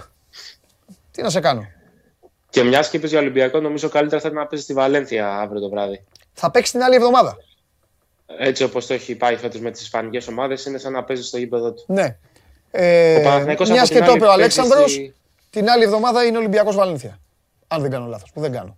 [1.11, 1.67] Τι να σε κάνω;
[2.49, 5.61] Και μιας και είπες για Ολυμπιακό, νομίζω καλύτερα θα είναι να παίζεις στη Βαλένθια αύριο
[5.61, 6.03] το βράδυ.
[6.33, 7.37] Θα παίξεις την άλλη εβδομάδα.
[8.37, 11.37] Έτσι όπως το έχει πάει φέτος με τις Ισπανικές ομάδες, είναι σαν να παίζεις στο
[11.37, 11.83] γήπεδο του.
[11.87, 12.17] Ναι.
[12.71, 15.11] Ε, μιας και το είπε ο Αλέξανδρος,
[15.49, 17.19] την άλλη εβδομάδα είναι Ολυμπιακός Βαλένθια.
[17.67, 18.77] Αν δεν κάνω λάθος, που δεν κάνω.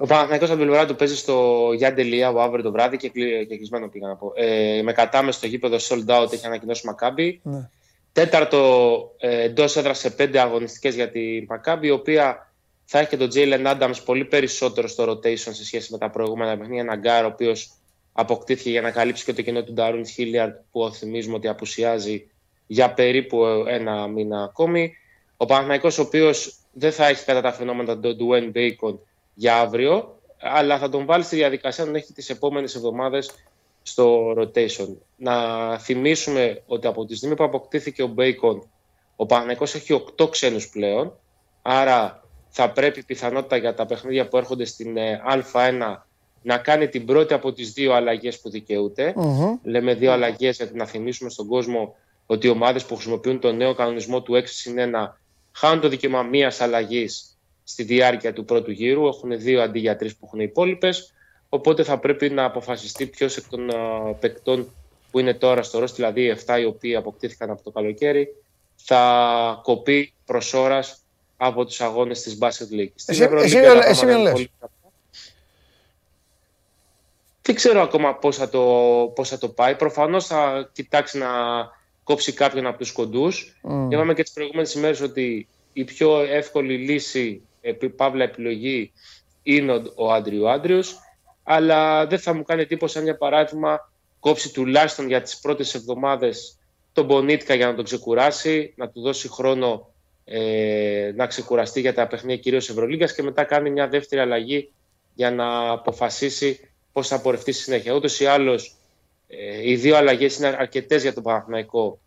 [0.00, 3.10] Ο Παναθηναϊκός από την πλευρά του παίζει στο Γιαντ Ελιάου αύριο το βράδυ και,
[3.46, 4.32] κλεισμένο πήγα να πω.
[4.34, 7.40] Ε, με κατάμεση στο γήπεδο sold out έχει ανακοινώσει Μακάμπι.
[7.42, 7.68] Ναι.
[8.12, 12.52] Τέταρτο ε, εντός έδρας σε πέντε αγωνιστικές για την Μακάμπι, η οποία
[12.84, 16.56] θα έχει και τον Τζέιλεν Άνταμς πολύ περισσότερο στο rotation σε σχέση με τα προηγούμενα
[16.56, 16.82] παιχνίδια.
[16.82, 17.70] Ένα γκαρντ, ο οποίος
[18.12, 22.30] αποκτήθηκε για να καλύψει και το κενό του Ντάρουν Χίλιαρντ, που θυμίζουμε ότι απουσιάζει
[22.66, 24.96] για περίπου ένα μήνα ακόμη.
[25.36, 28.98] Ο Παναθηναϊκός ο οποίος δεν θα έχει κατά τα φαινόμενα τον Dwayne Bacon
[29.38, 33.30] για αύριο, αλλά θα τον βάλει στη διαδικασία να έχει τις επόμενες εβδομάδες
[33.82, 34.88] στο rotation.
[35.16, 35.34] Να
[35.78, 38.58] θυμίσουμε ότι από τη στιγμή που αποκτήθηκε ο Bacon,
[39.16, 41.12] ο Παναγικός έχει 8 ξένους πλέον,
[41.62, 45.96] άρα θα πρέπει πιθανότητα για τα παιχνίδια που έρχονται στην ε, Α1
[46.42, 49.14] να κάνει την πρώτη από τις δύο αλλαγές που δικαιούται.
[49.16, 49.58] Mm-hmm.
[49.62, 51.94] Λέμε δύο αλλαγές γιατί να θυμίσουμε στον κόσμο
[52.26, 55.12] ότι οι ομάδες που χρησιμοποιούν τον νέο κανονισμό του 6 1
[55.52, 57.37] χάνουν το δικαίωμα μίας αλλαγής
[57.68, 59.06] στη διάρκεια του πρώτου γύρου.
[59.06, 61.12] Έχουν δύο αντί για τρει που έχουν οι υπόλοιπες.
[61.48, 63.70] Οπότε θα πρέπει να αποφασιστεί ποιος εκ των
[64.20, 64.72] παικτών
[65.10, 68.28] που είναι τώρα στο ΡΟΣ, δηλαδή οι 7 οι οποίοι αποκτήθηκαν από το καλοκαίρι,
[68.76, 71.02] θα κοπεί προς ώρας
[71.36, 72.92] από τους αγώνες της Basket League.
[73.06, 74.48] Εσύ, εσύ, εσύ λες.
[77.42, 78.62] Δεν ξέρω ακόμα πώς θα το,
[79.14, 79.74] πώς θα το πάει.
[79.74, 81.28] Προφανώς θα κοιτάξει να
[82.04, 83.60] κόψει κάποιον από τους κοντούς.
[83.62, 83.86] Mm.
[83.90, 87.42] Είπαμε και τις προηγούμενες ημέρες ότι η πιο εύκολη λύση,
[87.96, 88.92] παύλα επιλογή,
[89.42, 90.98] είναι ο Άντριου Άντριος
[91.50, 96.58] αλλά δεν θα μου κάνει εντύπωση αν για παράδειγμα κόψει τουλάχιστον για τις πρώτες εβδομάδες
[96.92, 99.90] τον Μπονίτκα για να τον ξεκουράσει, να του δώσει χρόνο
[100.24, 104.72] ε, να ξεκουραστεί για τα παιχνίδια κυρίως Ευρωλίγκας και μετά κάνει μια δεύτερη αλλαγή
[105.14, 107.92] για να αποφασίσει πώς θα πορευτεί στη συνέχεια.
[107.92, 108.76] Ούτως ή άλλως,
[109.28, 111.98] ε, οι δύο αλλαγές είναι αρκετές για τον Παναθηναϊκό,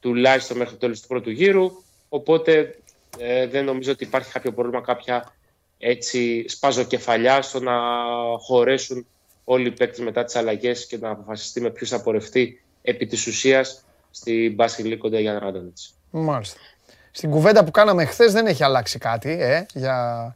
[0.00, 1.70] τουλάχιστον μέχρι το τέλος του πρώτου γύρου.
[2.08, 2.78] Οπότε
[3.18, 5.32] ε, δεν νομίζω ότι υπάρχει κάποιο πρόβλημα, κάποια
[5.78, 7.72] έτσι σπαζοκεφαλιά στο να
[8.38, 9.06] χωρέσουν
[9.44, 13.26] όλοι οι παίκτες μετά τις αλλαγές και να αποφασιστεί με ποιους θα πορευτεί επί της
[13.26, 15.94] ουσίας στην μπάσκετ Λίκοντα για Ράντονιτς.
[16.10, 16.58] Μάλιστα.
[17.10, 20.34] Στην κουβέντα που κάναμε χθες δεν έχει αλλάξει κάτι, ε, για...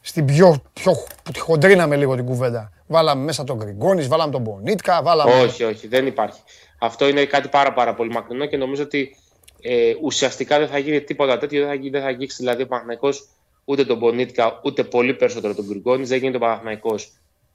[0.00, 0.92] Στην πιο, πιο
[1.22, 2.72] που τη χοντρίναμε λίγο την κουβέντα.
[2.86, 5.32] Βάλαμε μέσα τον Γκριγκόνη, βάλαμε τον Μπονίτκα, βάλαμε...
[5.32, 6.40] Όχι, όχι, δεν υπάρχει.
[6.78, 9.16] Αυτό είναι κάτι πάρα, πάρα πολύ μακρινό και νομίζω ότι
[9.60, 13.28] ε, ουσιαστικά δεν θα γίνει τίποτα τέτοιο, δεν θα, δεν θα αγγίξει δηλαδή ο Παναθηναϊκός
[13.64, 16.08] ούτε τον Μπονίτκα, ούτε πολύ περισσότερο τον Γκριγκόνης.
[16.08, 17.12] Δεν γίνεται ο Παναθηναϊκός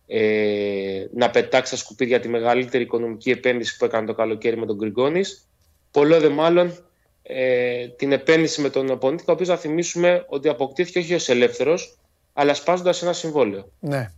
[0.08, 4.76] ε, να πετάξει στα σκουπίδια τη μεγαλύτερη οικονομική επένδυση που έκανε το καλοκαίρι με τον
[4.76, 5.48] Γκριγκόνης.
[5.92, 6.78] Πολλό δε μάλλον
[7.24, 11.98] ε, την επένδυση με τον Πονίτικα, ο οποίος θα θυμίσουμε ότι αποκτήθηκε όχι ως ελεύθερος,
[12.34, 13.72] αλλά σπάζοντας ένα συμβόλαιο.
[13.80, 14.12] Ναι,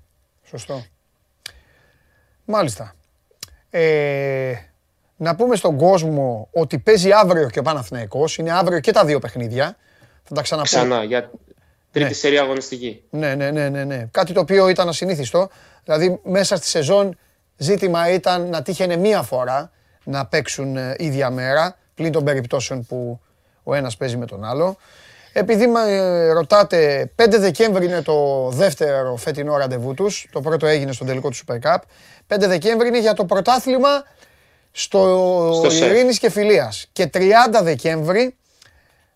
[0.44, 0.86] σωστό.
[2.46, 2.96] Μάλιστα.
[3.70, 4.54] Ε,
[5.18, 8.38] να πούμε στον κόσμο ότι παίζει αύριο και ο Παναθηναϊκός.
[8.38, 9.76] Είναι αύριο και τα δύο παιχνίδια.
[10.24, 10.68] Θα τα ξαναπώ.
[10.68, 11.30] Ξανά, για
[11.92, 12.14] τρίτη ναι.
[12.14, 13.04] σερία αγωνιστική.
[13.10, 14.08] Ναι, ναι, ναι, ναι, ναι.
[14.12, 15.50] Κάτι το οποίο ήταν ασυνήθιστο.
[15.84, 17.18] Δηλαδή μέσα στη σεζόν
[17.58, 19.72] ζήτημα ήταν να τύχαινε μία φορά
[20.04, 23.20] να παίξουν ε, ίδια μέρα, πλην των περιπτώσεων που
[23.64, 24.78] ο ένας παίζει με τον άλλο.
[25.34, 31.06] Επειδή με ρωτάτε, 5 Δεκέμβρη είναι το δεύτερο φετινό ραντεβού τους, το πρώτο έγινε στο
[31.06, 31.78] τελικό του Super Cup.
[32.28, 33.90] 5 Δεκέμβρη είναι για το πρωτάθλημα
[34.76, 36.88] στο, στο Ειρήνης και Φιλίας.
[36.92, 37.18] Και 30
[37.62, 38.36] Δεκέμβρη,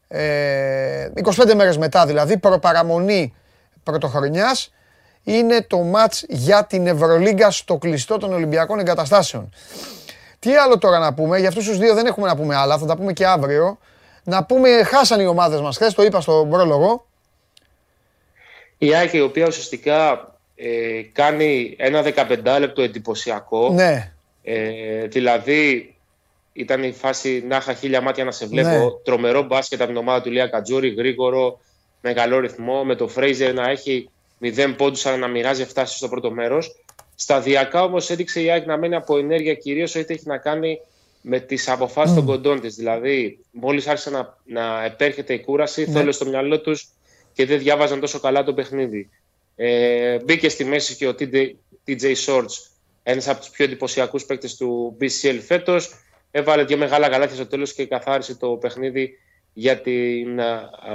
[0.08, 3.34] ε, 25 μέρες μετά δηλαδή, προπαραμονή
[3.84, 4.72] πρωτοχρονιάς,
[5.24, 9.54] είναι το μάτς για την Ευρωλίγκα στο κλειστό των Ολυμπιακών Εγκαταστάσεων.
[10.40, 12.86] Τι άλλο τώρα να πούμε, για αυτούς τους δύο δεν έχουμε να πούμε άλλα, θα
[12.86, 13.78] τα πούμε και αύριο.
[14.24, 17.06] Να πούμε, χάσαν οι ομάδες μας χθες, το είπα στον πρόλογο.
[18.78, 23.70] Η Άκη, η οποία ουσιαστικά ε, κάνει ένα 15 λεπτό εντυπωσιακό.
[23.70, 24.12] Ναι.
[24.50, 25.94] Ε, δηλαδή,
[26.54, 28.70] ήταν η φάση να είχα χίλια μάτια να σε βλέπω.
[28.70, 28.90] Ναι.
[29.04, 31.60] Τρομερό μπάσκετ από την ομάδα του Λία Κατζούρη, γρήγορο,
[32.02, 34.10] με καλό ρυθμό, με το Φρέιζερ να έχει
[34.42, 36.76] 0 πόντους, αλλά να μοιράζει 7 στο πρώτο μέρος.
[37.16, 40.80] Σταδιακά όμως έδειξε η ΑΕΚ να μένει από ενέργεια κυρίως ό,τι έχει να κάνει
[41.22, 42.16] με τις αποφάσεις mm.
[42.16, 42.76] των κοντών της.
[42.76, 45.92] Δηλαδή, μόλις άρχισε να, να επέρχεται η κούραση, mm.
[45.92, 46.88] θέλω στο μυαλό τους
[47.34, 49.10] και δεν διάβαζαν τόσο καλά το παιχνίδι.
[49.56, 51.52] Ε, μπήκε στη μέση και ο TJ,
[51.88, 52.77] TJ Shorts,
[53.10, 55.94] ένας από τους πιο εντυπωσιακούς παίκτες του BCL φέτος.
[56.32, 59.20] Έβαλε δύο μεγάλα γαλάτια στο τέλος και καθάρισε το παιχνίδι
[59.54, 60.40] για την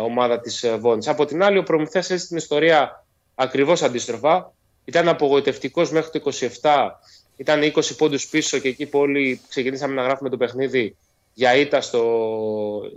[0.02, 1.08] ομάδα της Βόνης.
[1.08, 4.52] Από την άλλη, ο Προμηθέας έζησε την ιστορία ακριβώς αντίστροφα.
[4.84, 7.00] Ήταν απογοητευτικός μέχρι το 27,
[7.36, 10.96] ήταν 20 πόντους πίσω και εκεί που όλοι ξεκινήσαμε να γράφουμε το παιχνίδι
[11.34, 12.02] για ήττα στο,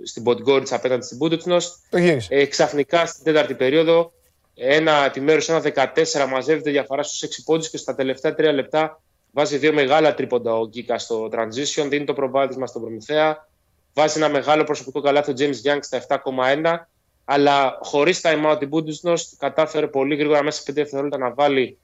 [0.04, 1.80] στην Ποντγκόριτς απέναντι στην Μπούντουτσνος.
[2.30, 4.12] Ε, ξαφνικά στην τέταρτη περίοδο
[4.56, 9.02] ένα επιμέρους, ένα 14 μαζεύεται διαφορά στους 6 πόντους και στα τελευταία 3 λεπτά
[9.36, 13.48] βάζει δύο μεγάλα τρίποντα ο Γκίκα στο transition, δίνει το προβάδισμα στον Προμηθέα,
[13.94, 16.76] βάζει ένα μεγάλο προσωπικό καλάθι ο James Young στα 7,1
[17.26, 21.78] αλλά χωρίς time out η Bundesliga κατάφερε πολύ γρήγορα μέσα σε 5 δευτερόλεπτα να βάλει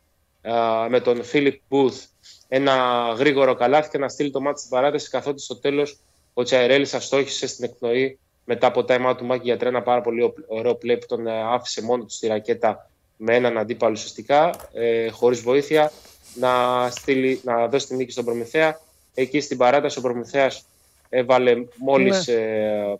[0.89, 2.05] με τον Φίλιπ Booth
[2.47, 2.73] ένα
[3.17, 5.09] γρήγορο καλάθι και να στείλει το μάτι στην παράταση.
[5.09, 5.99] Καθότι στο τέλος
[6.33, 9.81] ο Τσαϊρέλη αστόχησε στην εκπνοή μετά από time out του Μάκη για τρένα.
[9.81, 13.91] Πάρα πολύ ωραίο play που τον ε, άφησε μόνο του στη ρακέτα με έναν αντίπαλο
[13.91, 15.91] ουσιαστικά, ε, χωρίς βοήθεια,
[16.33, 18.79] να, στείλει, να δώσει τη νίκη στον Προμηθέα.
[19.13, 20.65] Εκεί στην παράταση ο Προμηθέας
[21.09, 22.33] έβαλε μόλις ναι.
[22.33, 22.95] ε,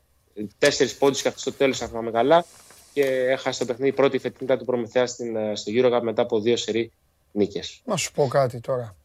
[0.57, 2.45] Τέσσερις πόντους και αυτό στο τέλος, αν θυμάμαι καλά.
[2.93, 6.57] Και έχασε το παιχνίδι πρώτη φετινή του Προμηθέα στην, ε, στο Eurocup μετά από δύο
[6.57, 6.91] σερή
[7.31, 7.81] νίκες.
[7.85, 8.95] Να σου πω κάτι τώρα.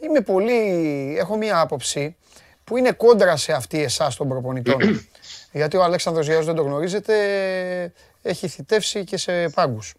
[0.00, 1.14] Είμαι πολύ.
[1.18, 2.16] Έχω μία άποψη
[2.64, 4.80] που είναι κόντρα σε αυτή εσάς των προπονητών.
[5.52, 7.92] Γιατί ο Αλέξανδρος Γιάννης δεν το γνωρίζετε,
[8.22, 9.94] έχει θητεύσει και σε πάγκους.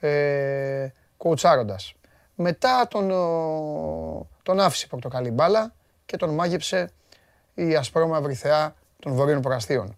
[0.00, 1.94] Ε, κοουτσάροντας.
[2.42, 3.08] Μετά τον,
[4.42, 5.72] τον άφησε πορτοκαλί μπάλα
[6.06, 6.90] και τον μάγεψε
[7.54, 9.96] η ασπρόμαυρη θεά των βορείων πραστίων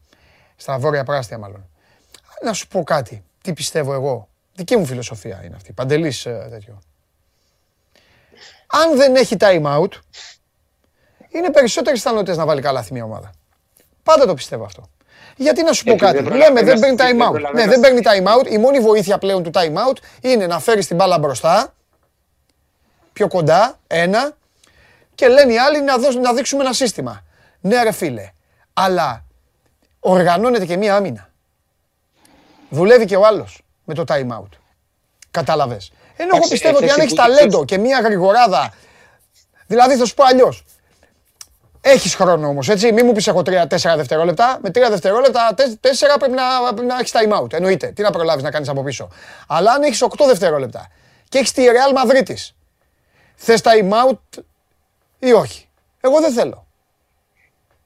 [0.56, 1.68] στα βόρεια πράστια μάλλον.
[2.42, 4.28] Να σου πω κάτι, τι πιστεύω εγώ.
[4.54, 6.78] Δική μου φιλοσοφία είναι αυτή, παντελής ε, τέτοιο.
[8.66, 9.90] Αν δεν έχει time out,
[11.28, 13.30] είναι περισσότερες πιθανότητες να βάλει καλά μια ομάδα.
[14.02, 14.90] Πάντα το πιστεύω αυτό.
[15.36, 16.22] Γιατί να σου πω κάτι.
[16.22, 17.52] Λέμε δεν παίρνει time out.
[17.54, 18.50] Ναι, δεν παίρνει time out.
[18.50, 21.74] Η μόνη βοήθεια πλέον του time out είναι να φέρεις την μπάλα μπροστά,
[23.12, 24.36] πιο κοντά, ένα,
[25.14, 27.22] και λένε οι άλλοι να, να δείξουμε ένα σύστημα.
[27.60, 28.30] Ναι, ρε φίλε.
[28.72, 29.24] Αλλά
[30.00, 31.30] οργανώνεται και μία άμυνα.
[32.68, 34.48] Δουλεύει και ο άλλος με το time out.
[35.30, 35.92] Κατάλαβες.
[36.16, 38.74] Ενώ εγώ πιστεύω ότι αν έχεις ταλέντο και μία γρηγοράδα.
[39.66, 40.64] Δηλαδή θα σου πω αλλιώς.
[41.80, 42.92] Έχεις χρόνο όμως, έτσι.
[42.92, 43.66] Μην μου πεις έχω 3-4
[43.96, 44.58] δευτερόλεπτα.
[44.62, 47.52] Με 3 δευτερόλεπτα, 4 πρέπει να, να έχεις time out.
[47.52, 47.86] Εννοείται.
[47.86, 49.08] Τι να προλάβεις να κάνεις από πίσω.
[49.46, 50.88] Αλλά αν έχεις 8 δευτερόλεπτα
[51.28, 52.34] και έχεις τη Real Madrid,
[53.44, 54.42] θες time out
[55.18, 55.68] ή όχι;
[56.00, 56.66] Εγώ δεν θέλω.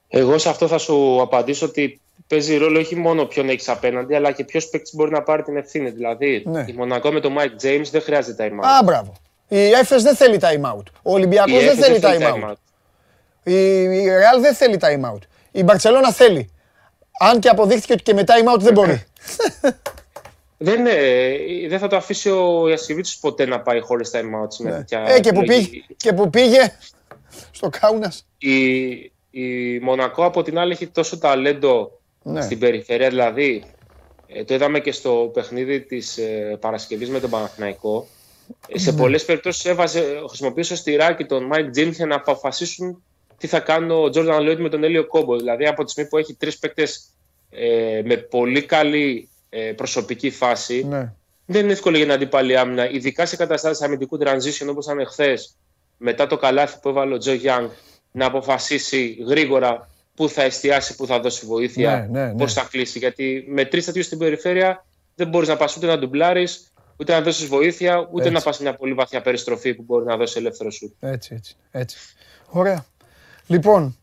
[0.08, 4.32] Εγώ σε αυτό θα σου απαντήσω ότι παίζει ρόλο όχι μόνο ποιον έχεις απέναντι, αλλά
[4.32, 5.90] και ποιος παίκτης μπορεί να πάρει την ευθύνη.
[5.90, 6.64] Δηλαδή, ναι.
[6.66, 8.66] η Μονακό με τον Mike James δεν χρειάζεται time out.
[8.66, 9.12] Α, μπράβο.
[9.48, 10.82] Η Έφε δεν θέλει time out.
[11.02, 12.54] Ο Ολυμπιακός δεν θέλει time out.
[13.42, 15.20] Η Real δεν θέλει time out.
[15.50, 16.50] Η Μπαρσελόνα θέλει.
[17.20, 19.04] Αν και αποδείχθηκε ότι και με time out δεν μπορεί.
[20.58, 21.36] Δεν, ε,
[21.68, 24.56] δεν θα το αφήσει ο Ιασιβίτσος ποτέ να πάει χωρίς time out.
[24.58, 24.84] Ναι.
[25.06, 26.72] Ε, και, που πήγε, και που πήγε
[27.50, 28.26] στο Κάουνας.
[28.38, 28.90] Η,
[29.30, 32.42] η Μονακό από την άλλη έχει τόσο ταλέντο ναι.
[32.42, 33.08] στην περιφέρεια.
[33.08, 33.64] Δηλαδή,
[34.26, 38.06] ε, το είδαμε και στο παιχνίδι της ε, Παρασκευής με τον Παναθηναϊκό.
[38.68, 38.96] Ε, σε ναι.
[38.96, 43.02] πολλές περιπτώσεις έβαζε, χρησιμοποίησε ο Ομπράντοβιτς τον Μάικ Τζέιμς για να αποφασίσουν
[43.38, 45.36] τι θα κάνει ο Τζόρνταν Λόιτ με τον Έλιο Κόμπο.
[45.36, 47.10] Δηλαδή, από τη στιγμή που έχει τρεις παίκτες
[47.50, 49.35] ε, με πολύ καλή ε,
[49.76, 51.12] προσωπική φάση, ναι.
[51.46, 55.56] δεν είναι εύκολο για την αντίπαλη άμυνα, ειδικά σε καταστάσεις αμυντικού transition όπως ήταν εχθές,
[55.96, 57.68] μετά το καλάθι που έβαλε ο Τζο Γιάνγκ,
[58.12, 62.38] να αποφασίσει γρήγορα πού θα εστιάσει, πού θα δώσει βοήθεια, ναι, ναι, ναι.
[62.38, 62.98] πώς θα κλείσει.
[62.98, 67.20] Γιατί με τρεις τέτοιους στην περιφέρεια δεν μπορείς να πας ούτε να ντουμπλάρεις, ούτε να
[67.20, 70.96] δώσεις βοήθεια, ούτε να πας μια πολύ βαθιά περιστροφή που μπορεί να δώσει ελεύθερο σου.
[71.00, 71.98] Έτσι, έτσι, έτσι.
[72.48, 72.86] Ωραία.
[73.46, 73.96] Λοιπόν,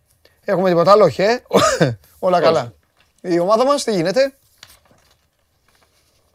[0.46, 1.44] έχουμε τίποτα άλλο, όχι, ε;
[2.20, 2.74] Όλα καλά.
[3.22, 4.34] Η ομάδα μας, τι γίνεται;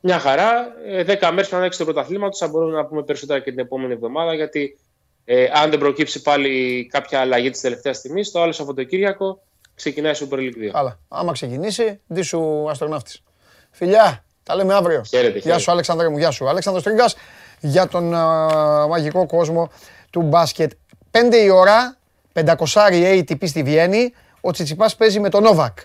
[0.01, 0.75] Μια χαρά.
[0.87, 3.93] Ε, δέκα μέρες πριν ανοίξει το πρωταθλήμα θα μπορούμε να πούμε περισσότερα και την επόμενη
[3.93, 4.79] εβδομάδα, γιατί
[5.25, 9.43] ε, αν δεν προκύψει πάλι κάποια αλλαγή της τελευταίας στιγμής, το άλλο Σαββατοκύριακο
[9.75, 10.71] ξεκινάει η Super League 2.
[10.73, 10.99] Καλά.
[11.09, 13.23] Άμα ξεκινήσει, δι σου αστροναύτης.
[13.71, 15.03] Φιλιά, τα λέμε αύριο.
[15.09, 16.49] Χαίρετε, Γεια σου, Αλέξανδρε μου, γεια σου.
[16.49, 17.17] Αλέξανδρος Τρίγκας
[17.61, 18.05] για τον
[18.89, 19.71] μαγικό κόσμο
[20.11, 20.73] του μπάσκετ.
[21.11, 21.97] 5 η ώρα
[22.33, 22.55] 500
[23.19, 25.79] ATP στη Βιέννη, ο Τσιτσιπάς παίζει με τον Νόβακ.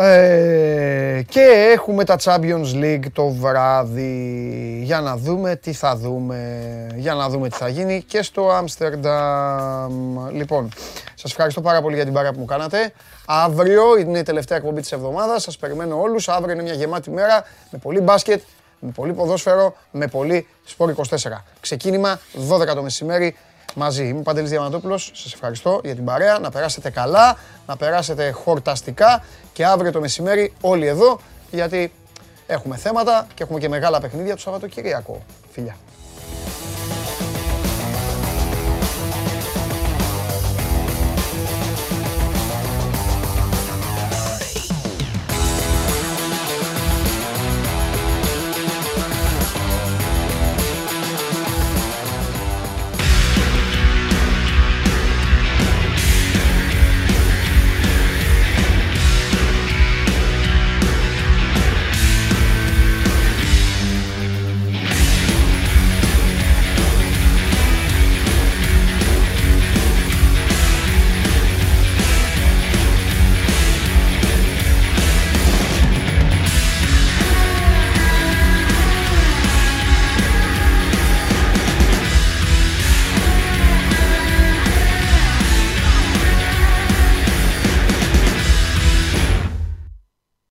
[0.00, 4.80] Ε, και έχουμε τα Champions League το βράδυ.
[4.84, 6.66] Για να δούμε τι θα δούμε.
[6.94, 10.28] Για να δούμε τι θα γίνει και στο Άμστερνταμ.
[10.32, 10.68] Λοιπόν,
[11.14, 12.92] σας ευχαριστώ πάρα πολύ για την παρά που μου κάνατε.
[13.26, 15.42] Αύριο είναι η τελευταία εκπομπή της εβδομάδας.
[15.42, 16.28] Σας περιμένω όλους.
[16.28, 18.42] Αύριο είναι μια γεμάτη μέρα με πολύ μπάσκετ,
[18.78, 21.44] με πολύ ποδόσφαιρο, με πολύ σπορ 24.
[21.60, 23.36] Ξεκίνημα 12 το μεσημέρι
[23.74, 24.04] μαζί.
[24.04, 29.22] Είμαι ο Παντελής Διαμαντόπουλος, σας ευχαριστώ για την παρέα, να περάσετε καλά, να περάσετε χορταστικά
[29.58, 31.20] και αύριο το μεσημέρι όλοι εδώ,
[31.50, 31.92] γιατί
[32.46, 35.22] έχουμε θέματα και έχουμε και μεγάλα παιχνίδια το Σαββατοκυριακό.
[35.50, 35.76] Φιλιά.